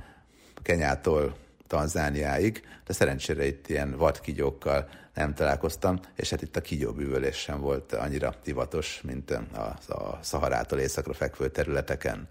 Kenyától 0.61 1.35
Tanzániáig, 1.67 2.63
de 2.85 2.93
szerencsére 2.93 3.45
itt 3.45 3.67
ilyen 3.67 3.97
vadkigyókkal 3.97 4.89
nem 5.19 5.33
találkoztam, 5.33 5.99
és 6.15 6.29
hát 6.29 6.41
itt 6.41 6.55
a 6.55 6.61
kígyóbűvölés 6.61 7.37
sem 7.37 7.59
volt 7.59 7.93
annyira 7.93 8.33
divatos, 8.43 9.01
mint 9.03 9.31
a, 9.31 9.93
a 9.93 10.19
Szaharától 10.21 10.79
északra 10.79 11.13
fekvő 11.13 11.49
területeken. 11.49 12.27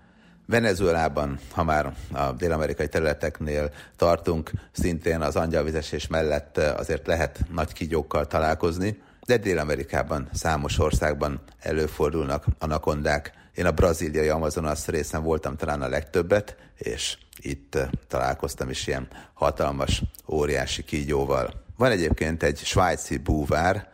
Venezuelában, 0.47 1.39
ha 1.53 1.64
már 1.64 1.95
a 2.12 2.32
dél-amerikai 2.32 2.89
területeknél 2.89 3.70
tartunk, 3.97 4.51
szintén 4.72 5.20
az 5.20 5.36
angyalvizesés 5.36 6.07
mellett 6.07 6.57
azért 6.59 7.07
lehet 7.07 7.41
nagy 7.53 7.72
kígyókkal 7.72 8.26
találkozni, 8.26 9.03
de 9.26 9.36
Dél-Amerikában 9.36 10.28
számos 10.32 10.78
országban 10.78 11.41
előfordulnak 11.61 12.45
anakondák. 12.59 13.32
Én 13.55 13.66
a 13.66 13.72
braziliai 13.72 14.28
Amazonas 14.28 14.86
részen 14.86 15.22
voltam 15.22 15.57
talán 15.57 15.82
a 15.82 15.89
legtöbbet, 15.89 16.57
és 16.76 17.18
itt 17.36 17.78
találkoztam 18.07 18.70
is 18.70 18.86
ilyen 18.86 19.09
hatalmas, 19.34 20.03
óriási 20.28 20.84
kígyóval. 20.84 21.66
Van 21.79 21.91
egyébként 21.91 22.43
egy 22.43 22.59
svájci 22.59 23.16
búvár, 23.16 23.89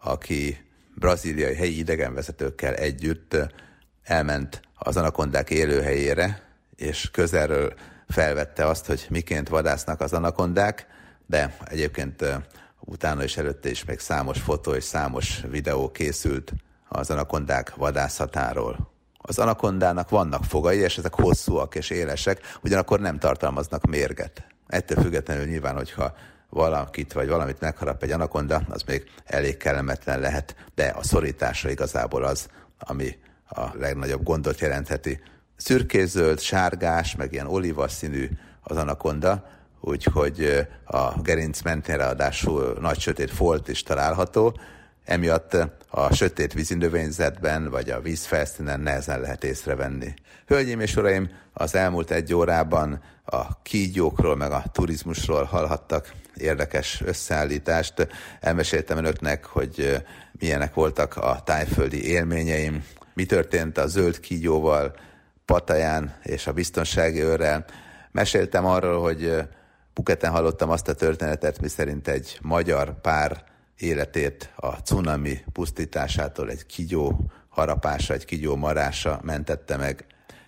aki 0.00 0.64
braziliai 0.94 1.54
helyi 1.54 1.78
idegenvezetőkkel 1.78 2.74
együtt 2.74 3.36
elment 4.02 4.60
az 4.74 4.96
anakondák 4.96 5.50
élőhelyére, 5.50 6.42
és 6.76 7.10
közelről 7.10 7.74
felvette 8.08 8.66
azt, 8.66 8.86
hogy 8.86 9.06
miként 9.10 9.48
vadásznak 9.48 10.00
az 10.00 10.12
anakondák, 10.12 10.86
de 11.26 11.56
egyébként 11.64 12.24
utána 12.80 13.22
és 13.22 13.36
előtte 13.36 13.70
is 13.70 13.84
még 13.84 13.98
számos 13.98 14.40
fotó 14.40 14.72
és 14.72 14.84
számos 14.84 15.40
videó 15.50 15.90
készült 15.90 16.52
az 16.88 17.10
anakondák 17.10 17.74
vadászatáról. 17.74 18.90
Az 19.18 19.38
anakondának 19.38 20.08
vannak 20.08 20.44
fogai, 20.44 20.78
és 20.78 20.98
ezek 20.98 21.14
hosszúak 21.14 21.74
és 21.74 21.90
élesek, 21.90 22.58
ugyanakkor 22.62 23.00
nem 23.00 23.18
tartalmaznak 23.18 23.86
mérget. 23.86 24.46
Ettől 24.66 25.02
függetlenül 25.02 25.46
nyilván, 25.46 25.74
hogyha 25.74 26.14
valakit 26.50 27.12
vagy 27.12 27.28
valamit 27.28 27.60
megharap 27.60 28.02
egy 28.02 28.10
anakonda, 28.10 28.62
az 28.68 28.82
még 28.82 29.04
elég 29.24 29.56
kellemetlen 29.56 30.20
lehet, 30.20 30.56
de 30.74 30.86
a 30.86 31.02
szorítása 31.02 31.70
igazából 31.70 32.24
az, 32.24 32.48
ami 32.78 33.18
a 33.48 33.64
legnagyobb 33.78 34.22
gondot 34.22 34.60
jelentheti. 34.60 35.20
Szürkészöld, 35.56 36.40
sárgás, 36.40 37.16
meg 37.16 37.32
ilyen 37.32 37.46
olivaszínű 37.46 38.28
az 38.62 38.76
anakonda, 38.76 39.48
úgyhogy 39.80 40.68
a 40.84 41.20
gerinc 41.20 41.62
mentén 41.62 41.96
ráadásul 41.96 42.76
nagy 42.80 42.98
sötét 43.00 43.30
folt 43.30 43.68
is 43.68 43.82
található, 43.82 44.60
emiatt 45.04 45.56
a 45.88 46.14
sötét 46.14 46.52
vízinövényzetben 46.52 47.70
vagy 47.70 47.90
a 47.90 48.00
vízfelszínen 48.00 48.80
nehezen 48.80 49.20
lehet 49.20 49.44
észrevenni. 49.44 50.14
Hölgyeim 50.46 50.80
és 50.80 50.96
uraim, 50.96 51.30
az 51.52 51.74
elmúlt 51.74 52.10
egy 52.10 52.34
órában 52.34 53.02
a 53.24 53.62
kígyókról 53.62 54.36
meg 54.36 54.52
a 54.52 54.62
turizmusról 54.72 55.44
hallhattak 55.44 56.12
érdekes 56.40 57.02
összeállítást. 57.04 58.08
Elmeséltem 58.40 58.98
önöknek, 58.98 59.44
hogy 59.44 60.02
milyenek 60.38 60.74
voltak 60.74 61.16
a 61.16 61.40
tájföldi 61.44 62.06
élményeim, 62.06 62.84
mi 63.14 63.26
történt 63.26 63.78
a 63.78 63.86
zöld 63.86 64.20
kígyóval, 64.20 64.94
Pataján 65.44 66.14
és 66.22 66.46
a 66.46 66.52
biztonsági 66.52 67.20
őrrel. 67.22 67.64
Meséltem 68.10 68.66
arról, 68.66 69.02
hogy 69.02 69.36
Puketen 69.92 70.30
hallottam 70.30 70.70
azt 70.70 70.88
a 70.88 70.94
történetet, 70.94 71.60
miszerint 71.60 72.08
egy 72.08 72.38
magyar 72.42 73.00
pár 73.00 73.44
életét 73.78 74.52
a 74.56 74.66
cunami 74.66 75.38
pusztításától 75.52 76.50
egy 76.50 76.66
kigyó 76.66 77.30
harapása, 77.48 78.14
egy 78.14 78.24
kigyó 78.24 78.56
marása 78.56 79.20
mentette 79.22 79.76
meg. 79.76 80.04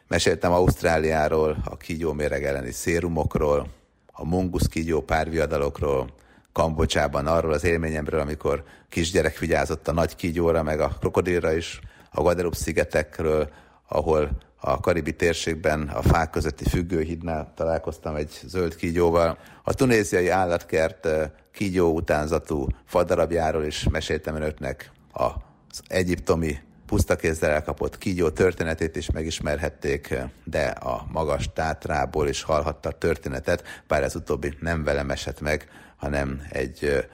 Meséltem 0.08 0.52
Ausztráliáról, 0.52 1.56
a 1.64 1.76
kígyó 1.76 2.12
méreg 2.12 2.44
elleni 2.44 2.70
szérumokról, 2.70 3.68
a 4.12 4.24
mongusz 4.24 4.66
kígyó 4.66 5.00
párviadalokról, 5.00 6.08
Kambocsában 6.52 7.26
arról 7.26 7.52
az 7.52 7.64
élményemről, 7.64 8.20
amikor 8.20 8.64
kisgyerek 8.88 9.38
vigyázott 9.38 9.88
a 9.88 9.92
nagy 9.92 10.16
kígyóra, 10.16 10.62
meg 10.62 10.80
a 10.80 10.88
krokodilra 10.88 11.52
is, 11.52 11.80
a 12.10 12.20
Guadeloupe 12.20 12.56
szigetekről, 12.56 13.50
ahol 13.88 14.30
a 14.60 14.80
karibi 14.80 15.12
térségben 15.12 15.88
a 15.88 16.02
fák 16.02 16.30
közötti 16.30 16.68
függőhídnál 16.68 17.52
találkoztam 17.56 18.14
egy 18.14 18.40
zöld 18.46 18.76
kígyóval. 18.76 19.38
A 19.62 19.74
tunéziai 19.74 20.28
állatkert 20.28 21.06
eh, 21.06 21.30
kígyó 21.52 21.92
utánzatú 21.94 22.66
fadarabjáról 22.84 23.64
is 23.64 23.88
meséltem 23.90 24.34
önöknek. 24.34 24.90
Az 25.12 25.82
egyiptomi 25.86 26.58
pusztakézzel 26.92 27.50
elkapott 27.50 27.98
kígyó 27.98 28.30
történetét 28.30 28.96
is 28.96 29.10
megismerhették, 29.10 30.14
de 30.44 30.64
a 30.66 31.06
magas 31.08 31.48
tátrából 31.54 32.28
is 32.28 32.42
hallhatta 32.42 32.90
történetet, 32.90 33.82
bár 33.86 34.02
ez 34.02 34.14
utóbbi 34.14 34.54
nem 34.60 34.84
velem 34.84 35.10
esett 35.10 35.40
meg, 35.40 35.68
hanem 35.96 36.42
egy 36.50 37.08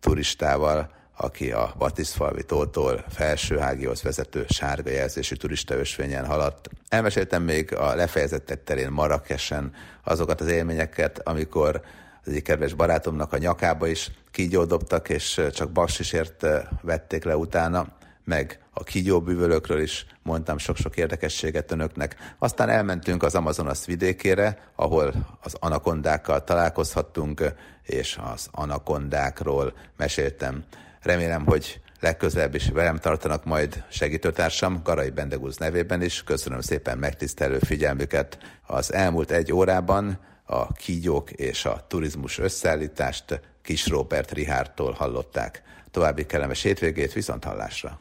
turistával, 0.00 0.90
aki 1.16 1.52
a 1.52 1.74
Batiszfalvi 1.78 2.44
tótól 2.44 3.04
Felsőhágihoz 3.08 4.02
vezető 4.02 4.44
sárga 4.48 4.90
jelzésű 4.90 5.34
ösvényen 5.68 6.26
haladt. 6.26 6.68
Elmeséltem 6.88 7.42
még 7.42 7.74
a 7.74 7.94
lefejezettek 7.94 8.64
terén 8.64 8.90
Marrakesen 8.90 9.72
azokat 10.04 10.40
az 10.40 10.48
élményeket, 10.48 11.18
amikor 11.18 11.80
az 12.22 12.28
egyik 12.28 12.44
kedves 12.44 12.74
barátomnak 12.74 13.32
a 13.32 13.38
nyakába 13.38 13.86
is 13.86 14.10
kígyó 14.30 14.64
dobtak, 14.64 15.08
és 15.08 15.40
csak 15.52 15.70
baksisért 15.70 16.46
vették 16.82 17.24
le 17.24 17.36
utána, 17.36 17.98
meg 18.30 18.58
a 18.70 18.82
kígyóbűvölökről 18.82 19.80
is 19.80 20.06
mondtam 20.22 20.58
sok-sok 20.58 20.96
érdekességet 20.96 21.72
önöknek. 21.72 22.34
Aztán 22.38 22.68
elmentünk 22.68 23.22
az 23.22 23.34
Amazonas 23.34 23.86
vidékére, 23.86 24.58
ahol 24.76 25.12
az 25.40 25.56
anakondákkal 25.60 26.44
találkozhattunk, 26.44 27.52
és 27.82 28.18
az 28.32 28.48
anakondákról 28.50 29.72
meséltem. 29.96 30.64
Remélem, 31.02 31.44
hogy 31.44 31.80
legközelebb 32.00 32.54
is 32.54 32.68
velem 32.68 32.98
tartanak 32.98 33.44
majd 33.44 33.84
segítőtársam, 33.88 34.80
Garai 34.84 35.10
Bendegúz 35.10 35.56
nevében 35.56 36.02
is. 36.02 36.24
Köszönöm 36.24 36.60
szépen 36.60 36.98
megtisztelő 36.98 37.58
figyelmüket. 37.58 38.38
Az 38.66 38.92
elmúlt 38.92 39.30
egy 39.30 39.52
órában 39.52 40.18
a 40.44 40.72
kígyók 40.72 41.30
és 41.30 41.64
a 41.64 41.84
turizmus 41.88 42.38
összeállítást 42.38 43.40
Kis 43.62 43.88
Robert 43.88 44.30
Rihártól 44.32 44.92
hallották. 44.92 45.62
További 45.90 46.26
kellemes 46.26 46.62
hétvégét, 46.62 47.12
viszont 47.12 47.44
hallásra! 47.44 48.00